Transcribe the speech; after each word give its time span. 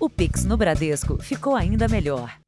O 0.00 0.08
Pix 0.08 0.44
no 0.44 0.56
Bradesco 0.56 1.20
ficou 1.20 1.56
ainda 1.56 1.88
melhor. 1.88 2.38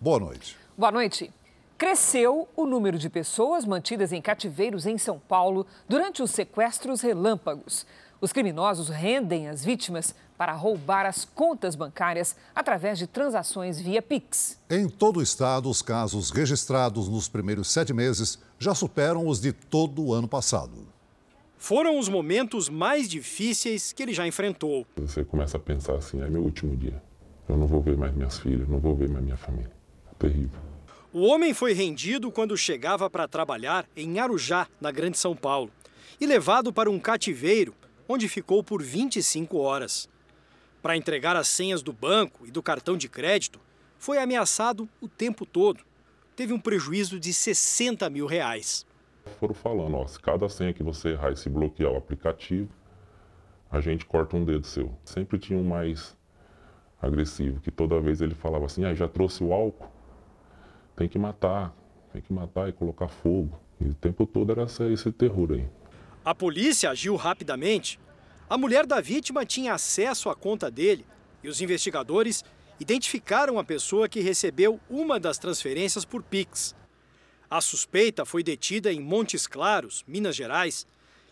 Boa 0.00 0.20
noite. 0.20 0.56
Boa 0.78 0.92
noite. 0.92 1.32
Cresceu 1.76 2.48
o 2.54 2.64
número 2.64 2.96
de 2.96 3.10
pessoas 3.10 3.64
mantidas 3.64 4.12
em 4.12 4.22
cativeiros 4.22 4.86
em 4.86 4.96
São 4.96 5.18
Paulo 5.18 5.66
durante 5.88 6.22
os 6.22 6.30
sequestros 6.30 7.00
relâmpagos. 7.00 7.84
Os 8.20 8.32
criminosos 8.32 8.88
rendem 8.88 9.48
as 9.48 9.64
vítimas 9.64 10.14
para 10.38 10.52
roubar 10.52 11.06
as 11.06 11.24
contas 11.24 11.74
bancárias 11.74 12.36
através 12.54 13.00
de 13.00 13.08
transações 13.08 13.80
via 13.80 14.00
Pix. 14.00 14.60
Em 14.70 14.88
todo 14.88 15.16
o 15.16 15.22
estado, 15.22 15.68
os 15.68 15.82
casos 15.82 16.30
registrados 16.30 17.08
nos 17.08 17.28
primeiros 17.28 17.66
sete 17.72 17.92
meses 17.92 18.38
já 18.60 18.76
superam 18.76 19.26
os 19.26 19.40
de 19.40 19.52
todo 19.52 20.04
o 20.04 20.14
ano 20.14 20.28
passado. 20.28 20.93
Foram 21.64 21.98
os 21.98 22.10
momentos 22.10 22.68
mais 22.68 23.08
difíceis 23.08 23.90
que 23.90 24.02
ele 24.02 24.12
já 24.12 24.26
enfrentou. 24.26 24.86
Você 24.96 25.24
começa 25.24 25.56
a 25.56 25.60
pensar 25.60 25.94
assim: 25.94 26.20
é 26.20 26.28
meu 26.28 26.42
último 26.42 26.76
dia. 26.76 27.02
Eu 27.48 27.56
não 27.56 27.66
vou 27.66 27.80
ver 27.80 27.96
mais 27.96 28.14
minhas 28.14 28.38
filhas, 28.38 28.68
não 28.68 28.78
vou 28.78 28.94
ver 28.94 29.08
mais 29.08 29.24
minha 29.24 29.38
família. 29.38 29.72
É 30.12 30.14
terrível. 30.18 30.60
O 31.10 31.22
homem 31.22 31.54
foi 31.54 31.72
rendido 31.72 32.30
quando 32.30 32.54
chegava 32.54 33.08
para 33.08 33.26
trabalhar 33.26 33.88
em 33.96 34.18
Arujá, 34.18 34.68
na 34.78 34.90
Grande 34.90 35.16
São 35.16 35.34
Paulo, 35.34 35.72
e 36.20 36.26
levado 36.26 36.70
para 36.70 36.90
um 36.90 37.00
cativeiro, 37.00 37.74
onde 38.06 38.28
ficou 38.28 38.62
por 38.62 38.82
25 38.82 39.56
horas. 39.56 40.06
Para 40.82 40.98
entregar 40.98 41.34
as 41.34 41.48
senhas 41.48 41.82
do 41.82 41.94
banco 41.94 42.46
e 42.46 42.50
do 42.50 42.62
cartão 42.62 42.94
de 42.94 43.08
crédito, 43.08 43.58
foi 43.98 44.18
ameaçado 44.18 44.86
o 45.00 45.08
tempo 45.08 45.46
todo. 45.46 45.82
Teve 46.36 46.52
um 46.52 46.60
prejuízo 46.60 47.18
de 47.18 47.32
60 47.32 48.10
mil 48.10 48.26
reais. 48.26 48.84
Foram 49.38 49.54
falando, 49.54 49.96
ó, 49.96 50.06
se 50.06 50.18
cada 50.18 50.48
senha 50.48 50.72
que 50.72 50.82
você 50.82 51.10
errar 51.10 51.32
e 51.32 51.36
se 51.36 51.48
bloquear 51.48 51.92
o 51.92 51.96
aplicativo, 51.96 52.68
a 53.70 53.80
gente 53.80 54.04
corta 54.06 54.36
um 54.36 54.44
dedo 54.44 54.66
seu. 54.66 54.92
Sempre 55.04 55.38
tinha 55.38 55.58
um 55.58 55.64
mais 55.64 56.16
agressivo, 57.00 57.60
que 57.60 57.70
toda 57.70 58.00
vez 58.00 58.20
ele 58.20 58.34
falava 58.34 58.66
assim, 58.66 58.84
ah, 58.84 58.94
já 58.94 59.08
trouxe 59.08 59.42
o 59.42 59.52
álcool, 59.52 59.88
tem 60.96 61.08
que 61.08 61.18
matar, 61.18 61.74
tem 62.12 62.22
que 62.22 62.32
matar 62.32 62.68
e 62.68 62.72
colocar 62.72 63.08
fogo. 63.08 63.58
E 63.80 63.88
o 63.88 63.94
tempo 63.94 64.26
todo 64.26 64.52
era 64.52 64.64
esse 64.64 65.12
terror 65.12 65.52
aí. 65.52 65.68
A 66.24 66.34
polícia 66.34 66.90
agiu 66.90 67.16
rapidamente 67.16 67.98
a 68.48 68.58
mulher 68.58 68.86
da 68.86 69.00
vítima 69.00 69.46
tinha 69.46 69.72
acesso 69.72 70.28
à 70.28 70.34
conta 70.36 70.70
dele 70.70 71.04
e 71.42 71.48
os 71.48 71.60
investigadores 71.60 72.44
identificaram 72.78 73.58
a 73.58 73.64
pessoa 73.64 74.08
que 74.08 74.20
recebeu 74.20 74.78
uma 74.88 75.18
das 75.18 75.38
transferências 75.38 76.04
por 76.04 76.22
Pix. 76.22 76.74
A 77.50 77.60
suspeita 77.60 78.24
foi 78.24 78.42
detida 78.42 78.92
em 78.92 79.00
Montes 79.00 79.46
Claros, 79.46 80.02
Minas 80.08 80.34
Gerais, 80.34 80.86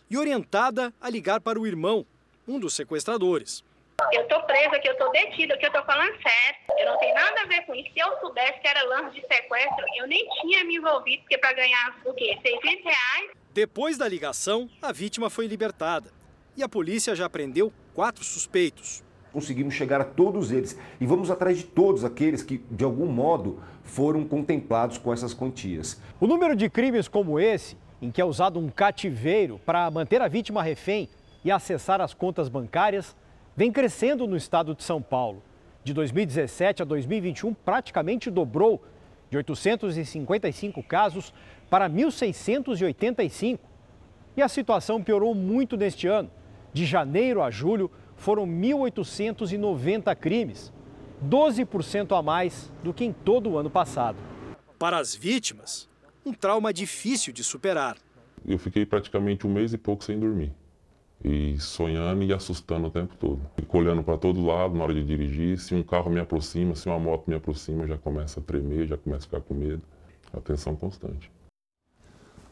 e 0.09 0.17
orientada 0.17 0.93
a 1.01 1.09
ligar 1.09 1.41
para 1.41 1.59
o 1.59 1.65
irmão, 1.65 2.05
um 2.47 2.59
dos 2.59 2.75
sequestradores. 2.75 3.63
Eu 4.11 4.27
tô 4.27 4.41
presa, 4.43 4.79
que 4.79 4.87
eu 4.87 4.97
tô 4.97 5.09
detida, 5.11 5.57
que 5.57 5.65
eu 5.65 5.71
tô 5.71 5.83
falando 5.83 6.13
sério. 6.21 6.59
Eu 6.77 6.85
não 6.91 6.99
tenho 6.99 7.15
nada 7.15 7.41
a 7.41 7.45
ver 7.45 7.65
com 7.65 7.73
isso. 7.73 7.91
Se 7.93 7.99
eu 7.99 8.19
soubesse 8.19 8.59
que 8.59 8.67
era 8.67 8.83
lance 8.83 9.15
de 9.15 9.21
sequestro, 9.21 9.85
eu 9.97 10.07
nem 10.07 10.27
tinha 10.41 10.63
me 10.63 10.75
envolvido, 10.75 11.23
porque 11.23 11.37
para 11.37 11.53
ganhar 11.53 11.99
o 12.05 12.13
quê? 12.13 12.37
600 12.45 12.83
reais? 12.83 13.31
Depois 13.53 13.97
da 13.97 14.07
ligação, 14.07 14.69
a 14.81 14.91
vítima 14.91 15.29
foi 15.29 15.47
libertada 15.47 16.11
e 16.55 16.63
a 16.63 16.69
polícia 16.69 17.15
já 17.15 17.29
prendeu 17.29 17.71
quatro 17.93 18.23
suspeitos. 18.23 19.03
Conseguimos 19.31 19.73
chegar 19.73 20.01
a 20.01 20.05
todos 20.05 20.51
eles 20.51 20.77
e 20.99 21.05
vamos 21.07 21.31
atrás 21.31 21.57
de 21.57 21.63
todos 21.63 22.03
aqueles 22.03 22.43
que, 22.43 22.59
de 22.69 22.83
algum 22.83 23.07
modo, 23.07 23.63
foram 23.83 24.23
contemplados 24.25 24.97
com 24.97 25.13
essas 25.13 25.33
quantias. 25.33 25.99
O 26.19 26.27
número 26.27 26.55
de 26.55 26.69
crimes 26.69 27.07
como 27.07 27.39
esse, 27.39 27.77
em 28.01 28.09
que 28.09 28.21
é 28.21 28.25
usado 28.25 28.59
um 28.59 28.69
cativeiro 28.69 29.59
para 29.65 29.89
manter 29.91 30.21
a 30.21 30.27
vítima 30.27 30.63
refém 30.63 31.09
e 31.43 31.51
acessar 31.51 32.01
as 32.01 32.13
contas 32.13 32.49
bancárias, 32.49 33.15
vem 33.55 33.71
crescendo 33.71 34.25
no 34.25 34.35
estado 34.35 34.73
de 34.73 34.83
São 34.83 35.01
Paulo. 35.01 35.43
De 35.83 35.93
2017 35.93 36.81
a 36.81 36.85
2021, 36.85 37.53
praticamente 37.53 38.31
dobrou, 38.31 38.81
de 39.29 39.37
855 39.37 40.81
casos 40.83 41.33
para 41.69 41.89
1.685. 41.89 43.59
E 44.35 44.41
a 44.41 44.47
situação 44.47 45.03
piorou 45.03 45.35
muito 45.35 45.75
neste 45.75 46.07
ano. 46.07 46.31
De 46.71 46.85
janeiro 46.85 47.41
a 47.41 47.51
julho, 47.51 47.91
foram 48.15 48.47
1.890 48.47 50.15
crimes, 50.15 50.71
12% 51.21 52.17
a 52.17 52.21
mais 52.21 52.71
do 52.83 52.93
que 52.93 53.03
em 53.03 53.11
todo 53.11 53.51
o 53.51 53.57
ano 53.57 53.69
passado. 53.69 54.17
Para 54.79 54.97
as 54.97 55.15
vítimas, 55.15 55.89
um 56.25 56.33
trauma 56.33 56.73
difícil 56.73 57.33
de 57.33 57.43
superar. 57.43 57.97
Eu 58.45 58.57
fiquei 58.57 58.85
praticamente 58.85 59.47
um 59.47 59.53
mês 59.53 59.73
e 59.73 59.77
pouco 59.77 60.03
sem 60.03 60.19
dormir. 60.19 60.51
E 61.23 61.57
sonhando 61.57 62.23
e 62.23 62.33
assustando 62.33 62.87
o 62.87 62.91
tempo 62.91 63.15
todo. 63.15 63.41
Fico 63.55 63.77
olhando 63.77 64.03
para 64.03 64.17
todo 64.17 64.45
lado 64.45 64.75
na 64.75 64.83
hora 64.83 64.93
de 64.93 65.03
dirigir. 65.03 65.57
Se 65.57 65.73
um 65.73 65.81
carro 65.81 66.11
me 66.11 66.19
aproxima, 66.19 66.75
se 66.75 66.87
uma 66.87 66.99
moto 66.99 67.27
me 67.27 67.35
aproxima, 67.35 67.87
já 67.87 67.97
começa 67.97 68.41
a 68.41 68.43
tremer, 68.43 68.87
já 68.87 68.97
começa 68.97 69.25
a 69.25 69.29
ficar 69.29 69.41
com 69.41 69.53
medo. 69.53 69.81
Atenção 70.33 70.75
constante. 70.75 71.31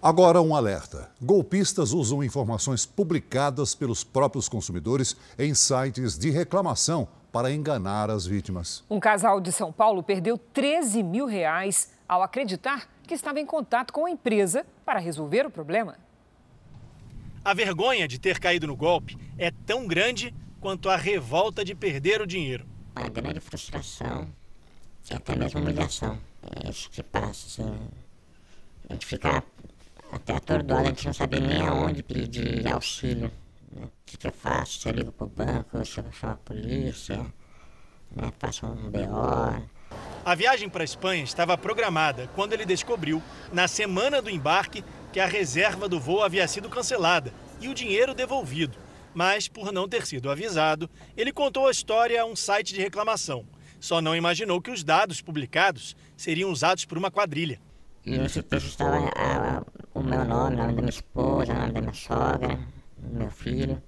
Agora, 0.02 0.42
um 0.42 0.56
alerta: 0.56 1.12
golpistas 1.22 1.92
usam 1.92 2.24
informações 2.24 2.86
publicadas 2.86 3.76
pelos 3.76 4.04
próprios 4.04 4.48
consumidores 4.48 5.18
em 5.38 5.54
sites 5.54 6.18
de 6.18 6.30
reclamação 6.32 7.08
para 7.32 7.52
enganar 7.52 8.10
as 8.10 8.26
vítimas. 8.26 8.84
Um 8.90 9.00
casal 9.00 9.40
de 9.40 9.52
São 9.52 9.72
Paulo 9.72 10.04
perdeu 10.04 10.38
13 10.38 11.02
mil 11.02 11.26
reais 11.26 11.92
ao 12.08 12.22
acreditar 12.22 12.90
que 13.08 13.14
estava 13.14 13.40
em 13.40 13.46
contato 13.46 13.94
com 13.94 14.06
a 14.06 14.12
empresa 14.12 14.66
para 14.86 15.00
resolver 15.00 15.46
o 15.46 15.52
problema. 15.52 15.98
A 17.44 17.54
vergonha 17.54 18.08
de 18.08 18.20
ter 18.20 18.40
caído 18.40 18.68
no 18.68 18.76
golpe 18.76 19.18
é 19.38 19.52
tão 19.66 19.88
grande 19.88 20.34
quanto 20.60 20.90
a 20.90 20.96
revolta 20.96 21.66
de 21.66 21.74
perder 21.74 22.22
o 22.22 22.28
dinheiro. 22.28 22.66
Uma 22.96 23.10
grande 23.10 23.40
frustração 23.40 24.28
e 25.10 25.14
até 25.14 25.36
mesmo 25.36 25.60
humilhação. 25.60 26.20
É 26.64 26.70
isso 26.70 26.90
que 26.90 27.02
passa, 27.02 27.64
assim, 27.64 27.80
a 28.90 28.94
gente 28.94 29.06
ficar 29.06 29.44
até 30.12 30.34
atordoado, 30.34 30.82
a 30.82 30.90
gente 30.90 31.06
não 31.06 31.14
sabia 31.14 31.40
nem 31.40 31.62
aonde 31.62 32.04
pedir 32.04 32.68
auxílio. 32.68 33.32
O 33.76 33.90
que, 34.06 34.18
que 34.18 34.28
eu 34.28 34.32
faço? 34.32 34.80
Se 34.80 34.90
eu 34.90 34.94
ligo 34.94 35.12
pro 35.12 35.28
banco, 35.28 35.84
se 35.86 36.00
eu 36.00 36.12
chamo 36.12 36.34
a 36.34 36.36
polícia, 36.36 37.18
né? 38.16 38.32
faço 38.38 38.66
um 38.66 38.90
BO. 38.90 39.72
A 40.24 40.36
viagem 40.36 40.70
para 40.70 40.84
a 40.84 40.86
Espanha 40.86 41.24
estava 41.24 41.58
programada 41.58 42.30
quando 42.36 42.54
ele 42.54 42.66
descobriu, 42.66 43.22
na 43.52 43.68
semana 43.68 44.22
do 44.22 44.30
embarque, 44.30 44.84
que 45.12 45.20
a 45.20 45.26
reserva 45.26 45.90
do 45.90 46.00
voo 46.00 46.24
havia 46.24 46.48
sido 46.48 46.70
cancelada 46.70 47.34
e 47.60 47.68
o 47.68 47.74
dinheiro 47.74 48.14
devolvido. 48.14 48.78
Mas, 49.14 49.48
por 49.48 49.74
não 49.74 49.90
ter 49.90 50.06
sido 50.06 50.30
avisado, 50.30 50.90
ele 51.18 51.34
contou 51.34 51.68
a 51.68 51.72
história 51.72 52.22
a 52.22 52.26
um 52.26 52.36
site 52.36 52.74
de 52.74 52.82
reclamação. 52.82 53.46
Só 53.80 54.00
não 54.00 54.16
imaginou 54.16 54.62
que 54.62 54.72
os 54.72 54.84
dados 54.84 55.22
publicados 55.22 55.96
seriam 56.16 56.52
usados 56.52 56.86
por 56.86 56.98
uma 56.98 57.12
quadrilha. 57.12 57.60
E 58.06 58.18
nesse 58.18 58.42
texto 58.42 58.68
estava 58.68 58.98
a, 59.16 59.64
o 59.94 60.02
meu 60.02 60.24
nome, 60.24 60.56
o 60.56 60.58
nome 60.58 60.74
da 60.76 60.82
minha 60.82 60.90
esposa, 60.90 61.52
o 61.52 61.56
nome 61.56 61.74
da 61.74 61.82
minha 61.82 61.94
sogra, 61.94 62.60
meu 63.08 63.30
filho. 63.30 63.82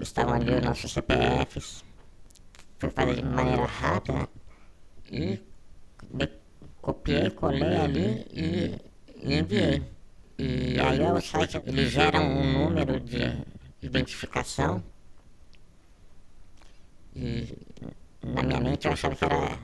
Estavam 0.00 0.34
ali 0.34 0.52
os 0.54 0.62
nossos 0.62 0.92
CPFs. 0.92 1.84
Fui 2.78 2.90
fazer 2.90 3.16
de 3.16 3.22
maneira 3.22 3.66
rápida 3.66 4.28
e 5.10 5.40
copiei, 6.80 7.30
colei 7.30 7.76
ali 7.76 8.26
e, 8.32 8.78
e 9.22 9.38
enviei. 9.38 9.82
E 10.38 10.80
aí 10.80 11.00
o 11.00 11.20
site 11.20 11.60
ele 11.66 11.86
gera 11.86 12.18
um 12.20 12.52
número 12.52 12.98
de 13.00 13.44
identificação 13.82 14.82
e 17.14 17.54
na 18.22 18.42
minha 18.42 18.60
mente 18.60 18.86
eu 18.86 18.92
achava 18.92 19.14
que 19.14 19.24
era 19.24 19.58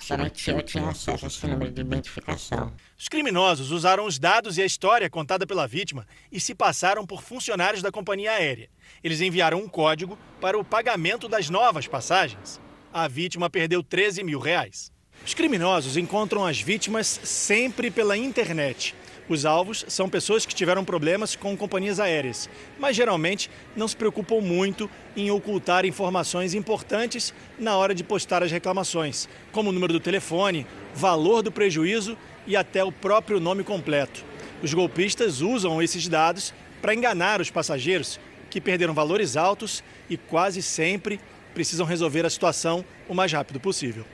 somente 0.00 0.50
eu 0.50 0.62
tinha 0.62 0.88
acesso 0.88 1.24
a 1.24 1.28
esse 1.28 1.46
número 1.46 1.70
de 1.70 1.80
identificação. 1.80 2.72
Os 2.98 3.08
criminosos 3.08 3.70
usaram 3.70 4.04
os 4.06 4.18
dados 4.18 4.58
e 4.58 4.62
a 4.62 4.66
história 4.66 5.08
contada 5.08 5.46
pela 5.46 5.66
vítima 5.66 6.06
e 6.32 6.40
se 6.40 6.54
passaram 6.54 7.06
por 7.06 7.22
funcionários 7.22 7.82
da 7.82 7.92
companhia 7.92 8.32
aérea. 8.32 8.68
Eles 9.04 9.20
enviaram 9.20 9.58
um 9.58 9.68
código 9.68 10.18
para 10.40 10.58
o 10.58 10.64
pagamento 10.64 11.28
das 11.28 11.48
novas 11.48 11.86
passagens. 11.86 12.60
A 12.92 13.06
vítima 13.06 13.48
perdeu 13.48 13.82
13 13.82 14.24
mil 14.24 14.38
reais. 14.38 14.90
Os 15.24 15.34
criminosos 15.34 15.96
encontram 15.96 16.46
as 16.46 16.60
vítimas 16.60 17.06
sempre 17.06 17.90
pela 17.90 18.16
internet. 18.16 18.94
Os 19.30 19.46
alvos 19.46 19.84
são 19.86 20.08
pessoas 20.08 20.44
que 20.44 20.52
tiveram 20.52 20.84
problemas 20.84 21.36
com 21.36 21.56
companhias 21.56 22.00
aéreas, 22.00 22.50
mas 22.80 22.96
geralmente 22.96 23.48
não 23.76 23.86
se 23.86 23.94
preocupam 23.94 24.40
muito 24.40 24.90
em 25.16 25.30
ocultar 25.30 25.86
informações 25.86 26.52
importantes 26.52 27.32
na 27.56 27.76
hora 27.76 27.94
de 27.94 28.02
postar 28.02 28.42
as 28.42 28.50
reclamações, 28.50 29.28
como 29.52 29.70
o 29.70 29.72
número 29.72 29.92
do 29.92 30.00
telefone, 30.00 30.66
valor 30.92 31.42
do 31.42 31.52
prejuízo 31.52 32.18
e 32.44 32.56
até 32.56 32.82
o 32.82 32.90
próprio 32.90 33.38
nome 33.38 33.62
completo. 33.62 34.24
Os 34.64 34.74
golpistas 34.74 35.40
usam 35.40 35.80
esses 35.80 36.08
dados 36.08 36.52
para 36.82 36.92
enganar 36.92 37.40
os 37.40 37.52
passageiros 37.52 38.18
que 38.50 38.60
perderam 38.60 38.92
valores 38.92 39.36
altos 39.36 39.80
e 40.08 40.16
quase 40.16 40.60
sempre 40.60 41.20
precisam 41.54 41.86
resolver 41.86 42.26
a 42.26 42.30
situação 42.30 42.84
o 43.08 43.14
mais 43.14 43.32
rápido 43.32 43.60
possível. 43.60 44.04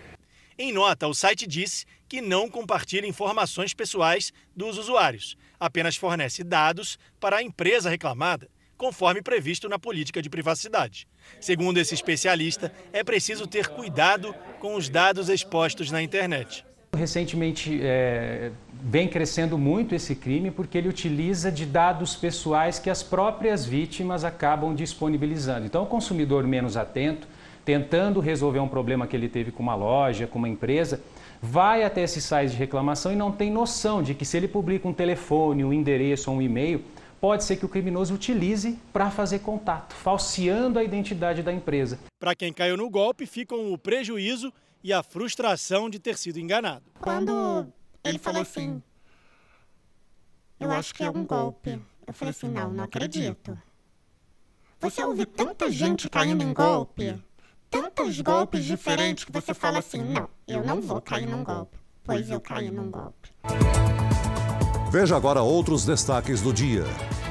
Em 0.58 0.72
nota, 0.72 1.08
o 1.08 1.14
site 1.14 1.46
disse 1.46 1.86
que 2.08 2.20
não 2.20 2.48
compartilha 2.48 3.06
informações 3.06 3.74
pessoais 3.74 4.32
dos 4.54 4.78
usuários, 4.78 5.36
apenas 5.58 5.96
fornece 5.96 6.44
dados 6.44 6.98
para 7.18 7.38
a 7.38 7.42
empresa 7.42 7.90
reclamada, 7.90 8.48
conforme 8.76 9.22
previsto 9.22 9.68
na 9.68 9.78
política 9.78 10.20
de 10.20 10.30
privacidade. 10.30 11.08
Segundo 11.40 11.78
esse 11.78 11.94
especialista, 11.94 12.72
é 12.92 13.02
preciso 13.02 13.46
ter 13.46 13.68
cuidado 13.68 14.34
com 14.60 14.74
os 14.74 14.88
dados 14.88 15.28
expostos 15.28 15.90
na 15.90 16.02
internet. 16.02 16.64
Recentemente 16.94 17.78
é, 17.82 18.52
vem 18.82 19.08
crescendo 19.08 19.58
muito 19.58 19.94
esse 19.94 20.14
crime 20.14 20.50
porque 20.50 20.78
ele 20.78 20.88
utiliza 20.88 21.50
de 21.50 21.66
dados 21.66 22.14
pessoais 22.16 22.78
que 22.78 22.88
as 22.88 23.02
próprias 23.02 23.66
vítimas 23.66 24.24
acabam 24.24 24.74
disponibilizando. 24.74 25.66
Então, 25.66 25.82
o 25.82 25.86
consumidor 25.86 26.46
menos 26.46 26.76
atento, 26.76 27.26
tentando 27.64 28.20
resolver 28.20 28.60
um 28.60 28.68
problema 28.68 29.06
que 29.06 29.16
ele 29.16 29.28
teve 29.28 29.50
com 29.50 29.62
uma 29.62 29.74
loja, 29.74 30.26
com 30.26 30.38
uma 30.38 30.48
empresa, 30.48 31.00
vai 31.40 31.84
até 31.84 32.02
esses 32.02 32.24
sites 32.24 32.52
de 32.52 32.58
reclamação 32.58 33.12
e 33.12 33.16
não 33.16 33.32
tem 33.32 33.50
noção 33.50 34.02
de 34.02 34.14
que 34.14 34.24
se 34.24 34.36
ele 34.36 34.48
publica 34.48 34.88
um 34.88 34.92
telefone, 34.92 35.64
um 35.64 35.72
endereço 35.72 36.30
ou 36.30 36.38
um 36.38 36.42
e-mail, 36.42 36.84
pode 37.20 37.44
ser 37.44 37.56
que 37.56 37.64
o 37.64 37.68
criminoso 37.68 38.14
utilize 38.14 38.78
para 38.92 39.10
fazer 39.10 39.40
contato, 39.40 39.94
falseando 39.94 40.78
a 40.78 40.84
identidade 40.84 41.42
da 41.42 41.52
empresa. 41.52 41.98
Para 42.18 42.34
quem 42.34 42.52
caiu 42.52 42.76
no 42.76 42.88
golpe, 42.88 43.26
ficam 43.26 43.72
o 43.72 43.78
prejuízo 43.78 44.52
e 44.82 44.92
a 44.92 45.02
frustração 45.02 45.90
de 45.90 45.98
ter 45.98 46.16
sido 46.16 46.38
enganado. 46.38 46.84
Quando 47.00 47.66
ele 48.04 48.18
falou 48.18 48.42
assim, 48.42 48.82
eu 50.60 50.70
acho 50.70 50.94
que 50.94 51.02
é 51.02 51.10
um 51.10 51.24
golpe, 51.24 51.80
eu 52.06 52.12
falei 52.12 52.30
assim, 52.30 52.48
não, 52.48 52.72
não 52.72 52.84
acredito. 52.84 53.58
Você 54.78 55.02
ouve 55.02 55.26
tanta 55.26 55.70
gente 55.70 56.08
caindo 56.08 56.42
em 56.42 56.52
golpe, 56.52 57.20
tantos 57.70 58.20
golpes 58.20 58.64
diferentes 58.64 59.24
que 59.24 59.32
você 59.32 59.52
fala 59.52 59.78
assim, 59.78 60.02
não, 60.02 60.28
eu 60.46 60.64
não 60.64 60.80
vou 60.80 61.00
cair 61.00 61.26
num 61.26 61.44
golpe, 61.44 61.76
pois 62.04 62.30
eu 62.30 62.40
caí 62.40 62.70
num 62.70 62.90
golpe. 62.90 63.30
Veja 64.90 65.16
agora 65.16 65.42
outros 65.42 65.84
destaques 65.84 66.40
do 66.40 66.52
dia. 66.52 66.84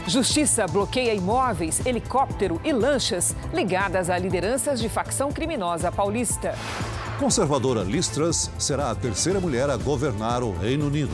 Justiça 0.08 0.68
bloqueia 0.68 1.16
imóveis, 1.16 1.84
helicóptero 1.84 2.62
e 2.64 2.72
lanchas 2.72 3.36
ligadas 3.52 4.10
a 4.10 4.18
lideranças 4.18 4.80
de 4.80 4.88
facção 4.88 5.32
criminosa 5.32 5.92
paulista. 5.92 6.54
Conservadora 7.20 7.82
Liz 7.82 8.08
Truss 8.10 8.52
será 8.60 8.92
a 8.92 8.96
terceira 8.96 9.40
mulher 9.40 9.70
a 9.70 9.78
governar 9.78 10.44
o 10.44 10.52
Reino 10.52 10.88
Unido. 10.88 11.14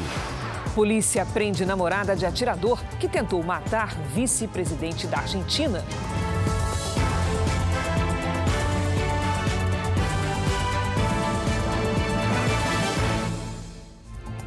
Polícia 0.75 1.25
prende 1.25 1.65
namorada 1.65 2.15
de 2.15 2.25
atirador 2.25 2.81
que 2.99 3.07
tentou 3.07 3.41
matar 3.43 3.95
vice-presidente 4.13 5.05
da 5.05 5.19
Argentina. 5.19 5.83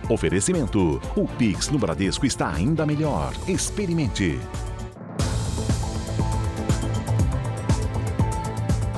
Oferecimento: 0.09 1.01
o 1.17 1.27
Pix 1.27 1.69
no 1.69 1.79
Bradesco 1.79 2.27
está 2.27 2.53
ainda 2.53 2.85
melhor. 2.85 3.33
Experimente. 3.49 4.39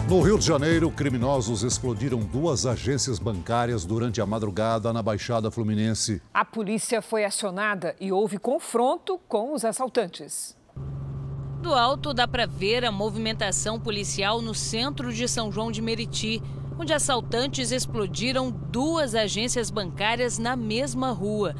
No 0.09 0.21
Rio 0.21 0.39
de 0.39 0.47
Janeiro, 0.47 0.89
criminosos 0.89 1.65
explodiram 1.65 2.21
duas 2.21 2.65
agências 2.65 3.19
bancárias 3.19 3.85
durante 3.85 4.21
a 4.21 4.27
madrugada 4.27 4.93
na 4.93 5.03
Baixada 5.03 5.51
Fluminense. 5.51 6.23
A 6.33 6.45
polícia 6.45 7.03
foi 7.03 7.25
acionada 7.25 7.97
e 8.01 8.13
houve 8.13 8.39
confronto 8.39 9.19
com 9.27 9.53
os 9.53 9.65
assaltantes. 9.65 10.57
Do 11.61 11.75
alto 11.75 12.15
dá 12.15 12.29
para 12.29 12.47
ver 12.47 12.85
a 12.85 12.93
movimentação 12.93 13.81
policial 13.81 14.41
no 14.41 14.55
centro 14.55 15.13
de 15.13 15.27
São 15.27 15.51
João 15.51 15.73
de 15.73 15.83
Meriti, 15.83 16.41
onde 16.79 16.93
assaltantes 16.93 17.71
explodiram 17.71 18.51
duas 18.51 19.15
agências 19.15 19.71
bancárias 19.71 20.39
na 20.39 20.55
mesma 20.55 21.11
rua. 21.11 21.55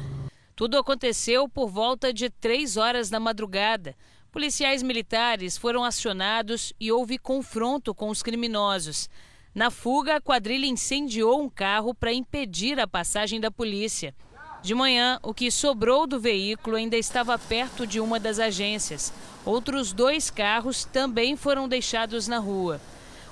Tudo 0.55 0.77
aconteceu 0.77 1.49
por 1.49 1.69
volta 1.69 2.13
de 2.13 2.29
três 2.29 2.77
horas 2.77 3.09
da 3.09 3.19
madrugada. 3.19 3.95
Policiais 4.31 4.83
militares 4.83 5.57
foram 5.57 5.83
acionados 5.83 6.71
e 6.79 6.91
houve 6.91 7.17
confronto 7.17 7.95
com 7.95 8.09
os 8.09 8.21
criminosos. 8.21 9.09
Na 9.53 9.71
fuga, 9.71 10.17
a 10.17 10.21
quadrilha 10.21 10.67
incendiou 10.67 11.41
um 11.41 11.49
carro 11.49 11.93
para 11.93 12.13
impedir 12.13 12.79
a 12.79 12.87
passagem 12.87 13.39
da 13.39 13.49
polícia. 13.49 14.13
De 14.61 14.75
manhã, 14.75 15.19
o 15.23 15.33
que 15.33 15.49
sobrou 15.49 16.05
do 16.05 16.19
veículo 16.19 16.75
ainda 16.75 16.97
estava 16.97 17.37
perto 17.39 17.87
de 17.87 17.99
uma 17.99 18.19
das 18.19 18.37
agências. 18.37 19.11
Outros 19.45 19.93
dois 19.93 20.29
carros 20.29 20.85
também 20.85 21.35
foram 21.35 21.67
deixados 21.67 22.27
na 22.27 22.37
rua. 22.37 22.79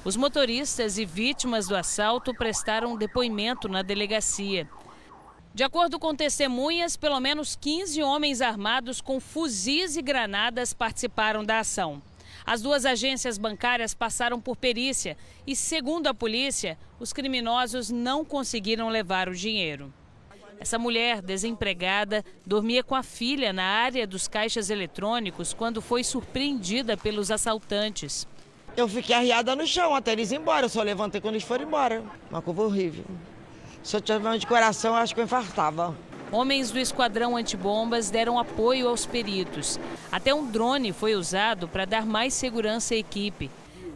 Os 0.06 0.16
motoristas 0.16 1.00
e 1.00 1.04
vítimas 1.04 1.68
do 1.68 1.76
assalto 1.76 2.32
prestaram 2.32 2.96
depoimento 2.96 3.68
na 3.68 3.82
delegacia. 3.82 4.70
De 5.52 5.64
acordo 5.64 5.98
com 5.98 6.14
testemunhas, 6.14 6.96
pelo 6.96 7.20
menos 7.20 7.56
15 7.56 8.04
homens 8.04 8.40
armados 8.40 9.02
com 9.02 9.20
fuzis 9.20 9.98
e 9.98 10.04
granadas 10.04 10.76
participaram 10.76 11.44
da 11.44 11.58
ação. 11.58 12.04
As 12.46 12.62
duas 12.62 12.86
agências 12.86 13.40
bancárias 13.40 13.96
passaram 13.96 14.40
por 14.40 14.56
perícia 14.56 15.18
e, 15.48 15.56
segundo 15.56 16.06
a 16.06 16.14
polícia, 16.14 16.78
os 17.00 17.12
criminosos 17.12 17.90
não 17.90 18.24
conseguiram 18.24 18.90
levar 18.90 19.28
o 19.28 19.34
dinheiro. 19.34 19.92
Essa 20.60 20.78
mulher, 20.78 21.20
desempregada, 21.20 22.24
dormia 22.46 22.84
com 22.84 22.94
a 22.94 23.02
filha 23.02 23.52
na 23.52 23.64
área 23.64 24.06
dos 24.06 24.28
caixas 24.28 24.70
eletrônicos 24.70 25.52
quando 25.52 25.82
foi 25.82 26.04
surpreendida 26.04 26.96
pelos 26.96 27.32
assaltantes. 27.32 28.28
Eu 28.78 28.90
fiquei 28.90 29.16
arriada 29.16 29.56
no 29.56 29.66
chão 29.66 29.96
até 29.96 30.12
eles 30.12 30.32
ir 30.32 30.36
embora. 30.36 30.66
Eu 30.66 30.70
só 30.70 30.82
levantei 30.82 31.22
quando 31.22 31.36
eles 31.36 31.48
foram 31.48 31.64
embora. 31.64 32.04
Uma 32.30 32.42
curva 32.42 32.64
horrível. 32.64 33.06
Se 33.82 33.96
eu 33.96 34.02
tivesse 34.02 34.40
de 34.40 34.48
coração, 34.48 34.96
acho 34.96 35.14
que 35.14 35.22
eu 35.22 35.26
infartava. 35.26 35.96
Homens 36.32 36.72
do 36.72 36.80
esquadrão 36.80 37.38
antibombas 37.38 38.10
deram 38.10 38.38
apoio 38.38 38.90
aos 38.90 39.06
peritos. 39.06 39.80
Até 40.12 40.34
um 40.34 40.46
drone 40.46 40.92
foi 40.92 41.16
usado 41.16 41.68
para 41.68 41.86
dar 41.86 42.06
mais 42.06 42.34
segurança 42.34 42.96
à 42.96 42.98
equipe. 42.98 43.50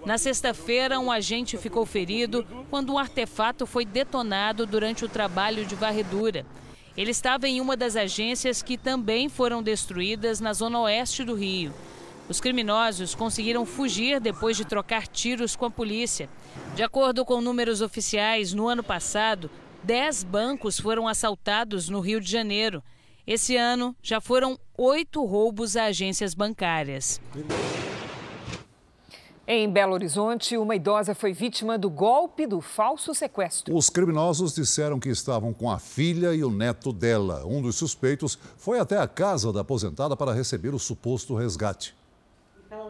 Na 0.06 0.18
sexta-feira, 0.18 0.98
um 0.98 1.12
agente 1.12 1.58
ficou 1.58 1.86
ferido 1.86 2.46
quando 2.70 2.94
um 2.94 2.98
artefato 2.98 3.66
foi 3.66 3.84
detonado 3.84 4.66
durante 4.66 5.04
o 5.04 5.10
trabalho 5.10 5.66
de 5.66 5.76
varredura. 5.76 6.46
Ele 6.96 7.12
estava 7.12 7.50
em 7.50 7.60
uma 7.60 7.76
das 7.76 7.98
agências 7.98 8.62
que 8.62 8.78
também 8.78 9.28
foram 9.28 9.62
destruídas 9.62 10.40
na 10.40 10.54
zona 10.54 10.80
oeste 10.82 11.26
do 11.26 11.36
Rio. 11.36 11.74
Os 12.30 12.40
criminosos 12.40 13.16
conseguiram 13.16 13.66
fugir 13.66 14.20
depois 14.20 14.56
de 14.56 14.64
trocar 14.64 15.08
tiros 15.08 15.56
com 15.56 15.66
a 15.66 15.72
polícia. 15.72 16.30
De 16.76 16.84
acordo 16.84 17.26
com 17.26 17.42
números 17.42 17.82
oficiais, 17.82 18.54
no 18.54 18.68
ano 18.68 18.84
passado, 18.84 19.50
10 19.84 20.26
bancos 20.26 20.80
foram 20.80 21.08
assaltados 21.08 21.90
no 21.90 22.00
Rio 22.00 22.22
de 22.22 22.30
Janeiro. 22.30 22.84
Esse 23.26 23.58
ano, 23.58 23.96
já 24.04 24.22
foram 24.22 24.60
oito 24.78 25.26
roubos 25.26 25.76
a 25.76 25.86
agências 25.86 26.36
bancárias. 26.36 27.20
Em 29.48 29.68
Belo 29.68 29.94
Horizonte, 29.94 30.56
uma 30.56 30.76
idosa 30.76 31.16
foi 31.16 31.34
vítima 31.34 31.76
do 31.76 31.90
golpe 31.90 32.46
do 32.46 32.62
falso 32.62 33.16
sequestro. 33.16 33.76
Os 33.76 33.90
criminosos 33.90 34.54
disseram 34.54 35.00
que 35.00 35.10
estavam 35.10 35.52
com 35.52 35.72
a 35.72 35.80
filha 35.80 36.36
e 36.36 36.44
o 36.44 36.52
neto 36.52 36.94
dela. 36.94 37.44
Um 37.48 37.60
dos 37.60 37.76
suspeitos 37.76 38.38
foi 38.58 38.80
até 38.80 39.00
a 39.00 39.08
casa 39.08 39.52
da 39.52 39.62
aposentada 39.62 40.16
para 40.16 40.32
receber 40.32 40.76
o 40.76 40.80
suposto 40.80 41.34
resgate. 41.34 41.98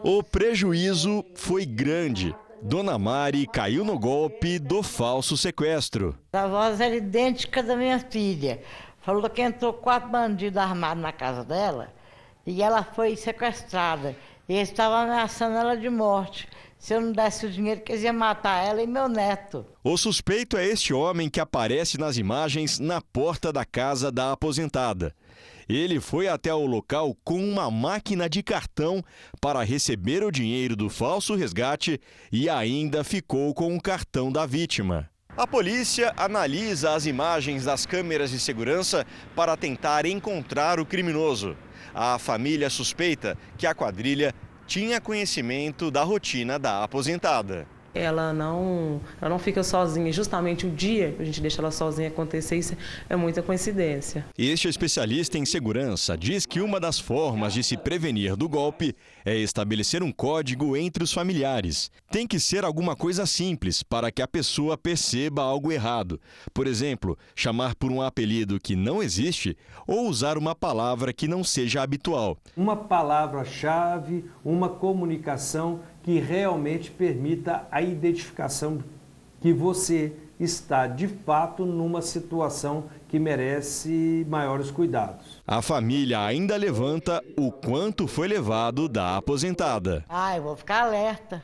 O 0.02 0.22
prejuízo 0.22 1.24
foi 1.34 1.64
grande. 1.64 2.34
Dona 2.62 2.98
Mari 2.98 3.46
caiu 3.46 3.84
no 3.84 3.98
golpe 3.98 4.58
do 4.58 4.82
falso 4.82 5.36
sequestro. 5.36 6.16
A 6.32 6.46
voz 6.46 6.80
era 6.80 6.94
idêntica 6.94 7.62
da 7.62 7.74
minha 7.74 7.98
filha. 7.98 8.60
Falou 9.00 9.28
que 9.30 9.40
entrou 9.40 9.72
quatro 9.72 10.10
bandidos 10.10 10.58
armados 10.58 11.02
na 11.02 11.12
casa 11.12 11.42
dela 11.42 11.92
e 12.46 12.62
ela 12.62 12.84
foi 12.84 13.16
sequestrada. 13.16 14.14
E 14.48 14.54
eles 14.54 14.68
estavam 14.68 14.98
ameaçando 14.98 15.56
ela 15.56 15.76
de 15.76 15.88
morte. 15.88 16.48
Se 16.78 16.94
eu 16.94 17.00
não 17.00 17.12
desse 17.12 17.46
o 17.46 17.50
dinheiro, 17.50 17.82
que 17.82 17.92
eles 17.92 18.04
iam 18.04 18.14
matar 18.14 18.66
ela 18.66 18.82
e 18.82 18.86
meu 18.86 19.06
neto. 19.06 19.66
O 19.84 19.96
suspeito 19.96 20.56
é 20.56 20.66
este 20.66 20.94
homem 20.94 21.28
que 21.28 21.38
aparece 21.38 21.98
nas 21.98 22.16
imagens 22.16 22.78
na 22.78 23.00
porta 23.00 23.52
da 23.52 23.64
casa 23.64 24.10
da 24.10 24.32
aposentada. 24.32 25.14
Ele 25.70 26.00
foi 26.00 26.26
até 26.26 26.52
o 26.52 26.66
local 26.66 27.16
com 27.22 27.38
uma 27.48 27.70
máquina 27.70 28.28
de 28.28 28.42
cartão 28.42 29.04
para 29.40 29.62
receber 29.62 30.24
o 30.24 30.30
dinheiro 30.32 30.74
do 30.74 30.90
falso 30.90 31.36
resgate 31.36 32.00
e 32.32 32.48
ainda 32.48 33.04
ficou 33.04 33.54
com 33.54 33.76
o 33.76 33.80
cartão 33.80 34.32
da 34.32 34.44
vítima. 34.44 35.08
A 35.36 35.46
polícia 35.46 36.12
analisa 36.16 36.92
as 36.92 37.06
imagens 37.06 37.66
das 37.66 37.86
câmeras 37.86 38.32
de 38.32 38.40
segurança 38.40 39.06
para 39.36 39.56
tentar 39.56 40.06
encontrar 40.06 40.80
o 40.80 40.84
criminoso. 40.84 41.56
A 41.94 42.18
família 42.18 42.68
suspeita 42.68 43.38
que 43.56 43.64
a 43.64 43.72
quadrilha 43.72 44.34
tinha 44.66 45.00
conhecimento 45.00 45.88
da 45.88 46.02
rotina 46.02 46.58
da 46.58 46.82
aposentada. 46.82 47.64
Ela 47.94 48.32
não, 48.32 49.00
ela 49.20 49.30
não 49.30 49.38
fica 49.38 49.62
sozinha. 49.62 50.12
Justamente 50.12 50.66
o 50.66 50.70
dia 50.70 51.12
que 51.12 51.22
a 51.22 51.24
gente 51.24 51.40
deixa 51.40 51.60
ela 51.60 51.70
sozinha 51.70 52.08
acontecer, 52.08 52.56
isso 52.56 52.76
é 53.08 53.16
muita 53.16 53.42
coincidência. 53.42 54.24
Este 54.36 54.68
especialista 54.68 55.38
em 55.38 55.44
segurança 55.44 56.16
diz 56.16 56.46
que 56.46 56.60
uma 56.60 56.78
das 56.78 56.98
formas 56.98 57.52
de 57.52 57.62
se 57.62 57.76
prevenir 57.76 58.36
do 58.36 58.48
golpe 58.48 58.94
é 59.24 59.36
estabelecer 59.36 60.02
um 60.02 60.12
código 60.12 60.76
entre 60.76 61.02
os 61.04 61.12
familiares. 61.12 61.90
Tem 62.10 62.26
que 62.26 62.38
ser 62.38 62.64
alguma 62.64 62.96
coisa 62.96 63.26
simples 63.26 63.82
para 63.82 64.10
que 64.10 64.22
a 64.22 64.28
pessoa 64.28 64.76
perceba 64.76 65.42
algo 65.42 65.72
errado. 65.72 66.20
Por 66.52 66.66
exemplo, 66.66 67.18
chamar 67.34 67.74
por 67.74 67.90
um 67.90 68.02
apelido 68.02 68.58
que 68.60 68.76
não 68.76 69.02
existe 69.02 69.56
ou 69.86 70.08
usar 70.08 70.38
uma 70.38 70.54
palavra 70.54 71.12
que 71.12 71.28
não 71.28 71.42
seja 71.44 71.82
habitual. 71.82 72.36
Uma 72.56 72.76
palavra-chave, 72.76 74.24
uma 74.44 74.68
comunicação 74.68 75.80
que 76.02 76.18
realmente 76.18 76.90
permita 76.90 77.66
a 77.70 77.82
identificação 77.82 78.82
que 79.40 79.52
você 79.52 80.12
está 80.38 80.86
de 80.86 81.06
fato 81.06 81.66
numa 81.66 82.00
situação 82.00 82.84
que 83.08 83.18
merece 83.18 84.26
maiores 84.28 84.70
cuidados. 84.70 85.42
A 85.46 85.60
família 85.60 86.24
ainda 86.24 86.56
levanta 86.56 87.22
o 87.36 87.52
quanto 87.52 88.06
foi 88.06 88.26
levado 88.26 88.88
da 88.88 89.16
aposentada. 89.16 90.04
Ai, 90.08 90.40
vou 90.40 90.56
ficar 90.56 90.84
alerta. 90.84 91.42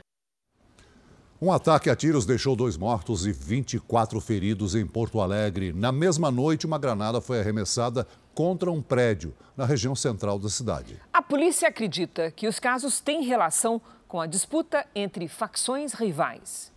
Um 1.40 1.52
ataque 1.52 1.90
a 1.90 1.96
tiros 1.96 2.24
deixou 2.24 2.56
dois 2.56 2.78
mortos 2.78 3.26
e 3.26 3.32
24 3.32 4.18
feridos 4.22 4.74
em 4.74 4.86
Porto 4.86 5.20
Alegre. 5.20 5.70
Na 5.70 5.92
mesma 5.92 6.30
noite, 6.30 6.64
uma 6.64 6.78
granada 6.78 7.20
foi 7.20 7.38
arremessada 7.38 8.06
contra 8.34 8.70
um 8.70 8.80
prédio 8.80 9.34
na 9.54 9.66
região 9.66 9.94
central 9.94 10.38
da 10.38 10.48
cidade. 10.48 10.98
A 11.12 11.20
polícia 11.20 11.68
acredita 11.68 12.30
que 12.30 12.48
os 12.48 12.58
casos 12.58 13.00
têm 13.00 13.22
relação 13.22 13.82
com 14.06 14.20
a 14.20 14.26
disputa 14.26 14.86
entre 14.94 15.28
facções 15.28 15.92
rivais. 15.92 16.72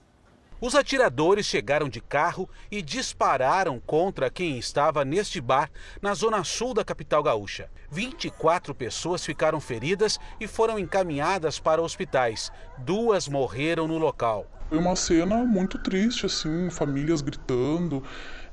Os 0.62 0.76
atiradores 0.76 1.46
chegaram 1.46 1.88
de 1.88 2.02
carro 2.02 2.50
e 2.70 2.82
dispararam 2.82 3.80
contra 3.80 4.30
quem 4.30 4.58
estava 4.58 5.06
neste 5.06 5.40
bar 5.40 5.72
na 6.02 6.14
zona 6.14 6.44
sul 6.44 6.74
da 6.74 6.84
capital 6.84 7.24
gaúcha. 7.24 7.70
24 7.90 8.76
pessoas 8.76 9.26
ficaram 9.26 9.62
feridas 9.62 10.20
e 10.38 10.48
foram 10.48 10.78
encaminhadas 10.78 11.60
para 11.60 11.82
hospitais. 11.82 12.52
Duas 12.80 13.30
morreram 13.30 13.88
no 13.88 13.98
local. 13.98 14.46
Foi 14.68 14.78
uma 14.78 14.98
cena 14.98 15.38
muito 15.46 15.80
triste, 15.80 16.26
assim, 16.26 16.70
famílias 16.70 17.22
gritando, 17.22 18.04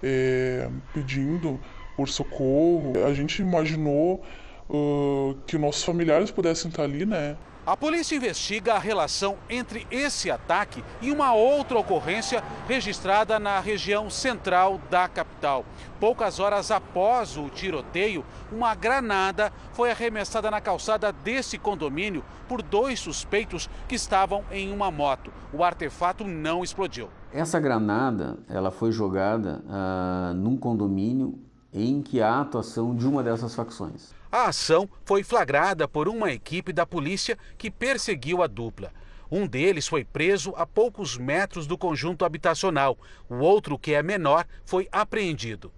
é, 0.01 0.71
pedindo 0.95 1.61
por 1.97 2.09
socorro. 2.09 2.93
A 3.05 3.13
gente 3.13 3.43
imaginou 3.43 4.25
uh, 4.71 5.37
que 5.47 5.59
nossos 5.59 5.83
familiares 5.83 6.31
pudessem 6.31 6.71
estar 6.71 6.85
ali, 6.85 7.05
né? 7.05 7.37
A 7.67 7.77
polícia 7.77 8.15
investiga 8.15 8.75
a 8.75 8.79
relação 8.79 9.37
entre 9.51 9.89
esse 9.91 10.31
ataque 10.31 10.85
e 11.03 11.11
uma 11.11 11.35
outra 11.35 11.77
ocorrência 11.77 12.41
registrada 12.69 13.41
na 13.41 13.59
região 13.59 14.09
central 14.09 14.81
da 14.89 15.09
capital. 15.09 15.65
Poucas 15.99 16.39
horas 16.39 16.71
após 16.71 17.37
o 17.37 17.49
tiroteio, 17.49 18.25
uma 18.53 18.73
granada 18.77 19.53
foi 19.73 19.91
arremessada 19.91 20.49
na 20.49 20.61
calçada 20.61 21.11
desse 21.11 21.59
condomínio 21.59 22.25
por 22.49 22.63
dois 22.63 23.01
suspeitos 23.01 23.69
que 23.89 23.97
estavam 23.97 24.45
em 24.53 24.73
uma 24.73 24.89
moto. 24.93 25.33
O 25.53 25.65
artefato 25.65 26.23
não 26.23 26.63
explodiu. 26.63 27.09
Essa 27.33 27.59
granada 27.59 28.39
ela 28.49 28.71
foi 28.71 28.93
jogada 28.93 29.61
uh, 29.65 30.35
num 30.35 30.57
condomínio 30.57 31.37
em 31.73 32.01
que 32.01 32.23
há 32.23 32.43
atuação 32.43 32.95
de 32.95 33.09
uma 33.09 33.25
dessas 33.25 33.57
facções. 33.57 34.15
A 34.37 34.49
ação 34.49 34.87
foi 35.03 35.23
flagrada 35.23 35.89
por 35.89 36.07
uma 36.07 36.31
equipe 36.31 36.71
da 36.71 36.85
polícia 36.85 37.39
que 37.57 37.71
perseguiu 37.71 38.43
a 38.43 38.47
dupla. 38.47 38.93
Um 39.31 39.47
deles 39.47 39.89
foi 39.89 40.05
preso 40.05 40.53
a 40.59 40.67
poucos 40.67 41.17
metros 41.17 41.67
do 41.67 41.79
conjunto 41.79 42.23
habitacional. 42.23 42.99
O 43.31 43.37
outro, 43.37 43.79
que 43.79 43.95
é 43.95 44.03
menor, 44.03 44.45
foi 44.67 44.89
apreendido. 44.93 45.73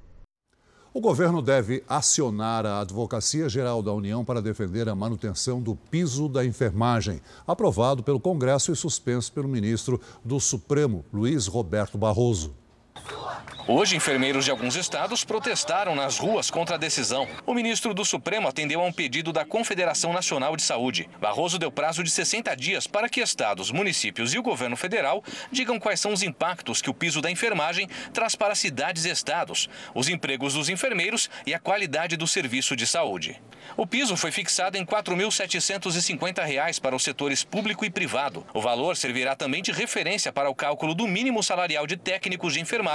O 0.92 1.00
governo 1.00 1.40
deve 1.40 1.84
acionar 1.88 2.66
a 2.66 2.80
Advocacia 2.80 3.48
Geral 3.48 3.80
da 3.80 3.92
União 3.92 4.24
para 4.24 4.42
defender 4.42 4.88
a 4.88 4.94
manutenção 4.96 5.62
do 5.62 5.76
piso 5.76 6.28
da 6.28 6.44
enfermagem, 6.44 7.22
aprovado 7.46 8.02
pelo 8.02 8.18
Congresso 8.18 8.72
e 8.72 8.76
suspenso 8.76 9.32
pelo 9.32 9.46
ministro 9.46 10.00
do 10.24 10.40
Supremo, 10.40 11.04
Luiz 11.12 11.46
Roberto 11.46 11.96
Barroso. 11.96 12.56
Hoje, 13.70 13.96
enfermeiros 13.96 14.46
de 14.46 14.50
alguns 14.50 14.76
estados 14.76 15.24
protestaram 15.24 15.94
nas 15.94 16.16
ruas 16.16 16.50
contra 16.50 16.76
a 16.76 16.78
decisão. 16.78 17.28
O 17.44 17.52
ministro 17.52 17.92
do 17.92 18.02
Supremo 18.02 18.48
atendeu 18.48 18.80
a 18.80 18.84
um 18.84 18.92
pedido 18.92 19.30
da 19.30 19.44
Confederação 19.44 20.10
Nacional 20.10 20.56
de 20.56 20.62
Saúde. 20.62 21.06
Barroso 21.20 21.58
deu 21.58 21.70
prazo 21.70 22.02
de 22.02 22.10
60 22.10 22.56
dias 22.56 22.86
para 22.86 23.10
que 23.10 23.20
estados, 23.20 23.70
municípios 23.70 24.32
e 24.32 24.38
o 24.38 24.42
governo 24.42 24.74
federal 24.74 25.22
digam 25.52 25.78
quais 25.78 26.00
são 26.00 26.14
os 26.14 26.22
impactos 26.22 26.80
que 26.80 26.88
o 26.88 26.94
piso 26.94 27.20
da 27.20 27.30
enfermagem 27.30 27.86
traz 28.10 28.34
para 28.34 28.54
cidades 28.54 29.04
e 29.04 29.10
estados, 29.10 29.68
os 29.94 30.08
empregos 30.08 30.54
dos 30.54 30.70
enfermeiros 30.70 31.28
e 31.44 31.52
a 31.52 31.58
qualidade 31.58 32.16
do 32.16 32.26
serviço 32.26 32.74
de 32.74 32.86
saúde. 32.86 33.38
O 33.76 33.86
piso 33.86 34.16
foi 34.16 34.32
fixado 34.32 34.78
em 34.78 34.80
R$ 34.80 34.86
4.750 34.86 36.80
para 36.80 36.96
os 36.96 37.02
setores 37.02 37.44
público 37.44 37.84
e 37.84 37.90
privado. 37.90 38.46
O 38.54 38.62
valor 38.62 38.96
servirá 38.96 39.36
também 39.36 39.62
de 39.62 39.72
referência 39.72 40.32
para 40.32 40.48
o 40.48 40.54
cálculo 40.54 40.94
do 40.94 41.06
mínimo 41.06 41.42
salarial 41.42 41.86
de 41.86 41.96
técnicos 41.96 42.54
de 42.54 42.60
enfermagem, 42.60 42.87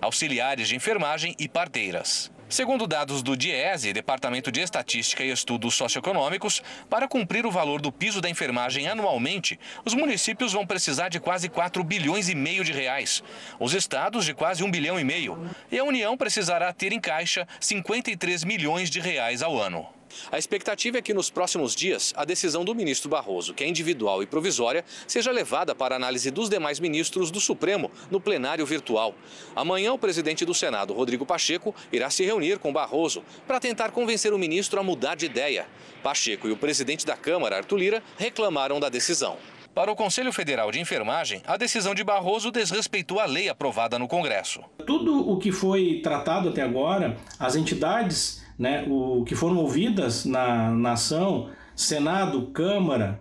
auxiliares 0.00 0.68
de 0.68 0.76
enfermagem 0.76 1.34
e 1.38 1.48
parteiras. 1.48 2.32
Segundo 2.48 2.86
dados 2.86 3.22
do 3.22 3.36
DIESE, 3.36 3.92
Departamento 3.92 4.52
de 4.52 4.60
Estatística 4.60 5.24
e 5.24 5.30
Estudos 5.30 5.74
Socioeconômicos, 5.74 6.62
para 6.88 7.08
cumprir 7.08 7.46
o 7.46 7.50
valor 7.50 7.80
do 7.80 7.90
piso 7.90 8.20
da 8.20 8.28
enfermagem 8.30 8.86
anualmente, 8.86 9.58
os 9.84 9.94
municípios 9.94 10.52
vão 10.52 10.66
precisar 10.66 11.08
de 11.08 11.18
quase 11.18 11.48
4 11.48 11.82
bilhões 11.82 12.28
e 12.28 12.34
meio 12.34 12.62
de 12.62 12.72
reais, 12.72 13.24
os 13.58 13.72
estados 13.74 14.24
de 14.24 14.34
quase 14.34 14.62
1 14.62 14.70
bilhão 14.70 15.00
e 15.00 15.04
meio, 15.04 15.50
e 15.72 15.78
a 15.78 15.84
União 15.84 16.16
precisará 16.16 16.72
ter 16.72 16.92
em 16.92 17.00
caixa 17.00 17.48
53 17.58 18.44
milhões 18.44 18.88
de 18.88 19.00
reais 19.00 19.42
ao 19.42 19.58
ano. 19.58 19.88
A 20.30 20.38
expectativa 20.38 20.98
é 20.98 21.02
que 21.02 21.14
nos 21.14 21.30
próximos 21.30 21.74
dias 21.74 22.12
a 22.16 22.24
decisão 22.24 22.64
do 22.64 22.74
ministro 22.74 23.08
Barroso, 23.08 23.54
que 23.54 23.64
é 23.64 23.68
individual 23.68 24.22
e 24.22 24.26
provisória, 24.26 24.84
seja 25.06 25.30
levada 25.30 25.74
para 25.74 25.96
análise 25.96 26.30
dos 26.30 26.48
demais 26.48 26.80
ministros 26.80 27.30
do 27.30 27.40
Supremo 27.40 27.90
no 28.10 28.20
plenário 28.20 28.66
virtual. 28.66 29.14
Amanhã, 29.54 29.92
o 29.92 29.98
presidente 29.98 30.44
do 30.44 30.54
Senado, 30.54 30.94
Rodrigo 30.94 31.26
Pacheco, 31.26 31.74
irá 31.92 32.10
se 32.10 32.24
reunir 32.24 32.58
com 32.58 32.72
Barroso 32.72 33.22
para 33.46 33.60
tentar 33.60 33.90
convencer 33.90 34.32
o 34.32 34.38
ministro 34.38 34.80
a 34.80 34.82
mudar 34.82 35.14
de 35.14 35.26
ideia. 35.26 35.66
Pacheco 36.02 36.48
e 36.48 36.52
o 36.52 36.56
presidente 36.56 37.06
da 37.06 37.16
Câmara, 37.16 37.56
Arthur 37.56 37.76
Lira, 37.76 38.02
reclamaram 38.18 38.78
da 38.78 38.88
decisão. 38.88 39.36
Para 39.74 39.90
o 39.90 39.96
Conselho 39.96 40.32
Federal 40.32 40.70
de 40.70 40.78
Enfermagem, 40.78 41.42
a 41.44 41.56
decisão 41.56 41.96
de 41.96 42.04
Barroso 42.04 42.52
desrespeitou 42.52 43.18
a 43.18 43.24
lei 43.24 43.48
aprovada 43.48 43.98
no 43.98 44.06
Congresso. 44.06 44.60
Tudo 44.86 45.28
o 45.28 45.36
que 45.36 45.50
foi 45.50 46.00
tratado 46.00 46.50
até 46.50 46.62
agora, 46.62 47.16
as 47.40 47.56
entidades 47.56 48.43
né, 48.58 48.84
o 48.88 49.24
que 49.24 49.34
foram 49.34 49.56
ouvidas 49.56 50.24
na, 50.24 50.70
na 50.70 50.92
ação, 50.92 51.50
Senado, 51.74 52.46
Câmara, 52.52 53.20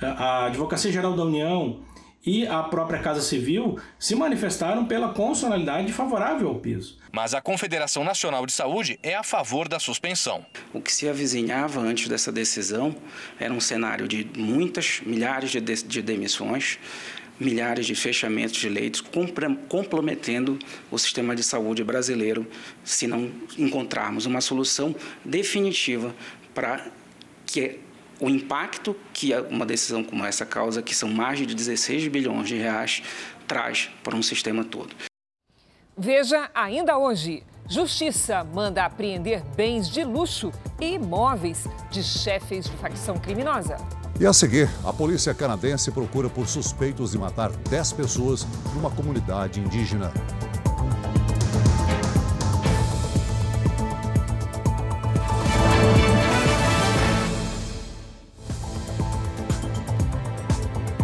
a 0.00 0.46
Advocacia 0.46 0.90
Geral 0.90 1.14
da 1.14 1.24
União 1.24 1.80
e 2.26 2.46
a 2.46 2.62
própria 2.62 2.98
Casa 3.00 3.20
Civil 3.20 3.78
se 3.98 4.14
manifestaram 4.14 4.86
pela 4.86 5.08
constitucionalidade 5.08 5.92
favorável 5.92 6.48
ao 6.48 6.54
piso. 6.56 6.98
Mas 7.12 7.34
a 7.34 7.40
Confederação 7.40 8.02
Nacional 8.02 8.46
de 8.46 8.52
Saúde 8.52 8.98
é 9.02 9.14
a 9.14 9.22
favor 9.22 9.68
da 9.68 9.78
suspensão. 9.78 10.44
O 10.72 10.80
que 10.80 10.92
se 10.92 11.08
avizinhava 11.08 11.80
antes 11.80 12.08
dessa 12.08 12.32
decisão 12.32 12.96
era 13.38 13.52
um 13.52 13.60
cenário 13.60 14.08
de 14.08 14.26
muitas, 14.36 15.00
milhares 15.04 15.50
de, 15.50 15.60
de, 15.60 15.82
de 15.82 16.02
demissões, 16.02 16.78
milhares 17.38 17.86
de 17.86 17.94
fechamentos 17.94 18.56
de 18.56 18.68
leitos, 18.68 19.02
comprometendo 19.68 20.58
o 20.90 20.98
sistema 20.98 21.34
de 21.34 21.42
saúde 21.42 21.82
brasileiro, 21.82 22.46
se 22.84 23.06
não 23.06 23.30
encontrarmos 23.58 24.26
uma 24.26 24.40
solução 24.40 24.94
definitiva 25.24 26.14
para 26.54 26.86
que 27.46 27.80
o 28.20 28.28
impacto 28.28 28.96
que 29.12 29.34
uma 29.50 29.66
decisão 29.66 30.04
como 30.04 30.24
essa 30.24 30.46
causa, 30.46 30.82
que 30.82 30.94
são 30.94 31.08
mais 31.08 31.38
de 31.38 31.54
16 31.54 32.08
bilhões 32.08 32.48
de 32.48 32.56
reais, 32.56 33.02
traz 33.46 33.90
para 34.02 34.16
um 34.16 34.22
sistema 34.22 34.64
todo. 34.64 34.94
Veja 35.96 36.50
ainda 36.54 36.98
hoje. 36.98 37.42
Justiça 37.68 38.44
manda 38.44 38.84
apreender 38.84 39.42
bens 39.56 39.88
de 39.88 40.04
luxo 40.04 40.52
e 40.80 40.94
imóveis 40.94 41.64
de 41.90 42.02
chefes 42.02 42.66
de 42.66 42.76
facção 42.76 43.16
criminosa. 43.16 43.76
E 44.18 44.24
a 44.24 44.32
seguir, 44.32 44.70
a 44.84 44.92
polícia 44.92 45.34
canadense 45.34 45.90
procura 45.90 46.30
por 46.30 46.46
suspeitos 46.46 47.10
de 47.10 47.18
matar 47.18 47.50
10 47.50 47.92
pessoas 47.94 48.46
numa 48.72 48.88
comunidade 48.88 49.58
indígena. 49.58 50.12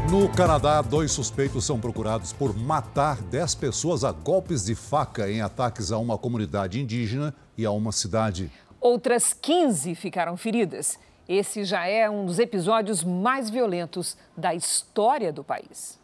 No 0.08 0.28
Canadá, 0.28 0.80
dois 0.80 1.10
suspeitos 1.10 1.64
são 1.64 1.80
procurados 1.80 2.32
por 2.32 2.56
matar 2.56 3.20
10 3.22 3.56
pessoas 3.56 4.04
a 4.04 4.12
golpes 4.12 4.64
de 4.64 4.76
faca 4.76 5.28
em 5.28 5.40
ataques 5.40 5.90
a 5.90 5.98
uma 5.98 6.16
comunidade 6.16 6.80
indígena 6.80 7.34
e 7.58 7.64
a 7.64 7.72
uma 7.72 7.90
cidade. 7.90 8.52
Outras 8.80 9.32
15 9.32 9.96
ficaram 9.96 10.36
feridas. 10.36 10.96
Esse 11.32 11.64
já 11.64 11.86
é 11.86 12.10
um 12.10 12.26
dos 12.26 12.40
episódios 12.40 13.04
mais 13.04 13.48
violentos 13.48 14.16
da 14.36 14.52
história 14.52 15.32
do 15.32 15.44
país. 15.44 15.96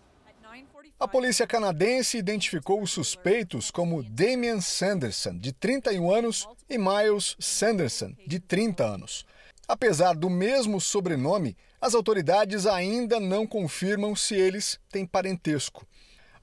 A 1.01 1.09
polícia 1.09 1.45
canadense 1.49 2.17
identificou 2.17 2.81
os 2.81 2.93
suspeitos 2.93 3.69
como 3.69 4.05
Damian 4.05 4.61
Sanderson, 4.61 5.37
de 5.37 5.53
31 5.53 6.15
anos, 6.15 6.49
e 6.71 6.79
Miles 6.79 7.35
Sanderson, 7.41 8.15
de 8.25 8.39
30 8.39 8.85
anos. 8.85 9.27
Apesar 9.67 10.15
do 10.15 10.31
mesmo 10.31 10.81
sobrenome, 10.81 11.57
as 11.81 11.97
autoridades 11.97 12.65
ainda 12.65 13.19
não 13.19 13.49
confirmam 13.49 14.15
se 14.15 14.37
eles 14.37 14.79
têm 14.93 15.05
parentesco. 15.05 15.85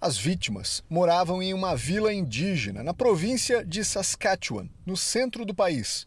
As 0.02 0.18
vítimas 0.18 0.84
moravam 0.90 1.42
em 1.42 1.54
uma 1.54 1.74
vila 1.74 2.14
indígena 2.14 2.84
na 2.84 2.94
província 2.94 3.64
de 3.64 3.82
Saskatchewan, 3.86 4.68
no 4.86 4.98
centro 4.98 5.46
do 5.46 5.56
país. 5.56 6.06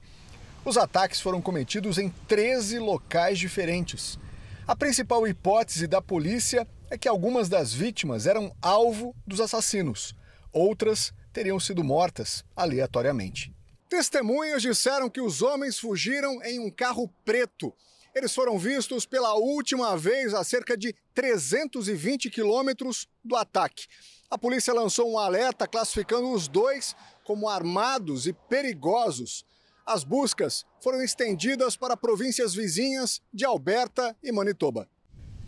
Os 0.67 0.77
ataques 0.77 1.21
foram 1.21 1.41
cometidos 1.41 1.97
em 1.97 2.09
13 2.27 2.81
locais 2.81 3.39
diferentes. 3.39 4.19
A 4.67 4.75
principal 4.75 5.25
hipótese 5.25 5.87
da 5.87 6.03
polícia 6.03 6.67
é 6.91 6.99
que 6.99 7.07
algumas 7.07 7.49
das 7.49 7.73
vítimas 7.73 8.27
eram 8.27 8.53
alvo 8.61 9.15
dos 9.25 9.41
assassinos, 9.41 10.13
outras 10.53 11.13
teriam 11.33 11.61
sido 11.61 11.85
mortas 11.85 12.45
aleatoriamente. 12.57 13.55
Testemunhas 13.89 14.61
disseram 14.61 15.09
que 15.09 15.21
os 15.21 15.41
homens 15.41 15.79
fugiram 15.79 16.43
em 16.43 16.59
um 16.59 16.69
carro 16.69 17.09
preto. 17.25 17.73
Eles 18.13 18.35
foram 18.35 18.59
vistos 18.59 19.07
pela 19.07 19.35
última 19.35 19.97
vez 19.97 20.35
a 20.35 20.43
cerca 20.43 20.77
de 20.77 20.93
320 21.15 22.29
quilômetros 22.29 23.07
do 23.25 23.37
ataque. 23.37 23.87
A 24.29 24.37
polícia 24.37 24.75
lançou 24.75 25.13
um 25.13 25.17
alerta 25.17 25.69
classificando 25.69 26.29
os 26.33 26.49
dois 26.49 26.97
como 27.23 27.49
armados 27.49 28.27
e 28.27 28.33
perigosos. 28.33 29.45
As 29.87 30.03
buscas 30.03 30.67
foram 30.83 31.01
estendidas 31.01 31.77
para 31.77 31.97
províncias 31.97 32.53
vizinhas 32.53 33.23
de 33.33 33.45
Alberta 33.45 34.17
e 34.21 34.33
Manitoba. 34.33 34.89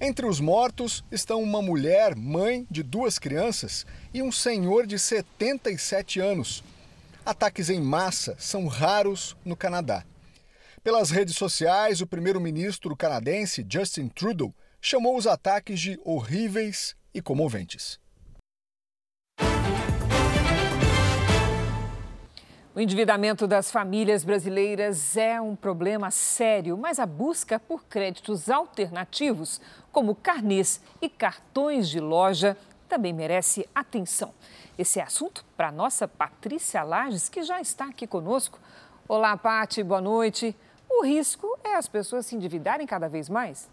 Entre 0.01 0.25
os 0.25 0.39
mortos 0.39 1.05
estão 1.11 1.43
uma 1.43 1.61
mulher, 1.61 2.15
mãe 2.15 2.65
de 2.71 2.85
duas 2.85 3.19
crianças, 3.19 3.85
e 4.15 4.23
um 4.23 4.31
senhor 4.31 4.87
de 4.87 4.97
77 4.97 6.21
anos. 6.21 6.63
Ataques 7.27 7.69
em 7.69 7.81
massa 7.81 8.37
são 8.39 8.69
raros 8.69 9.37
no 9.45 9.57
Canadá. 9.57 10.05
Pelas 10.85 11.11
redes 11.11 11.35
sociais, 11.35 12.01
o 12.01 12.07
primeiro-ministro 12.07 12.97
canadense 12.97 13.67
Justin 13.69 14.07
Trudeau 14.07 14.55
chamou 14.81 15.17
os 15.17 15.27
ataques 15.27 15.81
de 15.81 16.01
horríveis 16.05 16.95
e 17.13 17.21
comoventes. 17.21 17.99
O 22.75 22.81
endividamento 22.81 23.47
das 23.47 23.71
famílias 23.71 24.23
brasileiras 24.23 25.17
é 25.17 25.41
um 25.41 25.57
problema 25.57 26.11
sério, 26.11 26.77
mas 26.77 26.99
a 26.99 27.07
busca 27.07 27.59
por 27.59 27.85
créditos 27.87 28.51
alternativos, 28.51 29.61
como 29.91 30.15
carnês 30.15 30.81
e 31.01 31.09
cartões 31.09 31.89
de 31.89 31.99
loja, 31.99 32.57
também 32.87 33.13
merece 33.13 33.67
atenção. 33.75 34.35
Esse 34.77 35.01
é 35.01 35.03
assunto 35.03 35.45
para 35.57 35.69
a 35.69 35.73
nossa 35.73 36.07
Patrícia 36.07 36.83
Lages, 36.83 37.29
que 37.29 37.43
já 37.43 37.61
está 37.61 37.87
aqui 37.87 38.07
conosco. 38.07 38.61
Olá, 39.09 39.37
Pati, 39.37 39.83
boa 39.83 40.01
noite. 40.01 40.55
O 40.89 41.05
risco 41.05 41.59
é 41.65 41.75
as 41.75 41.89
pessoas 41.89 42.27
se 42.27 42.37
endividarem 42.37 42.87
cada 42.87 43.09
vez 43.09 43.29
mais? 43.29 43.69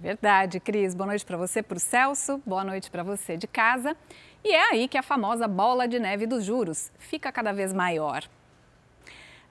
Verdade, 0.00 0.58
Cris. 0.58 0.96
Boa 0.96 1.06
noite 1.06 1.24
para 1.24 1.36
você, 1.36 1.62
para 1.62 1.76
o 1.76 1.80
Celso. 1.80 2.42
Boa 2.44 2.64
noite 2.64 2.90
para 2.90 3.04
você 3.04 3.36
de 3.36 3.46
casa. 3.46 3.96
E 4.44 4.52
é 4.52 4.70
aí 4.70 4.88
que 4.88 4.98
a 4.98 5.02
famosa 5.02 5.46
bola 5.46 5.86
de 5.86 5.98
neve 5.98 6.26
dos 6.26 6.44
juros 6.44 6.90
fica 6.98 7.30
cada 7.30 7.52
vez 7.52 7.72
maior 7.72 8.24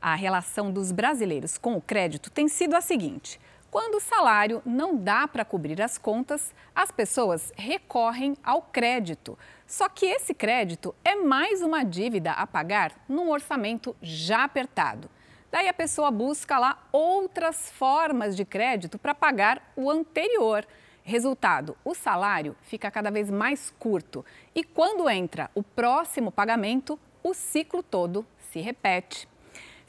a 0.01 0.15
relação 0.15 0.71
dos 0.71 0.91
brasileiros 0.91 1.57
com 1.57 1.75
o 1.75 1.81
crédito 1.81 2.31
tem 2.31 2.47
sido 2.47 2.75
a 2.75 2.81
seguinte: 2.81 3.39
quando 3.69 3.95
o 3.95 4.01
salário 4.01 4.61
não 4.65 4.97
dá 4.97 5.27
para 5.27 5.45
cobrir 5.45 5.81
as 5.81 5.97
contas, 5.97 6.53
as 6.75 6.91
pessoas 6.91 7.53
recorrem 7.55 8.35
ao 8.43 8.63
crédito. 8.63 9.37
Só 9.67 9.87
que 9.87 10.05
esse 10.05 10.33
crédito 10.33 10.95
é 11.05 11.15
mais 11.15 11.61
uma 11.61 11.83
dívida 11.83 12.31
a 12.31 12.47
pagar 12.47 12.93
num 13.07 13.29
orçamento 13.29 13.95
já 14.01 14.43
apertado. 14.43 15.09
Daí 15.51 15.67
a 15.67 15.73
pessoa 15.73 16.09
busca 16.09 16.57
lá 16.57 16.81
outras 16.91 17.69
formas 17.71 18.35
de 18.35 18.43
crédito 18.43 18.97
para 18.97 19.13
pagar 19.13 19.71
o 19.75 19.91
anterior. 19.91 20.65
Resultado: 21.03 21.75
o 21.83 21.93
salário 21.93 22.55
fica 22.61 22.91
cada 22.91 23.09
vez 23.09 23.29
mais 23.29 23.73
curto 23.79 24.25
e 24.53 24.63
quando 24.63 25.09
entra 25.09 25.49
o 25.55 25.63
próximo 25.63 26.31
pagamento, 26.31 26.99
o 27.23 27.33
ciclo 27.33 27.81
todo 27.81 28.25
se 28.51 28.59
repete. 28.59 29.30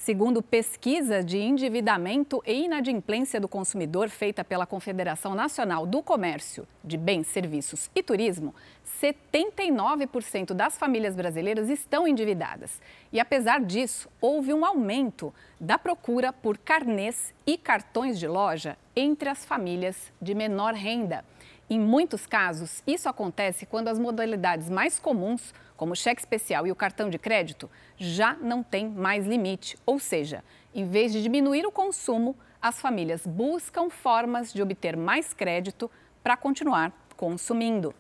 Segundo 0.05 0.43
pesquisa 0.43 1.23
de 1.23 1.39
endividamento 1.39 2.43
e 2.45 2.65
inadimplência 2.65 3.39
do 3.39 3.47
consumidor 3.47 4.09
feita 4.09 4.43
pela 4.43 4.67
Confederação 4.67 5.33
Nacional 5.33 5.87
do 5.87 6.03
Comércio 6.03 6.67
de 6.83 6.97
Bens, 6.97 7.29
Serviços 7.29 7.89
e 7.95 8.03
Turismo, 8.03 8.53
79% 9.01 10.55
das 10.55 10.77
famílias 10.77 11.15
brasileiras 11.15 11.69
estão 11.69 12.09
endividadas. 12.09 12.81
E 13.13 13.21
apesar 13.21 13.61
disso, 13.61 14.09
houve 14.21 14.53
um 14.53 14.65
aumento 14.65 15.33
da 15.61 15.79
procura 15.79 16.33
por 16.33 16.59
carnês 16.59 17.33
e 17.47 17.57
cartões 17.57 18.19
de 18.19 18.27
loja 18.27 18.77
entre 18.97 19.29
as 19.29 19.45
famílias 19.45 20.13
de 20.21 20.35
menor 20.35 20.75
renda. 20.75 21.25
Em 21.71 21.79
muitos 21.79 22.27
casos, 22.27 22.83
isso 22.87 23.09
acontece 23.09 23.67
quando 23.67 23.87
as 23.87 24.01
modalidades 24.01 24.69
mais 24.69 24.99
comuns, 24.99 25.55
como 25.83 25.95
o 25.95 25.97
cheque 25.97 26.21
especial 26.21 26.65
e 26.65 26.71
o 26.71 26.77
cartão 26.77 27.11
de 27.11 27.19
crédito, 27.19 27.69
já 27.97 28.35
não 28.35 28.63
têm 28.63 28.89
mais 28.89 29.27
limite. 29.27 29.77
Ou 29.85 29.99
seja, 29.99 30.45
em 30.73 30.87
vez 30.87 31.11
de 31.11 31.21
diminuir 31.21 31.67
o 31.67 31.73
consumo, 31.73 32.37
as 32.61 32.81
famílias 32.81 33.27
buscam 33.27 33.91
formas 33.91 34.53
de 34.53 34.63
obter 34.63 34.97
mais 34.97 35.35
crédito 35.35 35.91
para 36.23 36.37
continuar 36.37 36.93
consumindo. 37.17 37.93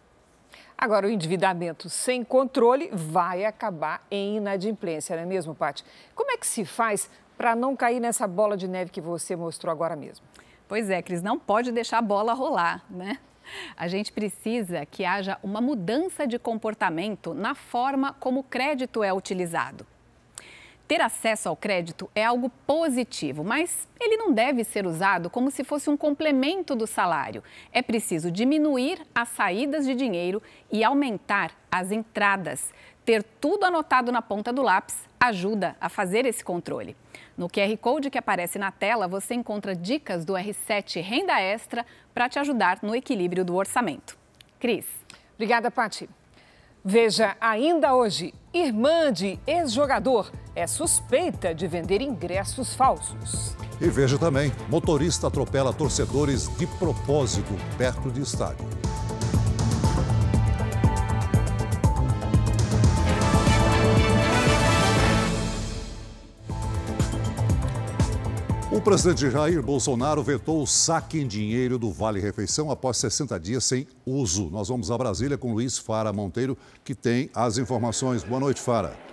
Agora, 0.79 1.09
o 1.09 1.11
endividamento 1.11 1.91
sem 1.91 2.23
controle 2.23 2.89
vai 2.93 3.45
acabar 3.45 4.07
em 4.09 4.37
inadimplência, 4.37 5.17
não 5.17 5.25
é 5.25 5.27
mesmo, 5.27 5.53
Paty? 5.53 5.85
Como 6.15 6.31
é 6.31 6.37
que 6.37 6.47
se 6.47 6.65
faz 6.65 7.11
para 7.37 7.57
não 7.57 7.75
cair 7.75 7.99
nessa 7.99 8.29
bola 8.29 8.57
de 8.57 8.69
neve 8.69 8.93
que 8.93 9.01
você 9.01 9.35
mostrou 9.35 9.73
agora 9.73 9.97
mesmo? 9.97 10.25
Pois 10.69 10.89
é, 10.89 11.03
Cris, 11.03 11.21
não 11.21 11.37
pode 11.37 11.73
deixar 11.73 11.99
a 11.99 12.03
bola 12.03 12.33
rolar, 12.33 12.85
né? 12.89 13.19
A 13.77 13.89
gente 13.89 14.13
precisa 14.13 14.85
que 14.87 15.05
haja 15.05 15.39
uma 15.43 15.61
mudança 15.61 16.27
de 16.27 16.39
comportamento 16.39 17.35
na 17.35 17.55
forma 17.55 18.13
como 18.15 18.41
o 18.41 18.45
crédito 18.45 19.03
é 19.03 19.13
utilizado. 19.13 19.87
Ter 20.93 21.01
acesso 21.01 21.49
ao 21.49 21.57
crédito 21.57 22.11
é 22.15 22.23
algo 22.23 22.51
positivo, 22.67 23.43
mas 23.43 23.89
ele 23.99 24.17
não 24.17 24.31
deve 24.31 24.63
ser 24.63 24.87
usado 24.87 25.31
como 25.31 25.51
se 25.51 25.65
fosse 25.65 25.89
um 25.89 25.97
complemento 25.97 26.75
do 26.75 26.87
salário. 26.87 27.43
É 27.73 27.81
preciso 27.81 28.31
diminuir 28.31 29.01
as 29.15 29.29
saídas 29.31 29.87
de 29.87 29.95
dinheiro 29.95 30.43
e 30.71 30.85
aumentar 30.85 31.53
as 31.71 31.91
entradas. 31.91 32.75
Ter 33.05 33.23
tudo 33.23 33.65
anotado 33.65 34.13
na 34.13 34.23
ponta 34.23 34.53
do 34.53 34.63
lápis 34.63 34.97
ajuda 35.19 35.77
a 35.81 35.89
fazer 35.89 36.25
esse 36.25 36.45
controle. 36.45 36.97
No 37.37 37.49
QR 37.49 37.77
Code 37.79 38.11
que 38.11 38.19
aparece 38.19 38.59
na 38.59 38.71
tela, 38.71 39.09
você 39.09 39.35
encontra 39.35 39.75
dicas 39.75 40.25
do 40.25 40.35
R7 40.35 41.03
Renda 41.03 41.41
Extra 41.41 41.85
para 42.15 42.29
te 42.29 42.39
ajudar 42.39 42.79
no 42.83 42.95
equilíbrio 42.95 43.45
do 43.45 43.57
orçamento. 43.57 44.17
Cris. 44.61 44.87
Obrigada, 45.35 45.71
Pati. 45.71 46.09
Veja 46.85 47.37
ainda 47.41 47.95
hoje: 47.95 48.35
irmã 48.53 49.13
de 49.13 49.39
ex-jogador 49.47 50.31
é 50.55 50.67
suspeita 50.67 51.55
de 51.55 51.67
vender 51.67 52.03
ingressos 52.03 52.75
falsos. 52.75 53.57
E 53.81 53.89
veja 53.89 54.19
também: 54.19 54.53
motorista 54.69 55.29
atropela 55.29 55.73
torcedores 55.73 56.49
de 56.57 56.67
propósito 56.67 57.55
perto 57.79 58.11
de 58.11 58.21
estádio. 58.21 58.67
O 68.75 68.81
presidente 68.81 69.31
Jair 69.31 69.63
Bolsonaro 69.63 70.23
vetou 70.23 70.63
o 70.63 70.67
saque 70.67 71.21
em 71.21 71.27
dinheiro 71.27 71.79
do 71.79 71.93
Vale 71.93 72.21
Refeição 72.21 72.71
após 72.71 72.97
60 72.97 73.39
dias 73.39 73.65
sem 73.65 73.87
uso. 74.07 74.49
Nós 74.49 74.69
vamos 74.69 74.91
a 74.91 74.97
Brasília 74.97 75.37
com 75.37 75.53
Luiz 75.53 75.77
Fara 75.77 76.11
Monteiro, 76.11 76.57
que 76.83 76.95
tem 76.95 77.29
as 77.35 77.59
informações. 77.59 78.25
Boa 78.25 78.41
noite, 78.41 78.63
Fara. 78.63 79.12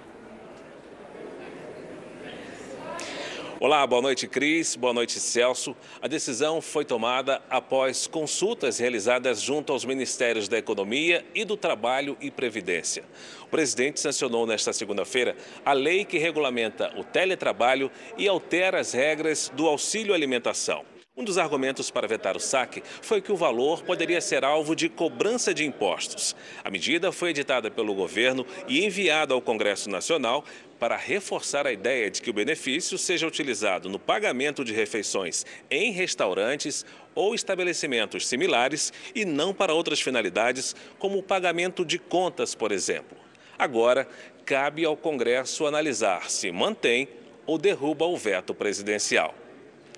Olá, 3.62 3.86
boa 3.86 4.02
noite, 4.02 4.26
Cris. 4.26 4.78
Boa 4.78 4.94
noite, 4.94 5.20
Celso. 5.20 5.76
A 6.02 6.08
decisão 6.08 6.62
foi 6.62 6.86
tomada 6.86 7.42
após 7.50 8.08
consultas 8.08 8.80
realizadas 8.80 9.42
junto 9.42 9.74
aos 9.74 9.84
Ministérios 9.84 10.48
da 10.48 10.58
Economia 10.58 11.26
e 11.36 11.44
do 11.44 11.58
Trabalho 11.58 12.16
e 12.22 12.32
Previdência. 12.32 13.04
O 13.42 13.48
presidente 13.48 14.00
sancionou 14.00 14.48
nesta 14.48 14.72
segunda-feira 14.72 15.36
a 15.66 15.74
lei 15.74 16.06
que 16.06 16.18
regulamenta 16.18 16.94
o 16.98 17.04
teletrabalho 17.04 17.92
e 18.18 18.30
altera 18.30 18.80
as 18.80 18.94
regras 18.94 19.52
do 19.54 19.68
auxílio 19.68 20.14
alimentação. 20.14 20.86
Um 21.20 21.24
dos 21.26 21.38
argumentos 21.38 21.92
para 21.92 22.08
vetar 22.08 22.38
o 22.38 22.40
saque 22.40 22.82
foi 23.02 23.22
que 23.22 23.30
o 23.30 23.36
valor 23.36 23.84
poderia 23.84 24.22
ser 24.22 24.46
alvo 24.46 24.74
de 24.74 24.88
cobrança 24.88 25.54
de 25.54 25.66
impostos. 25.66 26.34
A 26.64 26.72
medida 26.72 27.12
foi 27.12 27.32
editada 27.32 27.70
pelo 27.70 27.94
governo 27.94 28.48
e 28.70 28.86
enviada 28.86 29.34
ao 29.34 29.42
Congresso 29.42 29.90
Nacional 29.90 30.46
para 30.80 30.96
reforçar 30.96 31.68
a 31.68 31.74
ideia 31.74 32.10
de 32.10 32.22
que 32.22 32.30
o 32.30 32.34
benefício 32.34 32.98
seja 32.98 33.28
utilizado 33.28 33.90
no 33.90 34.00
pagamento 34.00 34.64
de 34.64 34.72
refeições 34.72 35.46
em 35.70 35.92
restaurantes 35.92 36.86
ou 37.14 37.36
estabelecimentos 37.36 38.26
similares 38.26 38.94
e 39.14 39.26
não 39.26 39.54
para 39.54 39.74
outras 39.74 40.00
finalidades, 40.00 40.74
como 40.98 41.18
o 41.18 41.24
pagamento 41.24 41.84
de 41.84 42.00
contas, 42.00 42.56
por 42.56 42.72
exemplo. 42.72 43.18
Agora, 43.58 44.08
cabe 44.46 44.86
ao 44.86 44.96
Congresso 44.96 45.68
analisar 45.68 46.30
se 46.30 46.50
mantém 46.50 47.10
ou 47.46 47.58
derruba 47.58 48.06
o 48.06 48.16
veto 48.16 48.54
presidencial. 48.54 49.36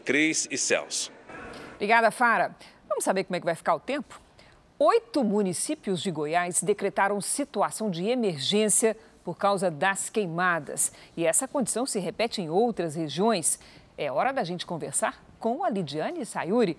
Cris 0.01 0.47
e 0.51 0.57
Celso. 0.57 1.11
Obrigada, 1.75 2.11
Fara. 2.11 2.55
Vamos 2.87 3.03
saber 3.03 3.23
como 3.23 3.35
é 3.35 3.39
que 3.39 3.45
vai 3.45 3.55
ficar 3.55 3.75
o 3.75 3.79
tempo? 3.79 4.19
Oito 4.77 5.23
municípios 5.23 6.01
de 6.01 6.11
Goiás 6.11 6.61
decretaram 6.61 7.21
situação 7.21 7.89
de 7.89 8.05
emergência 8.07 8.97
por 9.23 9.37
causa 9.37 9.69
das 9.69 10.09
queimadas. 10.09 10.91
E 11.15 11.25
essa 11.25 11.47
condição 11.47 11.85
se 11.85 11.99
repete 11.99 12.41
em 12.41 12.49
outras 12.49 12.95
regiões. 12.95 13.59
É 13.97 14.11
hora 14.11 14.31
da 14.31 14.43
gente 14.43 14.65
conversar 14.65 15.23
com 15.39 15.63
a 15.63 15.69
Lidiane 15.69 16.25
Sayuri. 16.25 16.77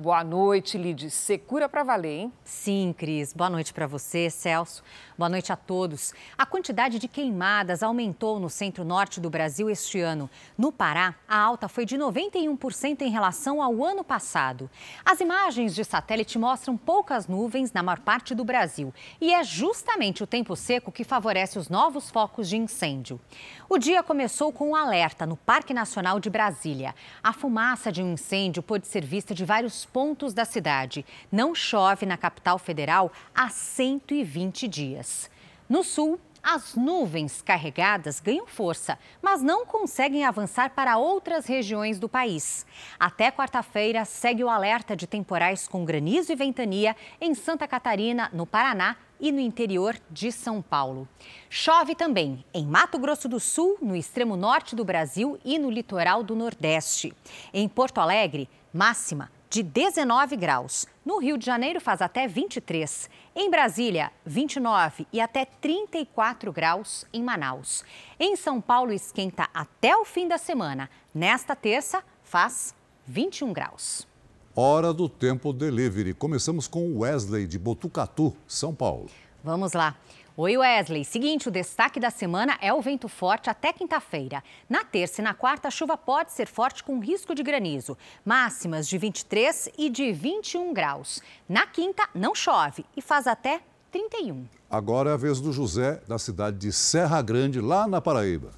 Boa 0.00 0.22
noite, 0.22 0.78
Lid. 0.78 1.10
Secura 1.10 1.68
para 1.68 1.82
valer, 1.82 2.20
hein? 2.20 2.32
Sim, 2.44 2.94
Cris. 2.96 3.32
Boa 3.32 3.50
noite 3.50 3.74
para 3.74 3.84
você, 3.84 4.30
Celso. 4.30 4.80
Boa 5.18 5.28
noite 5.28 5.52
a 5.52 5.56
todos. 5.56 6.14
A 6.38 6.46
quantidade 6.46 7.00
de 7.00 7.08
queimadas 7.08 7.82
aumentou 7.82 8.38
no 8.38 8.48
centro-norte 8.48 9.20
do 9.20 9.28
Brasil 9.28 9.68
este 9.68 9.98
ano. 9.98 10.30
No 10.56 10.70
Pará, 10.70 11.16
a 11.26 11.36
alta 11.36 11.66
foi 11.66 11.84
de 11.84 11.98
91% 11.98 13.00
em 13.00 13.10
relação 13.10 13.60
ao 13.60 13.84
ano 13.84 14.04
passado. 14.04 14.70
As 15.04 15.18
imagens 15.18 15.74
de 15.74 15.82
satélite 15.82 16.38
mostram 16.38 16.76
poucas 16.76 17.26
nuvens 17.26 17.72
na 17.72 17.82
maior 17.82 17.98
parte 17.98 18.36
do 18.36 18.44
Brasil. 18.44 18.94
E 19.20 19.34
é 19.34 19.42
justamente 19.42 20.22
o 20.22 20.28
tempo 20.28 20.54
seco 20.54 20.92
que 20.92 21.02
favorece 21.02 21.58
os 21.58 21.68
novos 21.68 22.08
focos 22.08 22.48
de 22.48 22.56
incêndio. 22.56 23.20
O 23.68 23.76
dia 23.78 24.00
começou 24.04 24.52
com 24.52 24.70
um 24.70 24.76
alerta 24.76 25.26
no 25.26 25.36
Parque 25.36 25.74
Nacional 25.74 26.20
de 26.20 26.30
Brasília. 26.30 26.94
A 27.20 27.32
fumaça 27.32 27.90
de 27.90 28.00
um 28.00 28.12
incêndio 28.12 28.62
pôde 28.62 28.86
ser 28.86 29.04
vista 29.04 29.34
de 29.34 29.44
vários 29.44 29.87
pontos 29.88 30.32
da 30.32 30.44
cidade. 30.44 31.04
Não 31.32 31.54
chove 31.54 32.06
na 32.06 32.16
capital 32.16 32.58
federal 32.58 33.10
há 33.34 33.48
120 33.48 34.68
dias. 34.68 35.30
No 35.68 35.82
sul, 35.82 36.20
as 36.42 36.74
nuvens 36.74 37.42
carregadas 37.42 38.20
ganham 38.20 38.46
força, 38.46 38.98
mas 39.20 39.42
não 39.42 39.66
conseguem 39.66 40.24
avançar 40.24 40.70
para 40.70 40.96
outras 40.96 41.46
regiões 41.46 41.98
do 41.98 42.08
país. 42.08 42.64
Até 42.98 43.30
quarta-feira, 43.30 44.04
segue 44.04 44.44
o 44.44 44.48
alerta 44.48 44.96
de 44.96 45.06
temporais 45.06 45.66
com 45.66 45.84
granizo 45.84 46.32
e 46.32 46.36
ventania 46.36 46.96
em 47.20 47.34
Santa 47.34 47.66
Catarina, 47.66 48.30
no 48.32 48.46
Paraná 48.46 48.96
e 49.20 49.32
no 49.32 49.40
interior 49.40 49.96
de 50.10 50.30
São 50.30 50.62
Paulo. 50.62 51.08
Chove 51.50 51.94
também 51.94 52.44
em 52.54 52.64
Mato 52.64 52.98
Grosso 52.98 53.28
do 53.28 53.40
Sul, 53.40 53.76
no 53.82 53.96
extremo 53.96 54.36
norte 54.36 54.76
do 54.76 54.84
Brasil 54.84 55.38
e 55.44 55.58
no 55.58 55.70
litoral 55.70 56.22
do 56.22 56.36
Nordeste. 56.36 57.12
Em 57.52 57.68
Porto 57.68 57.98
Alegre, 57.98 58.48
máxima 58.72 59.30
de 59.50 59.62
19 59.62 60.36
graus. 60.36 60.86
No 61.04 61.18
Rio 61.18 61.38
de 61.38 61.46
Janeiro 61.46 61.80
faz 61.80 62.02
até 62.02 62.28
23. 62.28 63.08
Em 63.34 63.50
Brasília, 63.50 64.12
29 64.26 65.06
e 65.12 65.20
até 65.20 65.44
34 65.44 66.52
graus 66.52 67.06
em 67.12 67.22
Manaus. 67.22 67.84
Em 68.18 68.36
São 68.36 68.60
Paulo 68.60 68.92
esquenta 68.92 69.48
até 69.54 69.96
o 69.96 70.04
fim 70.04 70.28
da 70.28 70.38
semana. 70.38 70.90
Nesta 71.14 71.56
terça 71.56 72.02
faz 72.22 72.74
21 73.06 73.52
graus. 73.52 74.06
Hora 74.54 74.92
do 74.92 75.08
Tempo 75.08 75.52
Delivery. 75.52 76.12
Começamos 76.12 76.66
com 76.66 76.98
Wesley 76.98 77.46
de 77.46 77.58
Botucatu, 77.58 78.36
São 78.46 78.74
Paulo. 78.74 79.08
Vamos 79.42 79.72
lá. 79.72 79.96
Oi, 80.40 80.56
Wesley. 80.56 81.04
Seguinte, 81.04 81.48
o 81.48 81.50
destaque 81.50 81.98
da 81.98 82.10
semana 82.10 82.56
é 82.62 82.72
o 82.72 82.80
vento 82.80 83.08
forte 83.08 83.50
até 83.50 83.72
quinta-feira. 83.72 84.40
Na 84.70 84.84
terça 84.84 85.20
e 85.20 85.24
na 85.24 85.34
quarta, 85.34 85.66
a 85.66 85.70
chuva 85.72 85.96
pode 85.96 86.30
ser 86.30 86.46
forte 86.46 86.84
com 86.84 87.00
risco 87.00 87.34
de 87.34 87.42
granizo. 87.42 87.98
Máximas 88.24 88.86
de 88.86 88.96
23 88.98 89.68
e 89.76 89.90
de 89.90 90.12
21 90.12 90.72
graus. 90.72 91.20
Na 91.48 91.66
quinta, 91.66 92.08
não 92.14 92.36
chove 92.36 92.86
e 92.96 93.02
faz 93.02 93.26
até 93.26 93.60
31. 93.90 94.44
Agora 94.70 95.10
é 95.10 95.14
a 95.14 95.16
vez 95.16 95.40
do 95.40 95.52
José, 95.52 96.00
da 96.06 96.20
cidade 96.20 96.56
de 96.56 96.72
Serra 96.72 97.20
Grande, 97.20 97.60
lá 97.60 97.88
na 97.88 98.00
Paraíba. 98.00 98.57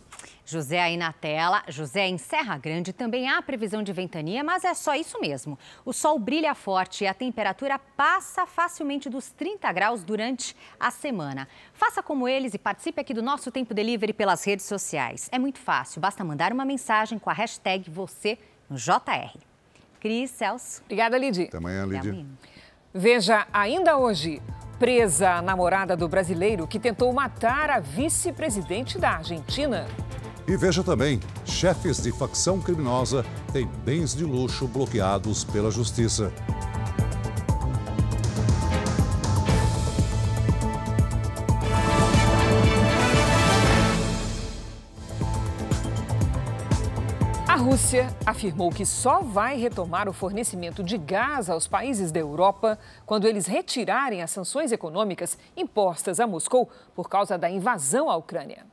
José 0.50 0.80
aí 0.80 0.96
na 0.96 1.12
tela, 1.12 1.62
José 1.68 2.08
em 2.08 2.18
Serra 2.18 2.58
Grande 2.58 2.92
também 2.92 3.28
há 3.28 3.40
previsão 3.40 3.82
de 3.82 3.92
ventania, 3.92 4.42
mas 4.42 4.64
é 4.64 4.74
só 4.74 4.94
isso 4.94 5.20
mesmo. 5.20 5.58
O 5.84 5.92
sol 5.92 6.18
brilha 6.18 6.54
forte 6.54 7.04
e 7.04 7.06
a 7.06 7.14
temperatura 7.14 7.78
passa 7.78 8.46
facilmente 8.46 9.08
dos 9.08 9.30
30 9.30 9.72
graus 9.72 10.02
durante 10.02 10.56
a 10.78 10.90
semana. 10.90 11.46
Faça 11.72 12.02
como 12.02 12.26
eles 12.26 12.52
e 12.52 12.58
participe 12.58 13.00
aqui 13.00 13.14
do 13.14 13.22
nosso 13.22 13.50
Tempo 13.50 13.72
Delivery 13.72 14.12
pelas 14.12 14.44
redes 14.44 14.66
sociais. 14.66 15.28
É 15.30 15.38
muito 15.38 15.60
fácil, 15.60 16.00
basta 16.00 16.24
mandar 16.24 16.52
uma 16.52 16.64
mensagem 16.64 17.18
com 17.18 17.30
a 17.30 17.32
hashtag 17.32 17.88
você 17.88 18.36
no 18.68 18.76
JR. 18.76 19.38
Cris, 20.00 20.30
Celso. 20.30 20.82
Obrigada, 20.84 21.16
Lidy. 21.16 21.44
Até 21.44 21.58
amanhã, 21.58 21.84
Lidy. 21.84 22.26
Veja 22.92 23.46
ainda 23.52 23.96
hoje. 23.96 24.42
Presa 24.80 25.32
a 25.32 25.42
namorada 25.42 25.94
do 25.94 26.08
brasileiro 26.08 26.66
que 26.66 26.78
tentou 26.78 27.12
matar 27.12 27.68
a 27.68 27.78
vice-presidente 27.78 28.98
da 28.98 29.10
Argentina. 29.10 29.86
E 30.50 30.56
veja 30.56 30.82
também: 30.82 31.20
chefes 31.44 32.02
de 32.02 32.10
facção 32.10 32.60
criminosa 32.60 33.24
têm 33.52 33.68
bens 33.84 34.16
de 34.16 34.24
luxo 34.24 34.66
bloqueados 34.66 35.44
pela 35.44 35.70
justiça. 35.70 36.32
A 47.46 47.54
Rússia 47.54 48.12
afirmou 48.26 48.70
que 48.70 48.84
só 48.84 49.22
vai 49.22 49.56
retomar 49.56 50.08
o 50.08 50.12
fornecimento 50.12 50.82
de 50.82 50.98
gás 50.98 51.48
aos 51.48 51.68
países 51.68 52.10
da 52.10 52.18
Europa 52.18 52.76
quando 53.06 53.28
eles 53.28 53.46
retirarem 53.46 54.20
as 54.20 54.32
sanções 54.32 54.72
econômicas 54.72 55.38
impostas 55.56 56.18
a 56.18 56.26
Moscou 56.26 56.68
por 56.92 57.08
causa 57.08 57.38
da 57.38 57.48
invasão 57.48 58.10
à 58.10 58.16
Ucrânia. 58.16 58.66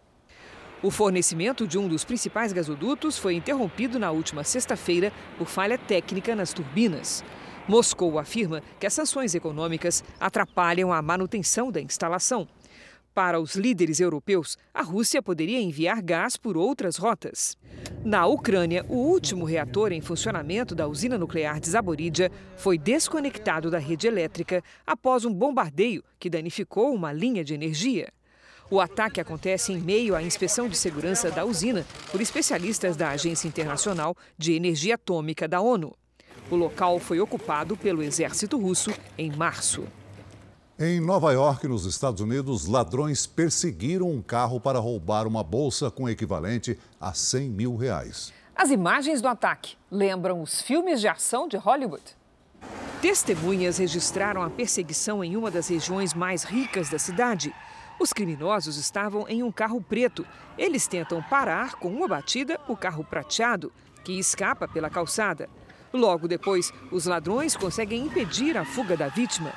O 0.84 0.92
fornecimento 0.92 1.66
de 1.66 1.76
um 1.80 1.88
dos 1.88 2.06
principais 2.06 2.54
gasodutos 2.54 3.18
foi 3.18 3.34
interrompido 3.34 3.98
na 3.98 4.12
última 4.12 4.44
sexta-feira 4.44 5.12
por 5.36 5.48
falha 5.48 5.76
técnica 5.76 6.36
nas 6.36 6.54
turbinas. 6.54 7.24
Moscou 7.68 8.20
afirma 8.20 8.62
que 8.80 8.86
as 8.86 8.94
sanções 8.94 9.34
econômicas 9.34 10.04
atrapalham 10.20 10.94
a 10.94 11.02
manutenção 11.02 11.72
da 11.72 11.82
instalação. 11.82 12.48
Para 13.12 13.40
os 13.40 13.56
líderes 13.56 14.00
europeus, 14.00 14.56
a 14.72 14.84
Rússia 14.84 15.24
poderia 15.24 15.60
enviar 15.60 16.00
gás 16.04 16.38
por 16.38 16.56
outras 16.56 16.98
rotas. 16.98 17.58
Na 18.06 18.28
Ucrânia, 18.28 18.86
o 18.88 18.98
último 18.98 19.46
reator 19.46 19.92
em 19.92 20.00
funcionamento 20.00 20.76
da 20.76 20.88
usina 20.88 21.18
nuclear 21.18 21.60
de 21.60 21.72
Zaporizhia 21.72 22.32
foi 22.56 22.78
desconectado 22.78 23.72
da 23.72 23.80
rede 23.80 24.06
elétrica 24.06 24.64
após 24.86 25.26
um 25.26 25.34
bombardeio 25.34 26.04
que 26.20 26.30
danificou 26.30 26.94
uma 26.94 27.12
linha 27.12 27.44
de 27.44 27.56
energia. 27.56 28.14
O 28.70 28.82
ataque 28.82 29.22
acontece 29.22 29.72
em 29.72 29.80
meio 29.80 30.14
à 30.14 30.22
inspeção 30.22 30.68
de 30.68 30.78
segurança 30.78 31.32
da 31.32 31.46
usina 31.46 31.86
por 32.12 32.20
especialistas 32.20 32.98
da 32.98 33.10
Agência 33.10 33.48
Internacional 33.48 34.16
de 34.38 34.54
Energia 34.54 34.96
Atômica 34.96 35.48
da 35.48 35.62
ONU. 35.62 35.96
O 36.52 36.56
local 36.56 37.00
foi 37.00 37.20
ocupado 37.22 37.78
pelo 37.78 38.04
exército 38.04 38.58
russo 38.58 38.92
em 39.18 39.32
março. 39.32 39.86
Em 40.78 41.00
Nova 41.00 41.32
York, 41.32 41.66
nos 41.68 41.86
Estados 41.86 42.22
Unidos, 42.22 42.68
ladrões 42.68 43.26
perseguiram 43.26 44.12
um 44.12 44.22
carro 44.22 44.60
para 44.60 44.80
roubar 44.80 45.26
uma 45.26 45.44
bolsa 45.44 45.90
com 45.90 46.08
equivalente 46.08 46.78
a 47.00 47.14
100 47.14 47.50
mil 47.50 47.76
reais. 47.76 48.34
As 48.56 48.70
imagens 48.70 49.22
do 49.22 49.28
ataque 49.28 49.76
lembram 49.90 50.42
os 50.42 50.62
filmes 50.62 51.00
de 51.00 51.08
ação 51.08 51.48
de 51.48 51.58
Hollywood. 51.58 52.04
Testemunhas 53.02 53.78
registraram 53.78 54.42
a 54.42 54.50
perseguição 54.50 55.24
em 55.24 55.38
uma 55.38 55.52
das 55.52 55.68
regiões 55.68 56.14
mais 56.14 56.44
ricas 56.44 56.90
da 56.90 56.98
cidade. 57.00 57.54
Os 58.00 58.14
criminosos 58.14 58.78
estavam 58.78 59.28
em 59.28 59.42
um 59.42 59.52
carro 59.52 59.82
preto. 59.82 60.26
Eles 60.56 60.86
tentam 60.86 61.22
parar 61.24 61.76
com 61.76 61.88
uma 61.88 62.08
batida 62.08 62.60
o 62.68 62.78
carro 62.78 63.04
prateado, 63.04 63.72
que 64.04 64.20
escapa 64.20 64.68
pela 64.68 64.90
calçada. 64.90 65.50
Logo 65.92 66.28
depois, 66.28 66.72
os 66.92 67.06
ladrões 67.06 67.56
conseguem 67.56 68.06
impedir 68.06 68.56
a 68.56 68.64
fuga 68.64 68.96
da 68.96 69.08
vítima. 69.08 69.52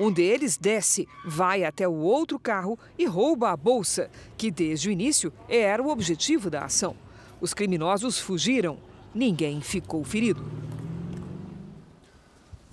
Um 0.00 0.10
deles 0.10 0.56
desce, 0.56 1.06
vai 1.24 1.62
até 1.62 1.86
o 1.86 1.94
outro 1.94 2.36
carro 2.36 2.76
e 2.98 3.06
rouba 3.06 3.50
a 3.50 3.56
bolsa, 3.56 4.10
que 4.36 4.50
desde 4.50 4.88
o 4.88 4.92
início 4.92 5.32
era 5.48 5.80
o 5.80 5.88
objetivo 5.88 6.50
da 6.50 6.64
ação. 6.64 6.96
Os 7.40 7.54
criminosos 7.54 8.18
fugiram. 8.18 8.76
Ninguém 9.14 9.60
ficou 9.60 10.02
ferido. 10.02 10.44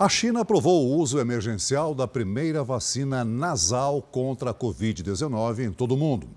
A 0.02 0.10
China 0.10 0.40
aprovou 0.42 0.88
o 0.88 0.98
uso 0.98 1.20
emergencial 1.20 1.94
da 1.94 2.08
primeira 2.08 2.64
vacina 2.64 3.24
nasal 3.24 4.02
contra 4.02 4.50
a 4.50 4.54
Covid-19 4.54 5.68
em 5.68 5.72
todo 5.72 5.92
o 5.92 5.96
mundo. 5.96 6.28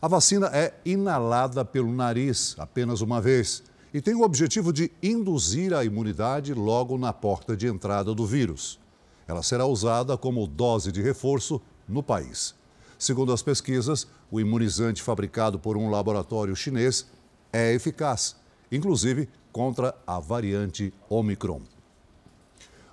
A 0.00 0.06
vacina 0.06 0.48
é 0.54 0.72
inalada 0.84 1.64
pelo 1.64 1.92
nariz 1.92 2.54
apenas 2.60 3.00
uma 3.00 3.20
vez 3.20 3.64
e 3.92 4.00
tem 4.00 4.14
o 4.14 4.22
objetivo 4.22 4.72
de 4.72 4.92
induzir 5.02 5.74
a 5.74 5.84
imunidade 5.84 6.54
logo 6.54 6.96
na 6.96 7.12
porta 7.12 7.56
de 7.56 7.66
entrada 7.66 8.14
do 8.14 8.24
vírus. 8.24 8.78
Ela 9.26 9.42
será 9.42 9.66
usada 9.66 10.16
como 10.16 10.46
dose 10.46 10.92
de 10.92 11.02
reforço 11.02 11.60
no 11.88 12.04
país. 12.04 12.54
Segundo 12.96 13.32
as 13.32 13.42
pesquisas, 13.42 14.06
o 14.30 14.38
imunizante 14.38 15.02
fabricado 15.02 15.58
por 15.58 15.76
um 15.76 15.90
laboratório 15.90 16.54
chinês 16.54 17.04
é 17.52 17.74
eficaz, 17.74 18.36
inclusive 18.70 19.28
contra 19.50 19.92
a 20.06 20.20
variante 20.20 20.94
Omicron. 21.10 21.77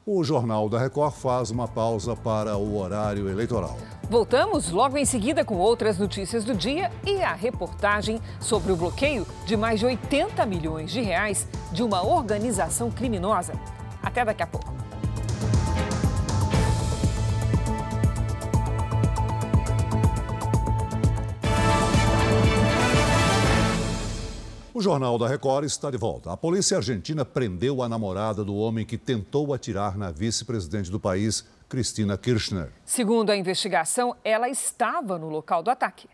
O 0.07 0.23
Jornal 0.23 0.69
da 0.69 0.77
Record 0.77 1.13
faz 1.13 1.49
uma 1.49 1.67
pausa 1.67 2.15
para 2.15 2.55
o 2.57 2.77
horário 2.77 3.27
eleitoral. 3.27 3.75
Voltamos 4.07 4.69
logo 4.69 4.99
em 4.99 5.03
seguida 5.03 5.43
com 5.43 5.55
outras 5.55 5.97
notícias 5.97 6.43
do 6.43 6.53
dia 6.53 6.91
e 7.03 7.23
a 7.23 7.33
reportagem 7.33 8.21
sobre 8.39 8.71
o 8.71 8.75
bloqueio 8.75 9.25
de 9.47 9.57
mais 9.57 9.79
de 9.79 9.87
80 9.87 10.45
milhões 10.45 10.91
de 10.91 11.01
reais 11.01 11.47
de 11.71 11.81
uma 11.81 12.05
organização 12.05 12.91
criminosa. 12.91 13.53
Até 14.03 14.23
daqui 14.23 14.43
a 14.43 14.47
pouco. 14.47 14.84
O 24.75 24.81
Jornal 24.81 25.17
da 25.17 25.25
Record 25.25 25.63
está 25.63 25.89
de 25.89 25.95
volta. 25.95 26.33
A 26.33 26.35
polícia 26.35 26.75
argentina 26.75 27.23
prendeu 27.23 27.81
a 27.81 27.87
namorada 27.87 28.43
do 28.43 28.53
homem 28.57 28.85
que 28.85 28.97
tentou 28.97 29.53
atirar 29.53 29.97
na 29.97 30.11
vice-presidente 30.11 30.91
do 30.91 30.99
país, 30.99 31.47
Cristina 31.69 32.17
Kirchner. 32.17 32.73
Segundo 32.83 33.29
a 33.29 33.37
investigação, 33.37 34.13
ela 34.21 34.49
estava 34.49 35.17
no 35.17 35.29
local 35.29 35.63
do 35.63 35.71
ataque. 35.71 36.09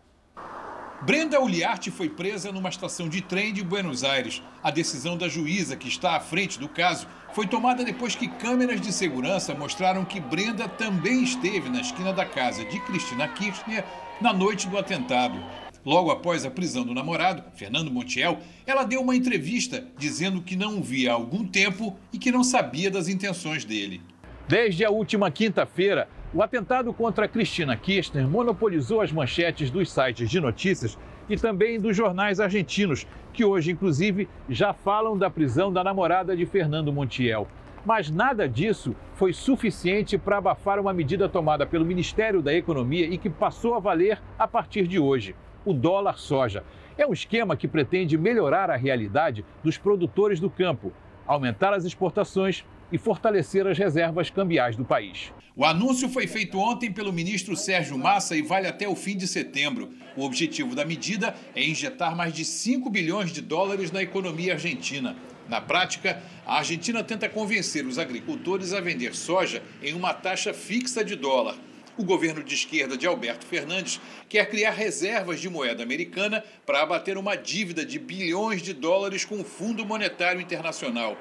Brenda 1.01 1.41
Uliarte 1.41 1.89
foi 1.89 2.07
presa 2.07 2.51
numa 2.51 2.69
estação 2.69 3.09
de 3.09 3.19
trem 3.23 3.51
de 3.51 3.63
Buenos 3.63 4.03
Aires. 4.03 4.43
A 4.61 4.69
decisão 4.69 5.17
da 5.17 5.27
juíza, 5.27 5.75
que 5.75 5.87
está 5.87 6.15
à 6.15 6.19
frente 6.19 6.59
do 6.59 6.69
caso, 6.69 7.07
foi 7.33 7.47
tomada 7.47 7.83
depois 7.83 8.13
que 8.13 8.27
câmeras 8.27 8.79
de 8.79 8.93
segurança 8.93 9.55
mostraram 9.55 10.05
que 10.05 10.19
Brenda 10.19 10.69
também 10.69 11.23
esteve 11.23 11.67
na 11.67 11.81
esquina 11.81 12.13
da 12.13 12.27
casa 12.27 12.63
de 12.65 12.79
Cristina 12.81 13.27
Kirchner 13.27 13.83
na 14.21 14.31
noite 14.31 14.69
do 14.69 14.77
atentado. 14.77 15.43
Logo 15.83 16.11
após 16.11 16.45
a 16.45 16.51
prisão 16.51 16.83
do 16.83 16.93
namorado, 16.93 17.43
Fernando 17.55 17.89
Montiel, 17.89 18.37
ela 18.67 18.83
deu 18.83 19.01
uma 19.01 19.15
entrevista 19.15 19.83
dizendo 19.97 20.39
que 20.39 20.55
não 20.55 20.77
o 20.77 20.83
via 20.83 21.11
há 21.11 21.15
algum 21.15 21.43
tempo 21.43 21.97
e 22.13 22.19
que 22.19 22.31
não 22.31 22.43
sabia 22.43 22.91
das 22.91 23.07
intenções 23.07 23.65
dele. 23.65 23.99
Desde 24.47 24.85
a 24.85 24.91
última 24.91 25.31
quinta-feira, 25.31 26.07
o 26.31 26.43
atentado 26.43 26.93
contra 26.93 27.27
Cristina 27.27 27.75
Kirchner 27.75 28.27
monopolizou 28.27 29.01
as 29.01 29.11
manchetes 29.11 29.71
dos 29.71 29.91
sites 29.91 30.29
de 30.29 30.39
notícias 30.39 30.99
e 31.27 31.35
também 31.35 31.79
dos 31.79 31.97
jornais 31.97 32.39
argentinos, 32.39 33.07
que 33.33 33.43
hoje, 33.43 33.71
inclusive, 33.71 34.29
já 34.47 34.73
falam 34.73 35.17
da 35.17 35.31
prisão 35.31 35.73
da 35.73 35.83
namorada 35.83 36.37
de 36.37 36.45
Fernando 36.45 36.93
Montiel. 36.93 37.47
Mas 37.83 38.11
nada 38.11 38.47
disso 38.47 38.95
foi 39.15 39.33
suficiente 39.33 40.15
para 40.15 40.37
abafar 40.37 40.79
uma 40.79 40.93
medida 40.93 41.27
tomada 41.27 41.65
pelo 41.65 41.85
Ministério 41.85 42.39
da 42.39 42.53
Economia 42.53 43.07
e 43.07 43.17
que 43.17 43.31
passou 43.31 43.73
a 43.73 43.79
valer 43.79 44.21
a 44.37 44.47
partir 44.47 44.85
de 44.85 44.99
hoje 44.99 45.33
o 45.65 45.73
dólar 45.73 46.17
soja. 46.17 46.63
É 46.97 47.05
um 47.05 47.13
esquema 47.13 47.55
que 47.55 47.67
pretende 47.67 48.17
melhorar 48.17 48.69
a 48.69 48.75
realidade 48.75 49.45
dos 49.63 49.77
produtores 49.77 50.39
do 50.39 50.49
campo, 50.49 50.91
aumentar 51.25 51.73
as 51.73 51.85
exportações 51.85 52.63
e 52.91 52.97
fortalecer 52.97 53.65
as 53.65 53.77
reservas 53.77 54.29
cambiais 54.29 54.75
do 54.75 54.83
país. 54.83 55.31
O 55.55 55.65
anúncio 55.65 56.09
foi 56.09 56.27
feito 56.27 56.59
ontem 56.59 56.91
pelo 56.91 57.13
ministro 57.13 57.55
Sérgio 57.55 57.97
Massa 57.97 58.35
e 58.35 58.41
vale 58.41 58.67
até 58.67 58.87
o 58.87 58.95
fim 58.95 59.15
de 59.15 59.27
setembro. 59.27 59.89
O 60.15 60.23
objetivo 60.23 60.75
da 60.75 60.85
medida 60.85 61.35
é 61.55 61.63
injetar 61.63 62.15
mais 62.15 62.33
de 62.33 62.43
5 62.43 62.89
bilhões 62.89 63.31
de 63.31 63.41
dólares 63.41 63.91
na 63.91 64.01
economia 64.01 64.53
argentina. 64.53 65.15
Na 65.47 65.59
prática, 65.59 66.21
a 66.45 66.59
Argentina 66.59 67.03
tenta 67.03 67.27
convencer 67.27 67.85
os 67.85 67.99
agricultores 67.99 68.73
a 68.73 68.79
vender 68.79 69.13
soja 69.13 69.61
em 69.83 69.93
uma 69.93 70.13
taxa 70.13 70.53
fixa 70.53 71.03
de 71.03 71.15
dólar. 71.15 71.55
O 71.97 72.03
governo 72.03 72.41
de 72.41 72.55
esquerda 72.55 72.95
de 72.95 73.05
Alberto 73.05 73.45
Fernandes 73.45 73.99
quer 74.29 74.49
criar 74.49 74.71
reservas 74.71 75.41
de 75.41 75.49
moeda 75.49 75.83
americana 75.83 76.43
para 76.65 76.81
abater 76.81 77.17
uma 77.17 77.35
dívida 77.35 77.85
de 77.85 77.99
bilhões 77.99 78.61
de 78.61 78.73
dólares 78.73 79.25
com 79.25 79.41
o 79.41 79.43
Fundo 79.43 79.85
Monetário 79.85 80.41
Internacional. 80.41 81.17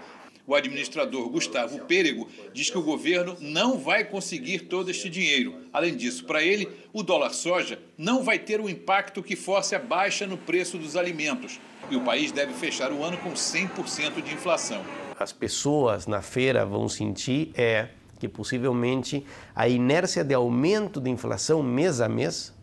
O 0.46 0.54
administrador 0.54 1.28
Gustavo 1.28 1.78
Pêrego 1.87 2.28
diz 2.52 2.70
que 2.70 2.78
o 2.78 2.83
governo 2.83 3.37
não 3.40 3.78
vai 3.78 4.04
conseguir 4.04 4.61
todo 4.61 4.90
este 4.90 5.09
dinheiro. 5.09 5.54
Além 5.72 5.96
disso, 5.96 6.24
para 6.24 6.42
ele, 6.42 6.68
o 6.92 7.02
dólar 7.02 7.30
soja 7.30 7.78
não 7.96 8.22
vai 8.22 8.38
ter 8.38 8.61
o 8.61 8.68
impacto 8.68 9.22
que 9.22 9.37
force 9.37 9.74
a 9.74 9.78
baixa 9.78 10.26
no 10.26 10.37
preço 10.37 10.78
dos 10.78 10.96
alimentos. 10.96 11.61
E 11.90 11.96
o 11.96 12.02
país 12.02 12.33
deve 12.33 12.52
fechar 12.54 12.90
o 12.90 13.04
ano 13.04 13.16
com 13.18 13.33
100% 13.33 14.22
de 14.22 14.35
inflação. 14.35 14.85
As 15.18 15.33
pessoas 15.33 16.06
na 16.06 16.22
feira 16.22 16.64
vão 16.64 16.88
sentir 16.88 17.52
é 17.54 17.88
que 18.20 18.28
possivelmente 18.28 19.24
a 19.54 19.66
inércia 19.66 20.22
de 20.22 20.35
aumento 20.35 21.00
de 21.00 21.09
inflação 21.09 21.62
mês 21.62 22.02
a 22.02 22.09
mês 22.09 22.54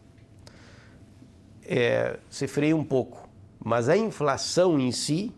é, 1.63 2.19
se 2.29 2.47
freia 2.47 2.75
um 2.75 2.83
pouco, 2.83 3.27
mas 3.59 3.89
a 3.89 3.97
inflação 3.97 4.79
em 4.79 4.91
si 4.91 5.33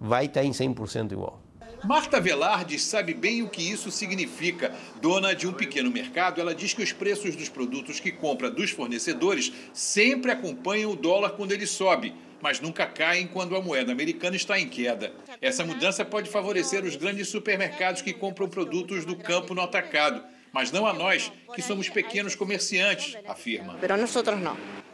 vai 0.00 0.24
estar 0.24 0.42
em 0.42 0.50
100% 0.50 1.12
igual. 1.12 1.39
Marta 1.84 2.20
Velarde 2.20 2.78
sabe 2.78 3.14
bem 3.14 3.42
o 3.42 3.48
que 3.48 3.62
isso 3.62 3.90
significa. 3.90 4.74
Dona 5.00 5.34
de 5.34 5.46
um 5.46 5.52
pequeno 5.52 5.90
mercado, 5.90 6.40
ela 6.40 6.54
diz 6.54 6.74
que 6.74 6.82
os 6.82 6.92
preços 6.92 7.34
dos 7.34 7.48
produtos 7.48 7.98
que 7.98 8.12
compra 8.12 8.50
dos 8.50 8.70
fornecedores 8.70 9.52
sempre 9.72 10.30
acompanham 10.30 10.92
o 10.92 10.96
dólar 10.96 11.30
quando 11.30 11.52
ele 11.52 11.66
sobe 11.66 12.14
mas 12.42 12.58
nunca 12.58 12.86
caem 12.86 13.26
quando 13.26 13.54
a 13.54 13.60
moeda 13.60 13.92
americana 13.92 14.34
está 14.34 14.58
em 14.58 14.66
queda. 14.66 15.12
Essa 15.42 15.62
mudança 15.62 16.06
pode 16.06 16.30
favorecer 16.30 16.82
os 16.84 16.96
grandes 16.96 17.28
supermercados 17.28 18.00
que 18.00 18.14
compram 18.14 18.48
produtos 18.48 19.04
do 19.04 19.14
campo 19.14 19.54
no 19.54 19.60
atacado, 19.60 20.24
mas 20.50 20.72
não 20.72 20.86
a 20.86 20.92
nós, 20.94 21.30
que 21.54 21.60
somos 21.60 21.88
pequenos 21.88 22.34
comerciantes, 22.34 23.16
afirma. 23.28 23.74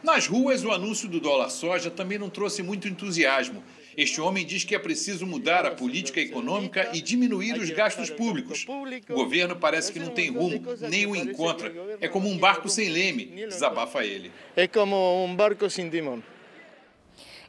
Nas 0.03 0.27
ruas, 0.27 0.63
o 0.63 0.71
anúncio 0.71 1.07
do 1.07 1.19
dólar 1.19 1.49
soja 1.49 1.89
também 1.89 2.17
não 2.17 2.29
trouxe 2.29 2.61
muito 2.61 2.87
entusiasmo. 2.87 3.63
Este 3.97 4.21
homem 4.21 4.45
diz 4.45 4.63
que 4.63 4.75
é 4.75 4.79
preciso 4.79 5.25
mudar 5.25 5.65
a 5.65 5.71
política 5.71 6.19
econômica 6.19 6.91
e 6.93 7.01
diminuir 7.01 7.57
os 7.57 7.71
gastos 7.71 8.11
públicos. 8.11 8.63
O 9.09 9.15
governo 9.15 9.55
parece 9.55 9.91
que 9.91 9.97
não 9.97 10.11
tem 10.11 10.29
rumo, 10.29 10.61
nem 10.87 11.07
o 11.07 11.15
encontra. 11.15 11.73
É 11.99 12.07
como 12.07 12.29
um 12.29 12.37
barco 12.37 12.69
sem 12.69 12.89
leme, 12.89 13.25
desabafa 13.25 14.05
ele. 14.05 14.31
É 14.55 14.67
como 14.67 15.25
um 15.25 15.35
barco 15.35 15.67
sem 15.67 15.89
timão. 15.89 16.21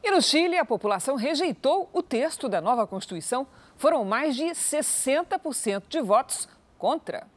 E 0.03 0.09
no 0.09 0.23
Chile, 0.23 0.57
a 0.57 0.65
população 0.65 1.15
rejeitou 1.15 1.87
o 1.93 2.01
texto 2.01 2.49
da 2.49 2.59
nova 2.59 2.87
Constituição. 2.87 3.45
Foram 3.77 4.03
mais 4.03 4.35
de 4.35 4.45
60% 4.45 5.83
de 5.87 6.01
votos 6.01 6.49
contra. 6.79 7.27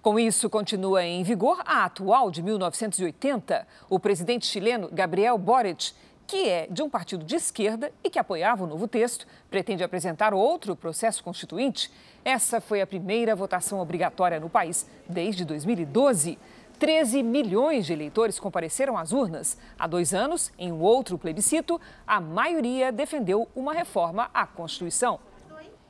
Com 0.00 0.18
isso, 0.18 0.48
continua 0.48 1.04
em 1.04 1.22
vigor 1.22 1.60
a 1.66 1.84
atual 1.84 2.30
de 2.30 2.42
1980. 2.42 3.68
O 3.90 4.00
presidente 4.00 4.46
chileno 4.46 4.88
Gabriel 4.90 5.36
Boric, 5.36 5.92
que 6.30 6.48
é 6.48 6.68
de 6.70 6.80
um 6.80 6.88
partido 6.88 7.24
de 7.24 7.34
esquerda 7.34 7.90
e 8.04 8.08
que 8.08 8.16
apoiava 8.16 8.62
o 8.62 8.66
novo 8.66 8.86
texto, 8.86 9.26
pretende 9.50 9.82
apresentar 9.82 10.32
outro 10.32 10.76
processo 10.76 11.24
constituinte. 11.24 11.90
Essa 12.24 12.60
foi 12.60 12.80
a 12.80 12.86
primeira 12.86 13.34
votação 13.34 13.80
obrigatória 13.80 14.38
no 14.38 14.48
país 14.48 14.86
desde 15.08 15.44
2012. 15.44 16.38
13 16.78 17.24
milhões 17.24 17.84
de 17.84 17.92
eleitores 17.92 18.38
compareceram 18.38 18.96
às 18.96 19.10
urnas. 19.10 19.58
Há 19.76 19.88
dois 19.88 20.14
anos, 20.14 20.52
em 20.56 20.70
um 20.70 20.80
outro 20.80 21.18
plebiscito, 21.18 21.80
a 22.06 22.20
maioria 22.20 22.92
defendeu 22.92 23.48
uma 23.52 23.72
reforma 23.72 24.30
à 24.32 24.46
Constituição. 24.46 25.18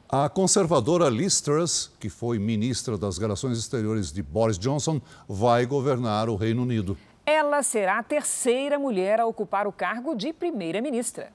A 0.08 0.26
conservadora 0.30 1.10
Liz 1.10 1.42
Truss, 1.42 1.92
que 2.00 2.08
foi 2.08 2.38
ministra 2.38 2.96
das 2.96 3.18
Relações 3.18 3.58
Exteriores 3.58 4.10
de 4.10 4.22
Boris 4.22 4.58
Johnson, 4.58 5.02
vai 5.28 5.66
governar 5.66 6.30
o 6.30 6.34
Reino 6.34 6.62
Unido. 6.62 6.96
Ela 7.24 7.62
será 7.62 7.98
a 7.98 8.02
terceira 8.02 8.78
mulher 8.78 9.20
a 9.20 9.26
ocupar 9.26 9.66
o 9.66 9.72
cargo 9.72 10.14
de 10.14 10.32
primeira-ministra. 10.32 11.32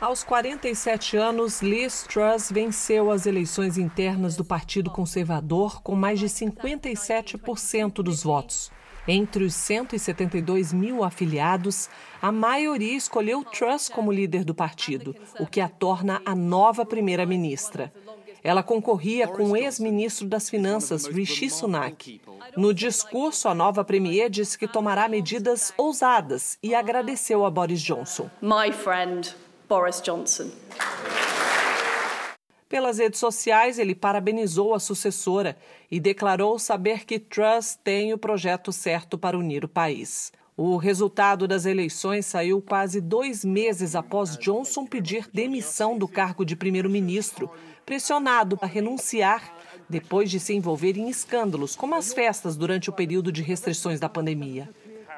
Aos 0.00 0.24
47 0.24 1.18
anos, 1.18 1.60
Liz 1.60 2.04
Truss 2.04 2.50
venceu 2.50 3.10
as 3.10 3.26
eleições 3.26 3.76
internas 3.76 4.34
do 4.34 4.42
Partido 4.42 4.90
Conservador 4.90 5.82
com 5.82 5.94
mais 5.94 6.18
de 6.18 6.26
57% 6.26 8.02
dos 8.02 8.22
votos. 8.22 8.72
Entre 9.06 9.44
os 9.44 9.54
172 9.54 10.72
mil 10.72 11.04
afiliados, 11.04 11.90
a 12.20 12.30
maioria 12.30 12.96
escolheu 12.96 13.44
Truss 13.44 13.88
como 13.88 14.12
líder 14.12 14.44
do 14.44 14.54
partido, 14.54 15.14
o 15.38 15.46
que 15.46 15.60
a 15.60 15.68
torna 15.68 16.22
a 16.24 16.34
nova 16.34 16.86
primeira-ministra. 16.86 17.92
Ela 18.42 18.62
concorria 18.62 19.28
com 19.28 19.50
o 19.50 19.56
ex-ministro 19.56 20.26
das 20.26 20.48
Finanças, 20.48 21.06
Rishi 21.06 21.50
Sunak. 21.50 22.20
No 22.56 22.72
discurso, 22.72 23.48
a 23.48 23.54
nova 23.54 23.84
premier 23.84 24.30
disse 24.30 24.58
que 24.58 24.66
tomará 24.66 25.08
medidas 25.08 25.72
ousadas 25.76 26.58
e 26.62 26.74
agradeceu 26.74 27.44
a 27.44 27.50
Boris 27.50 27.82
Johnson. 27.82 28.30
My 28.40 28.72
friend 28.72 29.34
Boris 29.68 30.00
Johnson. 30.00 30.50
Pelas 32.68 32.98
redes 32.98 33.18
sociais, 33.18 33.78
ele 33.78 33.94
parabenizou 33.96 34.74
a 34.74 34.78
sucessora 34.78 35.56
e 35.90 35.98
declarou 35.98 36.58
saber 36.58 37.04
que 37.04 37.18
Truss 37.18 37.78
tem 37.82 38.12
o 38.12 38.18
projeto 38.18 38.72
certo 38.72 39.18
para 39.18 39.36
unir 39.36 39.64
o 39.64 39.68
país. 39.68 40.32
O 40.56 40.76
resultado 40.76 41.48
das 41.48 41.66
eleições 41.66 42.26
saiu 42.26 42.60
quase 42.60 43.00
dois 43.00 43.44
meses 43.44 43.96
após 43.96 44.36
Johnson 44.36 44.84
pedir 44.86 45.28
demissão 45.32 45.96
do 45.96 46.06
cargo 46.06 46.44
de 46.44 46.54
primeiro-ministro, 46.54 47.50
pressionado 47.84 48.58
a 48.60 48.66
renunciar 48.66 49.54
depois 49.88 50.30
de 50.30 50.38
se 50.38 50.54
envolver 50.54 50.96
em 50.96 51.08
escândalos, 51.08 51.74
como 51.74 51.94
as 51.94 52.12
festas 52.12 52.56
durante 52.56 52.88
o 52.88 52.92
período 52.92 53.32
de 53.32 53.42
restrições 53.42 53.98
da 53.98 54.08
pandemia. 54.08 54.68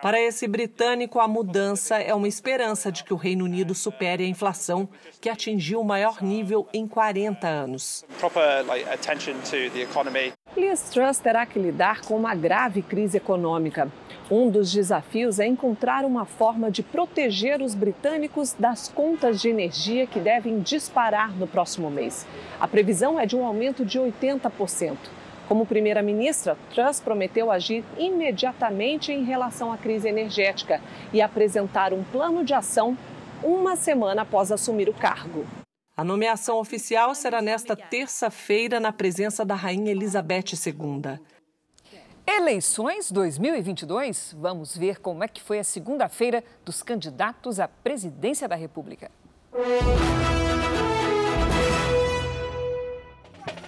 Para 0.03 0.21
esse 0.21 0.49
britânico, 0.49 1.21
a 1.21 1.29
mudança 1.29 1.97
é 1.97 2.13
uma 2.13 2.27
esperança 2.27 2.91
de 2.91 3.05
que 3.05 3.15
o 3.15 3.17
Reino 3.17 3.45
Unido 3.45 3.73
supere 3.73 4.25
a 4.25 4.27
inflação, 4.27 4.89
que 5.21 5.29
atingiu 5.29 5.81
o 5.81 5.85
maior 5.85 6.21
nível 6.21 6.67
em 6.73 6.89
40 6.89 7.47
anos. 7.47 8.05
Liz 10.57 10.81
Truss 10.91 11.19
terá 11.19 11.47
que 11.47 11.59
lidar 11.59 12.01
com 12.01 12.17
uma 12.17 12.35
grave 12.35 12.83
crise 12.83 13.17
econômica. 13.17 13.93
Um 14.31 14.49
dos 14.49 14.73
desafios 14.73 15.39
é 15.39 15.47
encontrar 15.47 16.05
uma 16.05 16.25
forma 16.25 16.71
de 16.71 16.83
proteger 16.83 17.61
os 17.61 17.75
britânicos 17.75 18.55
das 18.59 18.89
contas 18.89 19.41
de 19.41 19.49
energia 19.49 20.07
que 20.07 20.21
devem 20.21 20.61
disparar 20.61 21.37
no 21.37 21.47
próximo 21.47 21.91
mês. 21.91 22.27
A 22.61 22.69
previsão 22.69 23.19
é 23.19 23.27
de 23.27 23.37
um 23.37 23.45
aumento 23.45 23.85
de 23.85 23.99
80%. 23.99 24.97
Como 25.49 25.67
primeira-ministra, 25.67 26.57
Truss 26.73 27.01
prometeu 27.01 27.51
agir 27.51 27.85
imediatamente 27.99 29.13
em 29.13 29.25
relação 29.25 29.73
à 29.73 29.77
crise 29.77 30.09
energética 30.09 30.81
e 31.13 31.21
apresentar 31.21 31.93
um 31.93 32.03
plano 32.05 32.45
de 32.45 32.55
ação 32.55 32.97
uma 33.43 33.77
semana 33.77 34.23
após 34.23 34.53
assumir 34.53 34.89
o 34.89 34.95
cargo. 34.95 35.45
A 35.95 36.03
nomeação 36.03 36.59
oficial 36.59 37.15
será 37.15 37.43
nesta 37.43 37.77
terça-feira 37.77 38.81
na 38.81 38.93
presença 38.93 39.45
da 39.45 39.55
Rainha 39.55 39.91
Elizabeth 39.91 40.55
II. 40.55 41.21
Eleições 42.27 43.11
2022? 43.11 44.37
Vamos 44.39 44.77
ver 44.77 45.01
como 45.01 45.25
é 45.25 45.29
que 45.29 45.43
foi 45.43 45.59
a 45.59 45.65
segunda-feira 45.65 46.45
dos 46.65 46.83
candidatos 46.83 47.59
à 47.59 47.67
presidência 47.67 48.49
da 48.49 48.55
República. 48.55 49.11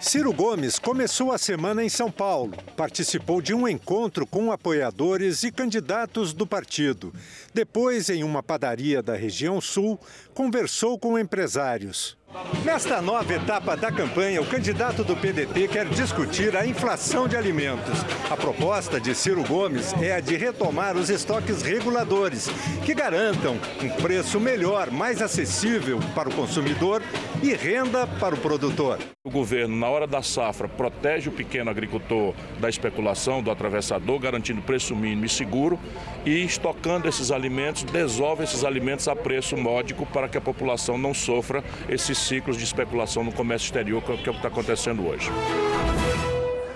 Ciro 0.00 0.32
Gomes 0.32 0.78
começou 0.78 1.32
a 1.32 1.38
semana 1.38 1.82
em 1.82 1.88
São 1.88 2.10
Paulo. 2.10 2.52
Participou 2.76 3.42
de 3.42 3.52
um 3.52 3.66
encontro 3.66 4.26
com 4.26 4.52
apoiadores 4.52 5.42
e 5.42 5.50
candidatos 5.50 6.32
do 6.32 6.46
partido. 6.46 7.12
Depois, 7.52 8.08
em 8.08 8.22
uma 8.22 8.42
padaria 8.42 9.02
da 9.02 9.16
região 9.16 9.60
sul, 9.60 9.98
conversou 10.32 10.98
com 10.98 11.18
empresários. 11.18 12.16
Nesta 12.64 13.00
nova 13.00 13.32
etapa 13.32 13.76
da 13.76 13.92
campanha, 13.92 14.42
o 14.42 14.46
candidato 14.46 15.04
do 15.04 15.14
PDT 15.14 15.68
quer 15.68 15.86
discutir 15.88 16.56
a 16.56 16.66
inflação 16.66 17.28
de 17.28 17.36
alimentos. 17.36 18.04
A 18.28 18.36
proposta 18.36 19.00
de 19.00 19.14
Ciro 19.14 19.44
Gomes 19.44 19.92
é 20.02 20.16
a 20.16 20.20
de 20.20 20.36
retomar 20.36 20.96
os 20.96 21.10
estoques 21.10 21.62
reguladores, 21.62 22.48
que 22.84 22.92
garantam 22.92 23.56
um 23.80 23.88
preço 24.02 24.40
melhor, 24.40 24.90
mais 24.90 25.22
acessível 25.22 26.00
para 26.12 26.28
o 26.28 26.34
consumidor 26.34 27.00
e 27.40 27.54
renda 27.54 28.04
para 28.04 28.34
o 28.34 28.38
produtor. 28.38 28.98
O 29.22 29.30
governo, 29.30 29.74
na 29.76 29.88
hora 29.88 30.06
da 30.06 30.20
safra, 30.20 30.68
protege 30.68 31.30
o 31.30 31.32
pequeno 31.32 31.70
agricultor 31.70 32.34
da 32.60 32.68
especulação, 32.68 33.42
do 33.42 33.50
atravessador, 33.50 34.18
garantindo 34.18 34.60
preço 34.60 34.94
mínimo 34.94 35.24
e 35.24 35.28
seguro 35.30 35.78
e 36.26 36.44
estocando 36.44 37.08
esses 37.08 37.30
alimentos, 37.30 37.84
desolve 37.84 38.44
esses 38.44 38.64
alimentos 38.64 39.08
a 39.08 39.16
preço 39.16 39.56
módico 39.56 40.04
para 40.04 40.28
que 40.28 40.36
a 40.36 40.42
população 40.42 40.98
não 40.98 41.14
sofra 41.14 41.64
esses 41.88 42.23
ciclos 42.26 42.56
de 42.56 42.64
especulação 42.64 43.22
no 43.22 43.32
comércio 43.32 43.66
exterior, 43.66 44.02
que 44.02 44.10
é 44.10 44.14
o 44.14 44.18
que 44.18 44.30
está 44.30 44.48
acontecendo 44.48 45.06
hoje. 45.06 45.30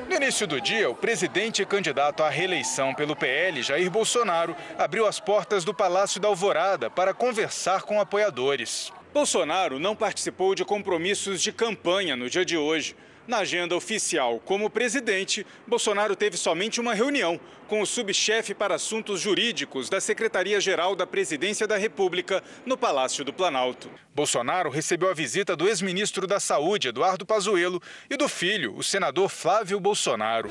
No 0.09 0.15
início 0.15 0.47
do 0.47 0.61
dia, 0.61 0.89
o 0.91 0.95
presidente 0.95 1.63
e 1.63 1.67
candidato 1.67 2.23
à 2.23 2.29
reeleição 2.29 2.95
pelo 2.95 3.17
PL, 3.17 3.63
Jair 3.63 3.91
Bolsonaro, 3.91 4.55
abriu 4.79 5.07
as 5.07 5.21
portas 5.21 5.65
do 5.65 5.73
Palácio 5.73 6.21
da 6.21 6.29
Alvorada 6.29 6.91
para 6.91 7.15
conversar 7.15 7.83
com 7.83 8.01
apoiadores. 8.01 8.93
Bolsonaro 9.13 9.79
não 9.79 9.97
participou 9.97 10.55
de 10.55 10.65
compromissos 10.65 11.41
de 11.41 11.51
campanha 11.51 12.15
no 12.15 12.29
dia 12.29 12.45
de 12.45 12.57
hoje. 12.57 12.95
Na 13.29 13.41
agenda 13.41 13.77
oficial 13.77 14.41
como 14.43 14.71
presidente, 14.71 15.47
Bolsonaro 15.67 16.17
teve 16.17 16.39
somente 16.39 16.81
uma 16.81 16.95
reunião 16.95 17.39
com 17.69 17.83
o 17.83 17.87
subchefe 17.87 18.55
para 18.55 18.77
assuntos 18.77 19.21
jurídicos 19.21 19.91
da 19.91 20.01
Secretaria-Geral 20.01 20.97
da 20.97 21.07
Presidência 21.07 21.67
da 21.67 21.77
República 21.77 22.43
no 22.65 22.75
Palácio 22.75 23.23
do 23.27 23.31
Planalto. 23.31 23.91
Bolsonaro 24.15 24.71
recebeu 24.71 25.11
a 25.11 25.15
visita 25.15 25.55
do 25.55 25.69
ex-ministro 25.69 26.27
da 26.27 26.41
Saúde, 26.41 26.89
Eduardo 26.89 27.27
Pazuello, 27.27 27.83
e 28.09 28.17
do 28.17 28.31
filho, 28.31 28.75
o 28.75 28.83
senador 28.83 29.29
Flávio 29.29 29.79
Bolsonaro. 29.79 30.49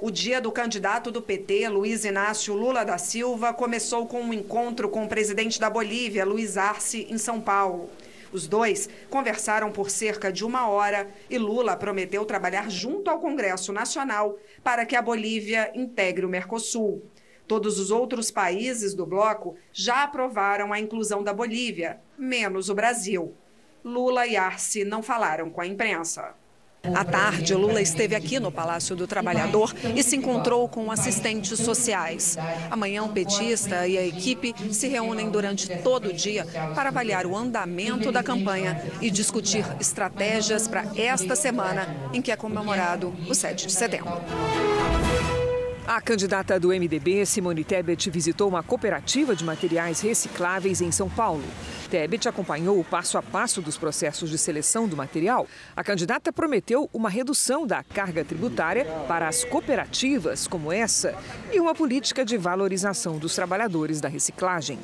O 0.00 0.10
dia 0.10 0.40
do 0.40 0.50
candidato 0.50 1.10
do 1.10 1.20
PT, 1.20 1.68
Luiz 1.68 2.06
Inácio 2.06 2.54
Lula 2.54 2.86
da 2.86 2.96
Silva, 2.96 3.52
começou 3.52 4.06
com 4.06 4.22
um 4.22 4.32
encontro 4.32 4.88
com 4.88 5.04
o 5.04 5.08
presidente 5.08 5.60
da 5.60 5.68
Bolívia, 5.68 6.24
Luiz 6.24 6.56
Arce, 6.56 7.06
em 7.10 7.18
São 7.18 7.38
Paulo. 7.38 7.90
Os 8.32 8.48
dois 8.48 8.88
conversaram 9.10 9.70
por 9.70 9.90
cerca 9.90 10.32
de 10.32 10.44
uma 10.44 10.66
hora 10.66 11.06
e 11.28 11.36
Lula 11.36 11.76
prometeu 11.76 12.24
trabalhar 12.24 12.70
junto 12.70 13.10
ao 13.10 13.20
Congresso 13.20 13.72
Nacional 13.72 14.38
para 14.64 14.86
que 14.86 14.96
a 14.96 15.02
Bolívia 15.02 15.70
integre 15.74 16.24
o 16.24 16.28
Mercosul. 16.28 17.02
Todos 17.46 17.78
os 17.78 17.90
outros 17.90 18.30
países 18.30 18.94
do 18.94 19.04
bloco 19.04 19.56
já 19.72 20.04
aprovaram 20.04 20.72
a 20.72 20.80
inclusão 20.80 21.22
da 21.22 21.34
Bolívia, 21.34 22.00
menos 22.16 22.70
o 22.70 22.74
Brasil. 22.74 23.34
Lula 23.84 24.26
e 24.26 24.36
Arce 24.36 24.84
não 24.84 25.02
falaram 25.02 25.50
com 25.50 25.60
a 25.60 25.66
imprensa. 25.66 26.34
À 26.82 27.04
tarde, 27.04 27.54
Lula 27.54 27.80
esteve 27.80 28.16
aqui 28.16 28.40
no 28.40 28.50
Palácio 28.50 28.96
do 28.96 29.06
Trabalhador 29.06 29.72
e 29.94 30.02
se 30.02 30.16
encontrou 30.16 30.68
com 30.68 30.90
assistentes 30.90 31.58
sociais. 31.60 32.36
Amanhã, 32.70 33.04
o 33.04 33.08
petista 33.08 33.86
e 33.86 33.96
a 33.96 34.04
equipe 34.04 34.52
se 34.72 34.88
reúnem 34.88 35.30
durante 35.30 35.68
todo 35.78 36.08
o 36.08 36.12
dia 36.12 36.44
para 36.74 36.88
avaliar 36.88 37.24
o 37.24 37.36
andamento 37.36 38.10
da 38.10 38.22
campanha 38.22 38.82
e 39.00 39.10
discutir 39.10 39.64
estratégias 39.80 40.66
para 40.66 40.84
esta 40.96 41.36
semana 41.36 41.86
em 42.12 42.20
que 42.20 42.32
é 42.32 42.36
comemorado 42.36 43.14
o 43.28 43.34
7 43.34 43.68
de 43.68 43.72
setembro. 43.72 44.20
A 45.86 46.00
candidata 46.00 46.60
do 46.60 46.68
MDB, 46.68 47.26
Simone 47.26 47.64
Tebet, 47.64 48.08
visitou 48.08 48.48
uma 48.48 48.62
cooperativa 48.62 49.34
de 49.34 49.44
materiais 49.44 50.00
recicláveis 50.00 50.80
em 50.80 50.92
São 50.92 51.10
Paulo. 51.10 51.42
Tebet 51.90 52.28
acompanhou 52.28 52.78
o 52.78 52.84
passo 52.84 53.18
a 53.18 53.22
passo 53.22 53.60
dos 53.60 53.76
processos 53.76 54.30
de 54.30 54.38
seleção 54.38 54.86
do 54.86 54.96
material. 54.96 55.44
A 55.76 55.82
candidata 55.82 56.32
prometeu 56.32 56.88
uma 56.94 57.10
redução 57.10 57.66
da 57.66 57.82
carga 57.82 58.24
tributária 58.24 58.86
para 59.08 59.26
as 59.26 59.44
cooperativas 59.44 60.46
como 60.46 60.72
essa 60.72 61.16
e 61.52 61.58
uma 61.58 61.74
política 61.74 62.24
de 62.24 62.38
valorização 62.38 63.18
dos 63.18 63.34
trabalhadores 63.34 64.00
da 64.00 64.08
reciclagem. 64.08 64.78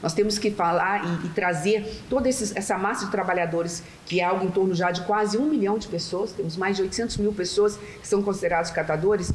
Nós 0.00 0.14
temos 0.14 0.38
que 0.38 0.52
falar 0.52 1.04
e, 1.04 1.26
e 1.26 1.28
trazer 1.30 1.84
toda 2.08 2.28
essa 2.28 2.78
massa 2.78 3.06
de 3.06 3.10
trabalhadores, 3.10 3.82
que 4.06 4.20
é 4.20 4.24
algo 4.24 4.46
em 4.46 4.50
torno 4.50 4.72
já 4.72 4.92
de 4.92 5.02
quase 5.02 5.36
um 5.36 5.46
milhão 5.46 5.78
de 5.78 5.88
pessoas, 5.88 6.30
temos 6.30 6.56
mais 6.56 6.76
de 6.76 6.82
800 6.82 7.16
mil 7.16 7.32
pessoas 7.32 7.76
que 8.00 8.06
são 8.06 8.22
considerados 8.22 8.70
catadores, 8.70 9.32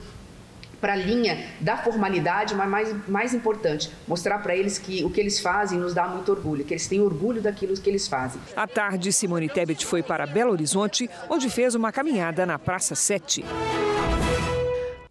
para 0.80 0.94
a 0.94 0.96
linha 0.96 1.46
da 1.60 1.78
formalidade, 1.78 2.56
mas 2.56 2.70
mais, 2.70 3.08
mais 3.08 3.34
importante, 3.34 3.92
mostrar 4.08 4.39
para 4.39 4.56
eles 4.56 4.78
que 4.78 5.04
o 5.04 5.10
que 5.10 5.20
eles 5.20 5.39
fazem 5.39 5.80
nos 5.80 5.94
dá 5.94 6.08
muito 6.08 6.32
orgulho, 6.32 6.63
que 6.63 6.74
eles 6.74 6.88
têm 6.88 7.02
orgulho 7.02 7.42
daquilo 7.42 7.74
que 7.76 7.89
eles 7.89 8.08
fazem. 8.08 8.42
À 8.56 8.68
tarde, 8.68 9.12
Simone 9.12 9.50
Tebet 9.50 9.86
foi 9.86 10.02
para 10.04 10.26
Belo 10.26 10.52
Horizonte, 10.52 11.10
onde 11.30 11.50
fez 11.50 11.76
uma 11.76 11.92
caminhada 11.92 12.46
na 12.46 12.58
Praça 12.58 12.96
7. 12.96 13.44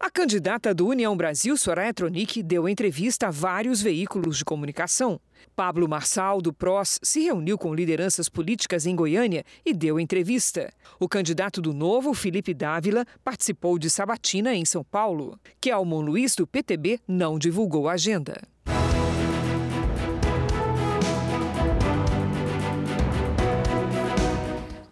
A 0.01 0.09
candidata 0.09 0.73
do 0.73 0.87
União 0.87 1.15
Brasil, 1.15 1.57
Soraya 1.57 1.93
Tronic, 1.93 2.41
deu 2.41 2.69
entrevista 2.69 3.27
a 3.27 3.31
vários 3.31 3.81
veículos 3.81 4.37
de 4.37 4.45
comunicação. 4.45 5.19
Pablo 5.53 5.89
Marçal, 5.89 6.41
do 6.41 6.53
PROS, 6.53 7.01
se 7.03 7.19
reuniu 7.19 7.57
com 7.57 7.75
lideranças 7.75 8.29
políticas 8.29 8.85
em 8.85 8.95
Goiânia 8.95 9.43
e 9.65 9.73
deu 9.73 9.99
entrevista. 9.99 10.71
O 11.01 11.09
candidato 11.09 11.61
do 11.61 11.73
Novo, 11.73 12.13
Felipe 12.13 12.53
Dávila, 12.53 13.05
participou 13.25 13.77
de 13.77 13.89
sabatina 13.89 14.55
em 14.55 14.63
São 14.63 14.85
Paulo. 14.85 15.37
Kelmon 15.59 15.99
Luiz, 15.99 16.33
do 16.33 16.47
PTB, 16.47 17.01
não 17.05 17.37
divulgou 17.37 17.89
a 17.89 17.93
agenda. 17.93 18.41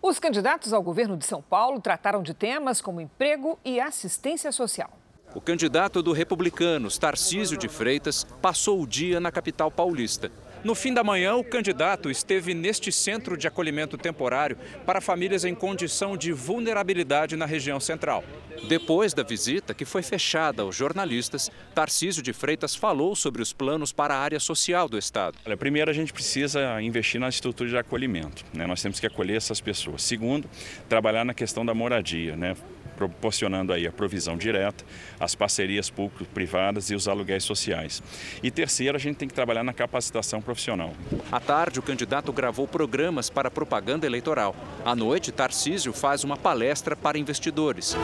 Os 0.07 0.19
candidatos 0.19 0.71
ao 0.71 0.81
governo 0.81 1.17
de 1.17 1.25
São 1.25 1.41
Paulo 1.41 1.81
trataram 1.81 2.23
de 2.23 2.33
temas 2.33 2.79
como 2.79 3.01
emprego 3.01 3.59
e 3.65 3.77
assistência 3.77 4.53
social. 4.53 4.89
O 5.35 5.41
candidato 5.41 6.01
do 6.01 6.13
Republicanos, 6.13 6.97
Tarcísio 6.97 7.57
de 7.57 7.67
Freitas, 7.67 8.23
passou 8.41 8.81
o 8.81 8.87
dia 8.87 9.19
na 9.19 9.33
capital 9.33 9.69
paulista. 9.69 10.31
No 10.67 10.75
fim 10.75 10.93
da 10.93 11.01
manhã, 11.01 11.33
o 11.33 11.45
candidato 11.45 12.11
esteve 12.11 12.53
neste 12.53 12.91
centro 12.91 13.37
de 13.37 13.47
acolhimento 13.47 13.97
temporário 13.97 14.57
para 14.85 14.99
famílias 14.99 15.45
em 15.45 15.55
condição 15.55 16.17
de 16.17 16.33
vulnerabilidade 16.33 17.37
na 17.37 17.45
região 17.45 17.79
central. 17.79 18.21
Depois 18.67 19.13
da 19.13 19.23
visita, 19.23 19.73
que 19.73 19.85
foi 19.85 20.03
fechada 20.03 20.63
aos 20.63 20.75
jornalistas, 20.75 21.49
Tarcísio 21.73 22.21
de 22.21 22.33
Freitas 22.33 22.75
falou 22.75 23.15
sobre 23.15 23.41
os 23.41 23.53
planos 23.53 23.93
para 23.93 24.13
a 24.13 24.19
área 24.19 24.41
social 24.41 24.89
do 24.89 24.97
Estado. 24.97 25.37
Olha, 25.45 25.55
primeiro, 25.55 25.89
a 25.89 25.93
gente 25.93 26.11
precisa 26.11 26.81
investir 26.81 27.21
na 27.21 27.29
estrutura 27.29 27.69
de 27.69 27.77
acolhimento. 27.77 28.43
Né? 28.53 28.67
Nós 28.67 28.81
temos 28.81 28.99
que 28.99 29.07
acolher 29.07 29.37
essas 29.37 29.61
pessoas. 29.61 30.01
Segundo, 30.03 30.49
trabalhar 30.89 31.23
na 31.23 31.33
questão 31.33 31.65
da 31.65 31.73
moradia. 31.73 32.35
Né? 32.35 32.57
Proporcionando 32.97 33.71
aí 33.71 33.85
a 33.85 33.91
provisão 33.91 34.35
direta, 34.35 34.83
as 35.19 35.35
parcerias 35.35 35.89
público-privadas 35.89 36.89
e 36.89 36.95
os 36.95 37.07
aluguéis 37.07 37.43
sociais. 37.43 38.01
E 38.41 38.49
terceiro, 38.49 38.97
a 38.97 38.99
gente 38.99 39.17
tem 39.17 39.27
que 39.27 39.33
trabalhar 39.33 39.63
na 39.63 39.73
capacitação 39.73 40.41
profissional. 40.41 40.93
À 41.31 41.39
tarde, 41.39 41.79
o 41.79 41.83
candidato 41.83 42.33
gravou 42.33 42.67
programas 42.67 43.29
para 43.29 43.51
propaganda 43.51 44.05
eleitoral. 44.05 44.55
À 44.83 44.95
noite, 44.95 45.31
Tarcísio 45.31 45.93
faz 45.93 46.23
uma 46.23 46.35
palestra 46.35 46.95
para 46.95 47.19
investidores. 47.19 47.95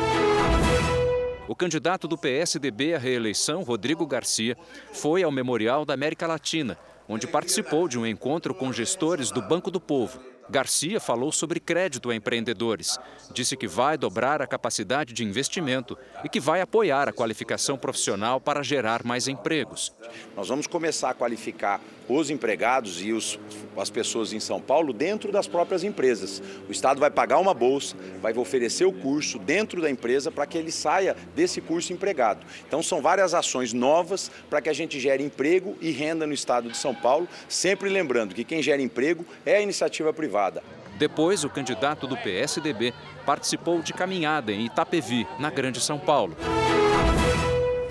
O 1.47 1.55
candidato 1.55 2.07
do 2.07 2.17
PSDB 2.17 2.93
à 2.93 2.97
reeleição, 2.97 3.63
Rodrigo 3.63 4.07
Garcia, 4.07 4.55
foi 4.93 5.23
ao 5.23 5.31
Memorial 5.31 5.83
da 5.83 5.93
América 5.93 6.25
Latina, 6.25 6.77
onde 7.07 7.27
participou 7.27 7.87
de 7.87 7.99
um 7.99 8.05
encontro 8.05 8.53
com 8.53 8.71
gestores 8.71 9.29
do 9.29 9.41
Banco 9.41 9.69
do 9.69 9.79
Povo. 9.79 10.32
Garcia 10.49 10.99
falou 10.99 11.31
sobre 11.31 11.59
crédito 11.59 12.09
a 12.09 12.15
empreendedores. 12.15 12.99
Disse 13.33 13.55
que 13.55 13.67
vai 13.67 13.97
dobrar 13.97 14.41
a 14.41 14.47
capacidade 14.47 15.13
de 15.13 15.23
investimento 15.23 15.97
e 16.23 16.29
que 16.29 16.39
vai 16.39 16.61
apoiar 16.61 17.07
a 17.07 17.13
qualificação 17.13 17.77
profissional 17.77 18.41
para 18.41 18.61
gerar 18.61 19.03
mais 19.03 19.27
empregos. 19.27 19.93
Nós 20.35 20.49
vamos 20.49 20.67
começar 20.67 21.11
a 21.11 21.13
qualificar 21.13 21.79
os 22.09 22.29
empregados 22.29 23.01
e 23.01 23.13
os, 23.13 23.39
as 23.77 23.89
pessoas 23.89 24.33
em 24.33 24.39
São 24.39 24.59
Paulo 24.59 24.91
dentro 24.91 25.31
das 25.31 25.47
próprias 25.47 25.83
empresas. 25.83 26.41
O 26.67 26.71
Estado 26.71 26.99
vai 26.99 27.09
pagar 27.09 27.37
uma 27.39 27.53
bolsa, 27.53 27.95
vai 28.21 28.33
oferecer 28.33 28.83
o 28.85 28.91
curso 28.91 29.39
dentro 29.39 29.81
da 29.81 29.89
empresa 29.89 30.29
para 30.29 30.45
que 30.45 30.57
ele 30.57 30.71
saia 30.71 31.15
desse 31.33 31.61
curso 31.61 31.93
empregado. 31.93 32.45
Então 32.67 32.83
são 32.83 33.01
várias 33.01 33.33
ações 33.33 33.71
novas 33.71 34.29
para 34.49 34.61
que 34.61 34.69
a 34.69 34.73
gente 34.73 34.99
gere 34.99 35.23
emprego 35.23 35.77
e 35.79 35.91
renda 35.91 36.27
no 36.27 36.33
Estado 36.33 36.69
de 36.69 36.75
São 36.75 36.93
Paulo, 36.93 37.27
sempre 37.47 37.89
lembrando 37.89 38.35
que 38.35 38.43
quem 38.43 38.61
gera 38.61 38.81
emprego 38.81 39.25
é 39.45 39.55
a 39.55 39.61
iniciativa 39.61 40.11
privada. 40.11 40.32
Depois, 40.97 41.43
o 41.43 41.49
candidato 41.49 42.07
do 42.07 42.17
PSDB 42.17 42.93
participou 43.25 43.81
de 43.81 43.93
caminhada 43.93 44.51
em 44.51 44.65
Itapevi, 44.65 45.27
na 45.39 45.49
Grande 45.49 45.79
São 45.79 45.97
Paulo. 45.97 46.36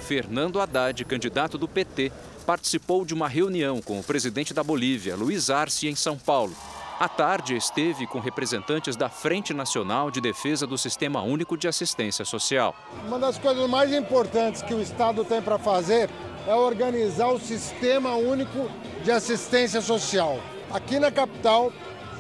Fernando 0.01 0.61
Haddad, 0.61 1.05
candidato 1.05 1.57
do 1.57 1.69
PT, 1.69 2.13
participou 2.47 3.05
de 3.05 3.15
uma 3.15 3.29
reunião 3.29 3.81
com 3.81 3.99
o 3.99 4.05
presidente 4.05 4.53
da 4.53 4.63
Bolívia, 4.63 5.17
Luiz 5.17 5.49
Arce, 5.49 5.89
em 5.89 5.95
São 5.95 6.19
Paulo. 6.19 6.55
À 6.99 7.09
tarde, 7.09 7.57
esteve 7.57 8.07
com 8.07 8.21
representantes 8.21 8.95
da 8.95 9.09
Frente 9.09 9.53
Nacional 9.53 10.11
de 10.11 10.21
Defesa 10.21 10.67
do 10.67 10.79
Sistema 10.79 11.23
Único 11.23 11.57
de 11.57 11.67
Assistência 11.67 12.25
Social. 12.25 12.77
Uma 13.07 13.19
das 13.19 13.39
coisas 13.39 13.69
mais 13.69 13.93
importantes 13.93 14.63
que 14.63 14.75
o 14.75 14.81
Estado 14.81 15.25
tem 15.25 15.43
para 15.43 15.59
fazer 15.59 16.09
é 16.47 16.55
organizar 16.55 17.29
o 17.29 17.41
Sistema 17.41 18.15
Único 18.15 18.69
de 19.03 19.11
Assistência 19.11 19.81
Social. 19.81 20.39
Aqui 20.71 20.99
na 20.99 21.11
capital, 21.11 21.73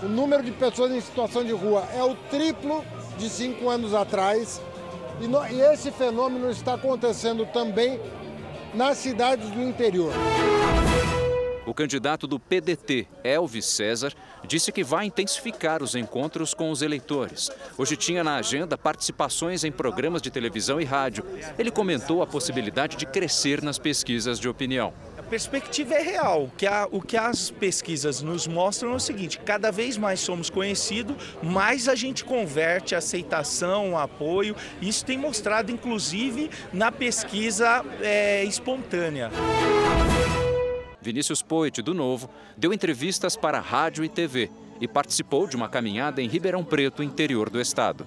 o 0.03 0.09
número 0.09 0.43
de 0.43 0.51
pessoas 0.51 0.91
em 0.93 1.01
situação 1.01 1.45
de 1.45 1.53
rua 1.53 1.87
é 1.95 2.03
o 2.03 2.15
triplo 2.31 2.85
de 3.17 3.29
cinco 3.29 3.69
anos 3.69 3.95
atrás. 3.95 4.61
E, 5.21 5.29
no, 5.29 5.47
e 5.47 5.61
esse 5.61 5.91
fenômeno 5.93 6.51
está 6.51 6.75
acontecendo 6.75 7.47
também 7.47 8.01
nas 8.75 8.99
cidades 8.99 9.49
do 9.51 9.63
interior. 9.63 10.13
O 11.65 11.73
candidato 11.73 12.27
do 12.27 12.41
PDT, 12.41 13.07
Elvis 13.23 13.67
César, 13.67 14.13
disse 14.45 14.73
que 14.73 14.83
vai 14.83 15.07
intensificar 15.07 15.81
os 15.81 15.95
encontros 15.95 16.53
com 16.53 16.71
os 16.73 16.83
eleitores. 16.83 17.51
Hoje 17.79 17.97
tinha 17.97 18.25
na 18.25 18.37
agenda 18.37 18.77
participações 18.77 19.63
em 19.63 19.71
programas 19.71 20.21
de 20.21 20.31
televisão 20.31 20.81
e 20.81 20.85
rádio. 20.85 21.25
Ele 21.57 21.71
comentou 21.71 22.21
a 22.21 22.27
possibilidade 22.27 22.97
de 22.97 23.07
crescer 23.07 23.63
nas 23.63 23.79
pesquisas 23.79 24.41
de 24.41 24.49
opinião 24.49 24.93
perspectiva 25.33 25.95
é 25.95 26.03
real. 26.03 26.45
O 26.45 26.51
que, 26.51 26.66
a, 26.66 26.87
o 26.93 27.01
que 27.01 27.16
as 27.16 27.51
pesquisas 27.51 28.20
nos 28.20 28.47
mostram 28.47 28.93
é 28.93 28.97
o 28.97 29.01
seguinte: 29.01 29.39
cada 29.39 29.72
vez 29.72 29.97
mais 29.97 30.20
somos 30.20 30.51
conhecidos, 30.51 31.16
mais 31.43 31.89
a 31.89 31.95
gente 31.95 32.22
converte 32.22 32.95
aceitação, 32.95 33.97
apoio. 33.97 34.55
Isso 34.83 35.07
tem 35.07 35.16
mostrado, 35.16 35.72
inclusive, 35.72 36.51
na 36.70 36.93
pesquisa 36.93 37.83
é, 38.03 38.45
espontânea. 38.45 39.30
Vinícius 41.01 41.41
Poit, 41.41 41.80
do 41.80 41.95
Novo, 41.95 42.28
deu 42.55 42.70
entrevistas 42.70 43.35
para 43.35 43.59
rádio 43.59 44.05
e 44.05 44.11
TV 44.11 44.51
e 44.83 44.87
participou 44.87 45.47
de 45.47 45.57
uma 45.57 45.68
caminhada 45.68 46.20
em 46.20 46.28
Ribeirão 46.28 46.62
Preto, 46.62 47.03
interior 47.03 47.49
do 47.49 47.59
estado. 47.59 48.07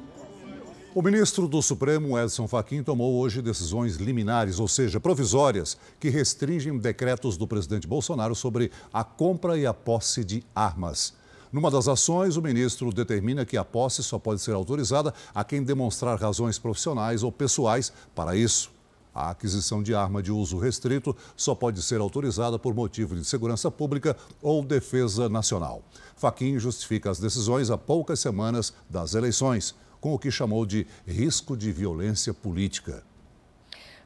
O 0.96 1.02
ministro 1.02 1.46
do 1.46 1.62
Supremo, 1.62 2.18
Edson 2.18 2.48
Fachin, 2.48 2.82
tomou 2.82 3.16
hoje 3.20 3.42
decisões 3.42 3.98
liminares, 3.98 4.62
ou 4.62 4.68
seja, 4.70 4.98
provisórias, 4.98 5.78
que 6.00 6.08
restringem 6.10 6.78
decretos 6.78 7.36
do 7.36 7.46
presidente 7.46 7.86
Bolsonaro 7.86 8.34
sobre 8.34 8.72
a 8.94 9.04
compra 9.04 9.58
e 9.58 9.66
a 9.66 9.74
posse 9.74 10.24
de 10.24 10.42
armas. 10.56 11.14
Numa 11.52 11.70
das 11.70 11.90
ações, 11.90 12.38
o 12.38 12.42
ministro 12.42 12.94
determina 12.94 13.44
que 13.44 13.58
a 13.58 13.66
posse 13.66 14.02
só 14.02 14.18
pode 14.18 14.40
ser 14.40 14.54
autorizada 14.54 15.14
a 15.34 15.44
quem 15.44 15.62
demonstrar 15.62 16.18
razões 16.18 16.58
profissionais 16.58 17.24
ou 17.24 17.32
pessoais 17.32 17.92
para 18.16 18.34
isso. 18.34 18.72
A 19.14 19.32
aquisição 19.32 19.84
de 19.84 19.94
arma 19.94 20.24
de 20.24 20.32
uso 20.32 20.58
restrito 20.58 21.14
só 21.36 21.54
pode 21.54 21.82
ser 21.82 22.00
autorizada 22.00 22.58
por 22.58 22.74
motivo 22.74 23.18
de 23.18 23.26
segurança 23.26 23.70
pública 23.70 24.16
ou 24.42 24.64
defesa 24.64 25.28
nacional. 25.28 25.84
Faquim 26.16 26.58
justifica 26.58 27.12
as 27.12 27.20
decisões 27.20 27.70
a 27.70 27.78
poucas 27.78 28.22
semanas 28.22 28.74
das 28.90 29.14
eleições 29.14 29.76
com 30.06 30.14
o 30.14 30.20
que 30.20 30.30
chamou 30.30 30.68
de 30.68 30.86
risco 31.08 31.58
de 31.58 31.72
violência 31.72 32.32
política. 32.32 33.04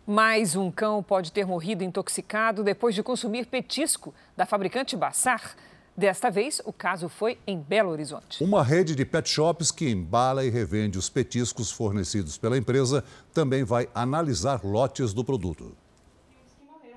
Mais 0.08 0.56
um 0.56 0.72
cão 0.72 1.04
pode 1.04 1.30
ter 1.30 1.46
morrido 1.46 1.84
intoxicado 1.84 2.64
depois 2.64 2.96
de 2.96 3.04
consumir 3.04 3.48
petisco 3.48 4.14
da 4.38 4.46
fabricante 4.46 4.96
Bassar. 4.96 5.58
Desta 5.98 6.32
vez, 6.32 6.62
o 6.64 6.72
caso 6.72 7.10
foi 7.10 7.38
em 7.46 7.60
Belo 7.60 7.92
Horizonte. 7.92 8.42
Uma 8.42 8.64
rede 8.64 8.96
de 8.96 9.04
pet 9.04 9.28
shops 9.28 9.72
que 9.72 9.90
embala 9.90 10.46
e 10.46 10.50
revende 10.50 10.98
os 10.98 11.10
petiscos 11.10 11.70
fornecidos 11.70 12.38
pela 12.38 12.58
empresa 12.58 13.04
também 13.34 13.66
vai 13.66 13.90
analisar 13.94 14.64
lotes 14.64 15.14
do 15.14 15.26
produto. 15.26 15.76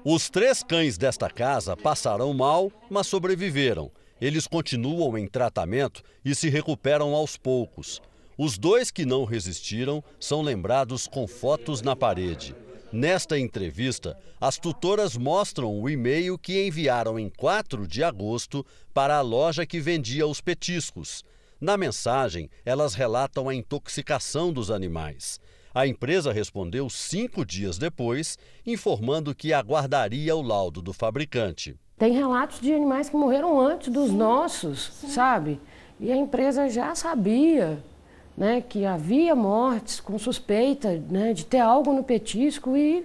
Os 0.04 0.30
três 0.30 0.62
cães 0.62 0.96
desta 0.96 1.28
casa 1.28 1.76
passaram 1.76 2.32
mal, 2.32 2.70
mas 2.88 3.08
sobreviveram. 3.08 3.90
Eles 4.20 4.46
continuam 4.46 5.18
em 5.18 5.26
tratamento 5.26 6.04
e 6.24 6.36
se 6.36 6.48
recuperam 6.48 7.16
aos 7.16 7.36
poucos. 7.36 8.00
Os 8.36 8.56
dois 8.56 8.90
que 8.90 9.04
não 9.04 9.24
resistiram 9.24 10.02
são 10.18 10.40
lembrados 10.40 11.06
com 11.06 11.26
fotos 11.26 11.82
na 11.82 11.94
parede. 11.94 12.54
Nesta 12.90 13.38
entrevista, 13.38 14.18
as 14.40 14.58
tutoras 14.58 15.16
mostram 15.16 15.78
o 15.80 15.88
e-mail 15.88 16.38
que 16.38 16.66
enviaram 16.66 17.18
em 17.18 17.28
4 17.28 17.86
de 17.86 18.02
agosto 18.02 18.64
para 18.92 19.16
a 19.16 19.20
loja 19.20 19.66
que 19.66 19.80
vendia 19.80 20.26
os 20.26 20.40
petiscos. 20.40 21.24
Na 21.60 21.76
mensagem, 21.76 22.50
elas 22.64 22.94
relatam 22.94 23.48
a 23.48 23.54
intoxicação 23.54 24.52
dos 24.52 24.70
animais. 24.70 25.40
A 25.74 25.86
empresa 25.86 26.32
respondeu 26.32 26.90
cinco 26.90 27.46
dias 27.46 27.78
depois, 27.78 28.38
informando 28.66 29.34
que 29.34 29.52
aguardaria 29.52 30.34
o 30.36 30.42
laudo 30.42 30.82
do 30.82 30.92
fabricante. 30.92 31.76
Tem 31.96 32.12
relatos 32.12 32.60
de 32.60 32.74
animais 32.74 33.08
que 33.08 33.16
morreram 33.16 33.60
antes 33.60 33.88
dos 33.90 34.10
nossos, 34.10 34.92
sabe? 35.08 35.60
E 36.00 36.10
a 36.10 36.16
empresa 36.16 36.68
já 36.68 36.94
sabia 36.94 37.82
né, 38.36 38.60
que 38.60 38.84
havia 38.84 39.34
mortes 39.34 40.00
com 40.00 40.18
suspeita 40.18 41.02
né, 41.10 41.32
de 41.32 41.44
ter 41.44 41.60
algo 41.60 41.92
no 41.92 42.02
petisco 42.02 42.76
e 42.76 43.04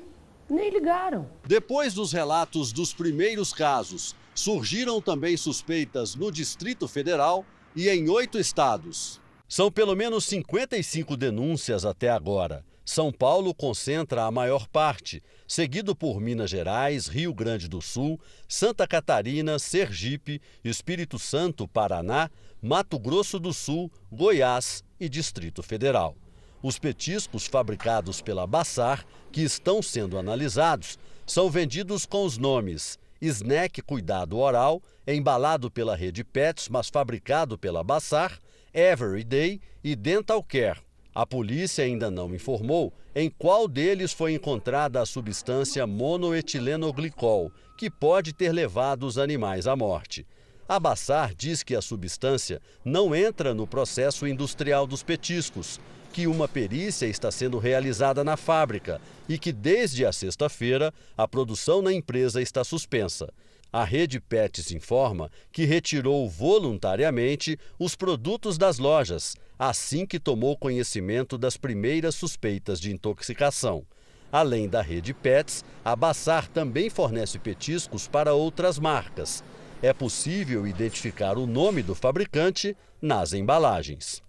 nem 0.50 0.70
ligaram. 0.70 1.28
Depois 1.46 1.94
dos 1.94 2.12
relatos 2.12 2.72
dos 2.72 2.94
primeiros 2.94 3.54
casos, 3.54 4.16
surgiram 4.34 5.02
também 5.02 5.36
suspeitas 5.36 6.16
no 6.16 6.32
Distrito 6.32 6.88
Federal 6.88 7.46
e 7.76 7.90
em 7.90 8.10
oito 8.10 8.40
estados. 8.40 9.20
São 9.48 9.72
pelo 9.72 9.96
menos 9.96 10.26
55 10.26 11.16
denúncias 11.16 11.86
até 11.86 12.10
agora. 12.10 12.66
São 12.86 13.12
Paulo 13.12 13.54
concentra 13.54 14.24
a 14.24 14.32
maior 14.32 14.66
parte, 14.68 15.22
seguido 15.46 15.94
por 15.94 16.22
Minas 16.22 16.50
Gerais, 16.50 17.08
Rio 17.08 17.34
Grande 17.34 17.68
do 17.68 17.82
Sul, 17.82 18.18
Santa 18.48 18.88
Catarina, 18.88 19.60
Sergipe, 19.60 20.42
Espírito 20.64 21.20
Santo, 21.20 21.68
Paraná, 21.68 22.30
Mato 22.62 22.98
Grosso 22.98 23.40
do 23.40 23.54
Sul, 23.54 23.92
Goiás 24.10 24.84
e 25.00 25.08
Distrito 25.08 25.62
Federal. 25.64 26.16
Os 26.62 26.80
petiscos 26.80 27.46
fabricados 27.46 28.22
pela 28.22 28.48
Bassar, 28.48 29.06
que 29.32 29.42
estão 29.42 29.82
sendo 29.82 30.18
analisados, 30.18 30.98
são 31.26 31.50
vendidos 31.50 32.06
com 32.06 32.26
os 32.26 32.38
nomes 32.38 32.98
Snack 33.22 33.82
Cuidado 33.82 34.38
Oral, 34.38 34.82
embalado 35.06 35.72
pela 35.72 35.96
rede 35.96 36.24
Pets, 36.24 36.70
mas 36.70 36.90
fabricado 36.90 37.58
pela 37.58 37.84
Bassar, 37.84 38.40
Everyday 38.74 39.60
e 39.84 39.96
Dental 39.96 40.44
Care. 40.44 40.80
A 41.14 41.26
polícia 41.26 41.84
ainda 41.84 42.12
não 42.12 42.34
informou 42.34 42.94
em 43.16 43.30
qual 43.30 43.68
deles 43.68 44.14
foi 44.14 44.34
encontrada 44.34 45.02
a 45.02 45.06
substância 45.06 45.88
monoetilenoglicol, 45.88 47.52
que 47.76 47.90
pode 47.90 48.34
ter 48.34 48.52
levado 48.52 49.04
os 49.04 49.18
animais 49.18 49.66
à 49.66 49.76
morte. 49.76 50.28
A 50.70 50.82
Bassar 50.82 51.34
diz 51.34 51.64
que 51.64 51.76
a 51.76 51.82
substância 51.82 52.62
não 52.84 53.16
entra 53.16 53.54
no 53.54 53.66
processo 53.66 54.28
industrial 54.28 54.86
dos 54.86 55.02
petiscos, 55.02 55.80
que 56.12 56.28
uma 56.28 56.46
perícia 56.46 57.06
está 57.06 57.32
sendo 57.32 57.58
realizada 57.58 58.22
na 58.22 58.36
fábrica 58.36 59.00
e 59.30 59.40
que 59.40 59.54
desde 59.54 60.06
a 60.06 60.12
sexta-feira 60.12 60.94
a 61.18 61.26
produção 61.26 61.82
na 61.82 61.94
empresa 61.94 62.42
está 62.42 62.66
suspensa. 62.66 63.32
A 63.72 63.86
rede 63.86 64.20
Pets 64.20 64.72
informa 64.72 65.32
que 65.54 65.64
retirou 65.64 66.30
voluntariamente 66.30 67.58
os 67.80 67.96
produtos 67.96 68.58
das 68.58 68.78
lojas, 68.78 69.36
assim 69.58 70.06
que 70.06 70.20
tomou 70.20 70.58
conhecimento 70.58 71.38
das 71.38 71.56
primeiras 71.56 72.16
suspeitas 72.16 72.78
de 72.78 72.92
intoxicação. 72.92 73.86
Além 74.30 74.68
da 74.68 74.82
rede 74.82 75.14
Pets, 75.14 75.64
a 75.86 75.96
Bassar 75.96 76.50
também 76.50 76.90
fornece 76.90 77.40
petiscos 77.40 78.06
para 78.06 78.34
outras 78.34 78.78
marcas. 78.78 79.42
É 79.82 79.94
possível 79.94 80.66
identificar 80.66 81.38
o 81.38 81.46
nome 81.46 81.84
do 81.84 81.94
fabricante 81.94 82.76
nas 83.00 83.32
embalagens. 83.32 84.24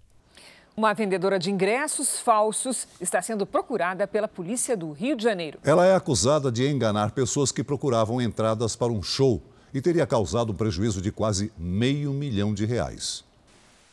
Uma 0.77 0.93
vendedora 0.93 1.39
de 1.39 1.51
ingressos 1.51 2.21
falsos 2.21 2.87
está 3.01 3.23
sendo 3.23 3.47
procurada 3.47 4.07
pela 4.07 4.29
polícia 4.29 4.77
do 4.77 4.93
Rio 4.93 5.17
de 5.17 5.25
Janeiro. 5.25 5.59
Ela 5.65 5.87
é 5.87 5.95
acusada 5.95 6.53
de 6.53 6.69
enganar 6.69 7.13
pessoas 7.13 7.51
que 7.51 7.65
procuravam 7.65 8.21
entradas 8.21 8.77
para 8.77 8.93
um 8.93 9.03
show 9.03 9.43
e 9.73 9.81
teria 9.81 10.07
causado 10.07 10.53
um 10.53 10.55
prejuízo 10.55 11.01
de 11.01 11.11
quase 11.11 11.51
meio 11.57 12.13
milhão 12.13 12.53
de 12.53 12.67
reais. 12.67 13.25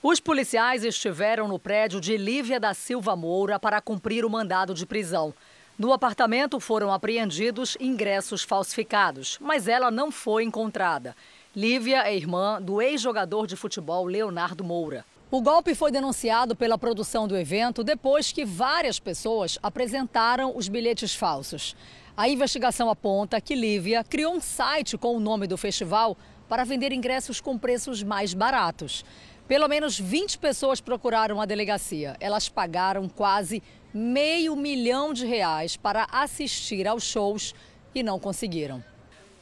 Os 0.04 0.20
policiais 0.20 0.84
estiveram 0.84 1.48
no 1.48 1.58
prédio 1.58 2.02
de 2.02 2.18
Lívia 2.18 2.60
da 2.60 2.74
Silva 2.74 3.16
Moura 3.16 3.58
para 3.58 3.80
cumprir 3.80 4.26
o 4.26 4.30
mandado 4.30 4.74
de 4.74 4.86
prisão. 4.86 5.34
No 5.80 5.92
apartamento 5.92 6.60
foram 6.60 6.94
apreendidos 6.94 7.76
ingressos 7.80 8.44
falsificados, 8.44 9.38
mas 9.42 9.68
ela 9.68 9.90
não 9.90 10.12
foi 10.12 10.44
encontrada. 10.44 11.16
Lívia 11.56 12.06
é 12.06 12.14
irmã 12.14 12.62
do 12.62 12.82
ex-jogador 12.82 13.48
de 13.48 13.56
futebol 13.56 14.04
Leonardo 14.04 14.62
Moura. 14.62 15.06
O 15.32 15.42
golpe 15.42 15.74
foi 15.74 15.90
denunciado 15.90 16.54
pela 16.54 16.78
produção 16.78 17.30
do 17.30 17.38
evento 17.38 17.82
depois 17.82 18.30
que 18.34 18.44
várias 18.44 19.00
pessoas 19.00 19.58
apresentaram 19.64 20.52
os 20.54 20.68
bilhetes 20.68 21.16
falsos. 21.16 21.74
A 22.18 22.28
investigação 22.28 22.90
aponta 22.90 23.40
que 23.40 23.56
Lívia 23.56 24.04
criou 24.04 24.34
um 24.34 24.42
site 24.42 24.98
com 24.98 25.16
o 25.16 25.20
nome 25.20 25.48
do 25.48 25.58
festival 25.58 26.18
para 26.50 26.66
vender 26.66 26.92
ingressos 26.92 27.40
com 27.40 27.58
preços 27.58 28.04
mais 28.04 28.34
baratos. 28.34 29.06
Pelo 29.48 29.70
menos 29.70 29.98
20 29.98 30.38
pessoas 30.40 30.82
procuraram 30.82 31.40
a 31.40 31.46
delegacia. 31.46 32.18
Elas 32.20 32.50
pagaram 32.50 33.08
quase 33.08 33.64
meio 33.94 34.58
milhão 34.58 35.14
de 35.14 35.26
reais 35.26 35.78
para 35.78 36.06
assistir 36.12 36.86
aos 36.86 37.04
shows 37.04 37.56
e 37.94 38.04
não 38.04 38.20
conseguiram. 38.20 38.84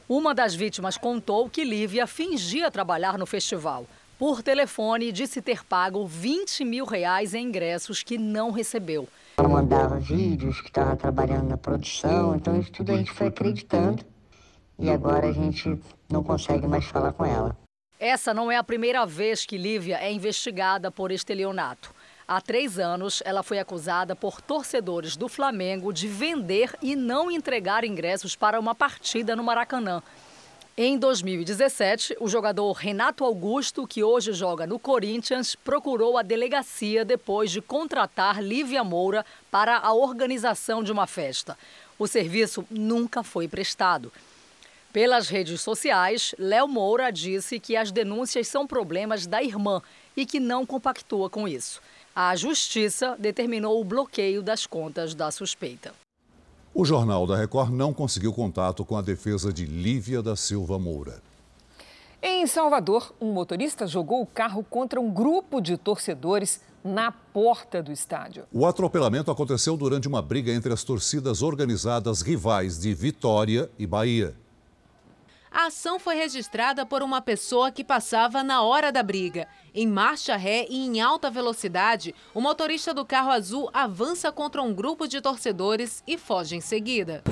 Uma 0.06 0.34
das 0.34 0.54
vítimas 0.54 0.98
contou 0.98 1.48
que 1.48 1.64
Lívia 1.64 2.06
fingia 2.06 2.70
trabalhar 2.70 3.16
no 3.16 3.24
festival. 3.24 3.86
Por 4.18 4.42
telefone, 4.42 5.10
disse 5.10 5.40
ter 5.40 5.64
pago 5.64 6.06
20 6.06 6.62
mil 6.62 6.84
reais 6.84 7.32
em 7.32 7.46
ingressos 7.46 8.02
que 8.02 8.18
não 8.18 8.50
recebeu. 8.50 9.08
Ela 9.38 9.48
mandava 9.48 9.98
vídeos 9.98 10.60
que 10.60 10.68
estava 10.68 10.94
trabalhando 10.94 11.48
na 11.48 11.56
produção, 11.56 12.36
então 12.36 12.60
isso 12.60 12.70
tudo 12.70 12.92
a 12.92 12.96
gente 12.98 13.12
foi 13.12 13.28
acreditando 13.28 14.04
e 14.78 14.90
agora 14.90 15.26
a 15.26 15.32
gente 15.32 15.80
não 16.10 16.22
consegue 16.22 16.66
mais 16.66 16.84
falar 16.84 17.14
com 17.14 17.24
ela. 17.24 17.56
Essa 17.98 18.34
não 18.34 18.52
é 18.52 18.58
a 18.58 18.64
primeira 18.64 19.06
vez 19.06 19.46
que 19.46 19.56
Lívia 19.56 19.96
é 19.96 20.12
investigada 20.12 20.90
por 20.90 21.10
estelionato. 21.12 21.93
Há 22.26 22.40
três 22.40 22.78
anos, 22.78 23.22
ela 23.26 23.42
foi 23.42 23.58
acusada 23.58 24.16
por 24.16 24.40
torcedores 24.40 25.14
do 25.14 25.28
Flamengo 25.28 25.92
de 25.92 26.08
vender 26.08 26.74
e 26.80 26.96
não 26.96 27.30
entregar 27.30 27.84
ingressos 27.84 28.34
para 28.34 28.58
uma 28.58 28.74
partida 28.74 29.36
no 29.36 29.44
Maracanã. 29.44 30.02
Em 30.76 30.98
2017, 30.98 32.16
o 32.18 32.26
jogador 32.26 32.72
Renato 32.72 33.24
Augusto, 33.24 33.86
que 33.86 34.02
hoje 34.02 34.32
joga 34.32 34.66
no 34.66 34.78
Corinthians, 34.78 35.54
procurou 35.54 36.16
a 36.16 36.22
delegacia 36.22 37.04
depois 37.04 37.50
de 37.50 37.60
contratar 37.60 38.42
Lívia 38.42 38.82
Moura 38.82 39.24
para 39.50 39.76
a 39.76 39.92
organização 39.92 40.82
de 40.82 40.90
uma 40.90 41.06
festa. 41.06 41.58
O 41.98 42.08
serviço 42.08 42.64
nunca 42.70 43.22
foi 43.22 43.46
prestado. 43.46 44.10
Pelas 44.92 45.28
redes 45.28 45.60
sociais, 45.60 46.34
Léo 46.38 46.66
Moura 46.66 47.12
disse 47.12 47.60
que 47.60 47.76
as 47.76 47.92
denúncias 47.92 48.48
são 48.48 48.66
problemas 48.66 49.26
da 49.26 49.42
irmã 49.42 49.82
e 50.16 50.24
que 50.24 50.40
não 50.40 50.64
compactua 50.64 51.28
com 51.28 51.46
isso. 51.46 51.82
A 52.16 52.36
justiça 52.36 53.16
determinou 53.18 53.80
o 53.80 53.84
bloqueio 53.84 54.40
das 54.40 54.66
contas 54.66 55.16
da 55.16 55.32
suspeita. 55.32 55.92
O 56.72 56.84
Jornal 56.84 57.26
da 57.26 57.36
Record 57.36 57.72
não 57.72 57.92
conseguiu 57.92 58.32
contato 58.32 58.84
com 58.84 58.96
a 58.96 59.02
defesa 59.02 59.52
de 59.52 59.64
Lívia 59.64 60.22
da 60.22 60.36
Silva 60.36 60.78
Moura. 60.78 61.20
Em 62.22 62.46
Salvador, 62.46 63.12
um 63.20 63.32
motorista 63.32 63.84
jogou 63.84 64.22
o 64.22 64.26
carro 64.26 64.62
contra 64.62 65.00
um 65.00 65.10
grupo 65.10 65.60
de 65.60 65.76
torcedores 65.76 66.60
na 66.84 67.10
porta 67.10 67.82
do 67.82 67.90
estádio. 67.90 68.44
O 68.52 68.64
atropelamento 68.64 69.32
aconteceu 69.32 69.76
durante 69.76 70.06
uma 70.06 70.22
briga 70.22 70.52
entre 70.52 70.72
as 70.72 70.84
torcidas 70.84 71.42
organizadas 71.42 72.22
rivais 72.22 72.78
de 72.78 72.94
Vitória 72.94 73.68
e 73.76 73.88
Bahia. 73.88 74.36
A 75.54 75.66
ação 75.66 76.00
foi 76.00 76.16
registrada 76.16 76.84
por 76.84 77.00
uma 77.00 77.22
pessoa 77.22 77.70
que 77.70 77.84
passava 77.84 78.42
na 78.42 78.62
hora 78.62 78.90
da 78.90 79.04
briga. 79.04 79.46
Em 79.72 79.86
marcha 79.86 80.34
ré 80.34 80.66
e 80.68 80.84
em 80.84 81.00
alta 81.00 81.30
velocidade, 81.30 82.12
o 82.34 82.40
motorista 82.40 82.92
do 82.92 83.06
carro 83.06 83.30
azul 83.30 83.70
avança 83.72 84.32
contra 84.32 84.60
um 84.60 84.74
grupo 84.74 85.06
de 85.06 85.20
torcedores 85.20 86.02
e 86.08 86.18
foge 86.18 86.56
em 86.56 86.60
seguida. 86.60 87.22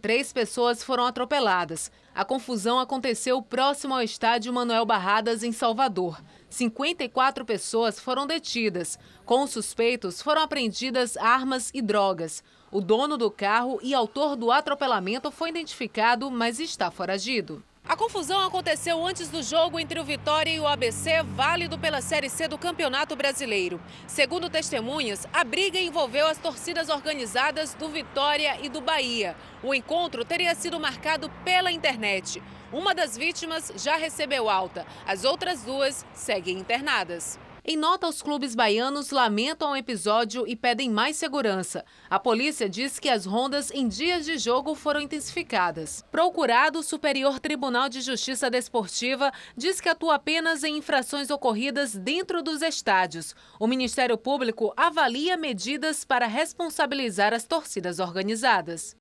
Três 0.00 0.32
pessoas 0.32 0.82
foram 0.82 1.04
atropeladas. 1.04 1.92
A 2.14 2.24
confusão 2.24 2.80
aconteceu 2.80 3.42
próximo 3.42 3.92
ao 3.92 4.02
estádio 4.02 4.54
Manuel 4.54 4.86
Barradas, 4.86 5.42
em 5.42 5.52
Salvador. 5.52 6.18
54 6.50 7.44
pessoas 7.44 7.98
foram 7.98 8.26
detidas. 8.26 8.98
Com 9.24 9.44
os 9.44 9.50
suspeitos, 9.50 10.20
foram 10.20 10.42
apreendidas 10.42 11.16
armas 11.16 11.70
e 11.72 11.80
drogas. 11.80 12.42
O 12.70 12.80
dono 12.80 13.16
do 13.16 13.30
carro 13.30 13.78
e 13.82 13.94
autor 13.94 14.36
do 14.36 14.50
atropelamento 14.52 15.30
foi 15.30 15.48
identificado, 15.48 16.30
mas 16.30 16.60
está 16.60 16.90
foragido. 16.90 17.62
A 17.84 17.96
confusão 17.96 18.40
aconteceu 18.46 19.04
antes 19.04 19.28
do 19.28 19.42
jogo 19.42 19.80
entre 19.80 19.98
o 19.98 20.04
Vitória 20.04 20.50
e 20.50 20.60
o 20.60 20.66
ABC, 20.66 21.22
válido 21.24 21.78
pela 21.78 22.00
Série 22.00 22.28
C 22.28 22.46
do 22.46 22.58
Campeonato 22.58 23.16
Brasileiro. 23.16 23.80
Segundo 24.06 24.50
testemunhas, 24.50 25.26
a 25.32 25.42
briga 25.42 25.80
envolveu 25.80 26.26
as 26.26 26.38
torcidas 26.38 26.88
organizadas 26.88 27.74
do 27.74 27.88
Vitória 27.88 28.58
e 28.62 28.68
do 28.68 28.80
Bahia. 28.80 29.34
O 29.62 29.74
encontro 29.74 30.24
teria 30.24 30.54
sido 30.54 30.78
marcado 30.78 31.28
pela 31.44 31.72
internet. 31.72 32.40
Uma 32.72 32.94
das 32.94 33.16
vítimas 33.16 33.72
já 33.76 33.96
recebeu 33.96 34.48
alta, 34.48 34.86
as 35.04 35.24
outras 35.24 35.62
duas 35.62 36.06
seguem 36.14 36.58
internadas. 36.58 37.38
Em 37.64 37.76
nota, 37.76 38.08
os 38.08 38.22
clubes 38.22 38.54
baianos 38.54 39.10
lamentam 39.10 39.72
o 39.72 39.76
episódio 39.76 40.46
e 40.46 40.56
pedem 40.56 40.88
mais 40.88 41.16
segurança. 41.16 41.84
A 42.08 42.18
polícia 42.18 42.68
diz 42.68 42.98
que 42.98 43.08
as 43.08 43.26
rondas 43.26 43.70
em 43.70 43.86
dias 43.86 44.24
de 44.24 44.38
jogo 44.38 44.74
foram 44.74 45.00
intensificadas. 45.00 46.02
Procurado, 46.10 46.78
o 46.78 46.82
Superior 46.82 47.38
Tribunal 47.38 47.88
de 47.88 48.00
Justiça 48.00 48.48
Desportiva 48.48 49.30
diz 49.56 49.80
que 49.80 49.88
atua 49.88 50.14
apenas 50.14 50.64
em 50.64 50.78
infrações 50.78 51.28
ocorridas 51.28 51.94
dentro 51.94 52.42
dos 52.42 52.62
estádios. 52.62 53.34
O 53.58 53.66
Ministério 53.66 54.16
Público 54.16 54.72
avalia 54.76 55.36
medidas 55.36 56.04
para 56.04 56.26
responsabilizar 56.26 57.34
as 57.34 57.44
torcidas 57.44 57.98
organizadas. 57.98 58.99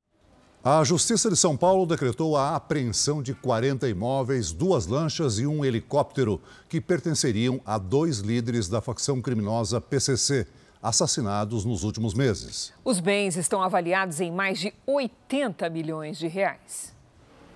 A 0.62 0.84
Justiça 0.84 1.30
de 1.30 1.38
São 1.38 1.55
Paulo 1.55 1.86
decretou 1.86 2.36
a 2.36 2.53
apreensão 2.53 3.24
de 3.24 3.34
40 3.34 3.88
imóveis, 3.88 4.51
duas 4.51 4.88
lanchas 4.88 5.39
e 5.39 5.47
um 5.47 5.64
helicóptero 5.64 6.41
que 6.68 6.82
pertenceriam 6.82 7.62
a 7.66 7.78
dois 7.78 8.20
líderes 8.20 8.68
da 8.68 8.82
facção 8.82 9.22
criminosa 9.22 9.80
PCC, 9.80 10.45
assassinados 10.84 11.64
nos 11.64 11.86
últimos 11.86 12.14
meses. 12.14 12.74
Os 12.84 12.99
bens 12.99 13.38
estão 13.38 13.64
avaliados 13.64 14.20
em 14.20 14.34
mais 14.34 14.60
de 14.60 14.74
80 14.86 15.70
milhões 15.70 16.18
de 16.18 16.28
reais. 16.28 16.93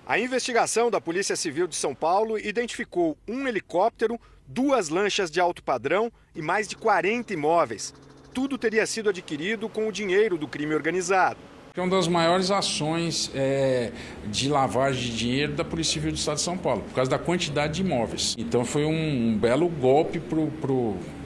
A 0.06 0.18
investigação 0.18 0.90
da 0.90 0.98
Polícia 0.98 1.36
Civil 1.36 1.66
de 1.66 1.76
São 1.76 1.94
Paulo 1.94 2.38
identificou 2.38 3.18
um 3.28 3.46
helicóptero, 3.46 4.18
duas 4.48 4.88
lanchas 4.88 5.30
de 5.30 5.38
alto 5.38 5.62
padrão 5.62 6.10
e 6.34 6.40
mais 6.40 6.66
de 6.66 6.74
40 6.74 7.34
imóveis. 7.34 7.92
Tudo 8.32 8.56
teria 8.56 8.86
sido 8.86 9.10
adquirido 9.10 9.68
com 9.68 9.88
o 9.88 9.92
dinheiro 9.92 10.38
do 10.38 10.48
crime 10.48 10.74
organizado 10.74 11.52
é 11.76 11.82
uma 11.82 11.90
das 11.90 12.06
maiores 12.06 12.52
ações 12.52 13.32
é, 13.34 13.90
de 14.26 14.48
lavagem 14.48 15.10
de 15.10 15.16
dinheiro 15.16 15.54
da 15.54 15.64
Polícia 15.64 15.94
Civil 15.94 16.12
do 16.12 16.16
Estado 16.16 16.36
de 16.36 16.42
São 16.42 16.56
Paulo, 16.56 16.82
por 16.82 16.94
causa 16.94 17.10
da 17.10 17.18
quantidade 17.18 17.74
de 17.74 17.80
imóveis. 17.82 18.36
Então 18.38 18.64
foi 18.64 18.84
um, 18.84 19.30
um 19.30 19.36
belo 19.36 19.68
golpe 19.68 20.20
para 20.20 20.38
o 20.38 20.52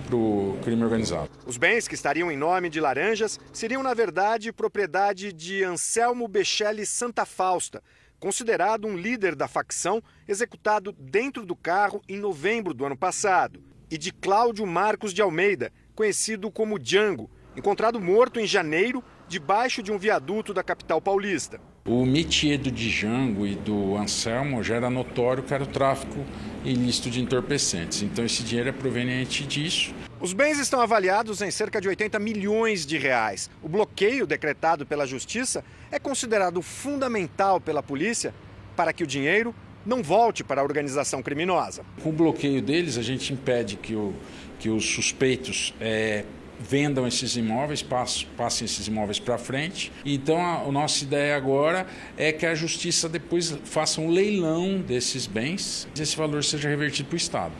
pro 0.06 0.56
crime 0.64 0.82
organizado. 0.82 1.28
Os 1.46 1.58
bens 1.58 1.86
que 1.86 1.94
estariam 1.94 2.32
em 2.32 2.36
nome 2.36 2.70
de 2.70 2.80
Laranjas 2.80 3.38
seriam, 3.52 3.82
na 3.82 3.92
verdade, 3.92 4.50
propriedade 4.50 5.34
de 5.34 5.62
Anselmo 5.62 6.26
Bechelli 6.26 6.86
Santa 6.86 7.26
Fausta, 7.26 7.82
considerado 8.18 8.86
um 8.86 8.96
líder 8.96 9.36
da 9.36 9.46
facção, 9.46 10.02
executado 10.26 10.92
dentro 10.92 11.44
do 11.44 11.54
carro 11.54 12.00
em 12.08 12.18
novembro 12.18 12.72
do 12.72 12.86
ano 12.86 12.96
passado, 12.96 13.62
e 13.90 13.98
de 13.98 14.10
Cláudio 14.10 14.66
Marcos 14.66 15.12
de 15.12 15.20
Almeida, 15.20 15.70
conhecido 15.94 16.50
como 16.50 16.78
Django, 16.78 17.30
encontrado 17.54 18.00
morto 18.00 18.40
em 18.40 18.46
janeiro 18.46 19.04
debaixo 19.28 19.82
de 19.82 19.92
um 19.92 19.98
viaduto 19.98 20.54
da 20.54 20.62
capital 20.62 21.00
paulista. 21.00 21.60
O 21.84 22.04
métier 22.04 22.58
do 22.58 22.70
Django 22.70 23.46
e 23.46 23.54
do 23.54 23.96
Anselmo 23.96 24.62
já 24.62 24.76
era 24.76 24.90
notório 24.90 25.42
que 25.42 25.54
era 25.54 25.62
o 25.62 25.66
tráfico 25.66 26.24
ilícito 26.64 27.10
de 27.10 27.20
entorpecentes. 27.20 28.02
Então 28.02 28.24
esse 28.24 28.42
dinheiro 28.42 28.68
é 28.70 28.72
proveniente 28.72 29.46
disso. 29.46 29.94
Os 30.20 30.32
bens 30.32 30.58
estão 30.58 30.80
avaliados 30.80 31.40
em 31.40 31.50
cerca 31.50 31.80
de 31.80 31.88
80 31.88 32.18
milhões 32.18 32.84
de 32.84 32.98
reais. 32.98 33.48
O 33.62 33.68
bloqueio 33.68 34.26
decretado 34.26 34.84
pela 34.84 35.06
justiça 35.06 35.64
é 35.90 35.98
considerado 35.98 36.60
fundamental 36.60 37.60
pela 37.60 37.82
polícia 37.82 38.34
para 38.76 38.92
que 38.92 39.04
o 39.04 39.06
dinheiro 39.06 39.54
não 39.86 40.02
volte 40.02 40.44
para 40.44 40.60
a 40.60 40.64
organização 40.64 41.22
criminosa. 41.22 41.84
Com 42.02 42.10
o 42.10 42.12
bloqueio 42.12 42.60
deles, 42.60 42.98
a 42.98 43.02
gente 43.02 43.32
impede 43.32 43.76
que, 43.76 43.94
o, 43.94 44.12
que 44.58 44.68
os 44.68 44.84
suspeitos 44.84 45.72
é, 45.80 46.24
vendam 46.58 47.06
esses 47.06 47.36
imóveis, 47.36 47.82
passem 47.82 48.64
esses 48.64 48.86
imóveis 48.86 49.18
para 49.18 49.38
frente. 49.38 49.92
Então, 50.04 50.40
a, 50.40 50.62
a, 50.62 50.72
nossa 50.72 51.04
ideia 51.04 51.36
agora 51.36 51.86
é 52.16 52.32
que 52.32 52.46
a 52.46 52.54
justiça 52.54 53.08
depois 53.08 53.56
faça 53.64 54.00
um 54.00 54.10
leilão 54.10 54.80
desses 54.80 55.26
bens 55.26 55.88
e 55.96 56.02
esse 56.02 56.16
valor 56.16 56.42
seja 56.44 56.68
revertido 56.68 57.08
para 57.08 57.14
o 57.14 57.18
Estado. 57.18 57.52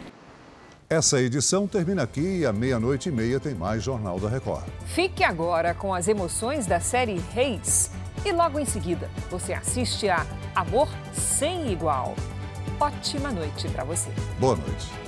Essa 0.90 1.20
edição 1.20 1.66
termina 1.66 2.02
aqui 2.02 2.38
e 2.38 2.46
à 2.46 2.52
meia-noite 2.52 3.10
e 3.10 3.12
meia 3.12 3.38
tem 3.38 3.54
mais 3.54 3.82
Jornal 3.82 4.18
da 4.18 4.28
Record. 4.28 4.64
Fique 4.86 5.22
agora 5.22 5.74
com 5.74 5.92
as 5.92 6.08
emoções 6.08 6.66
da 6.66 6.80
série 6.80 7.20
Reis. 7.34 7.90
E 8.24 8.32
logo 8.32 8.58
em 8.58 8.64
seguida, 8.64 9.10
você 9.30 9.52
assiste 9.52 10.08
a 10.08 10.26
Amor 10.54 10.88
Sem 11.12 11.70
Igual. 11.70 12.16
Ótima 12.80 13.30
noite 13.30 13.68
para 13.68 13.84
você. 13.84 14.08
Boa 14.40 14.56
noite. 14.56 15.07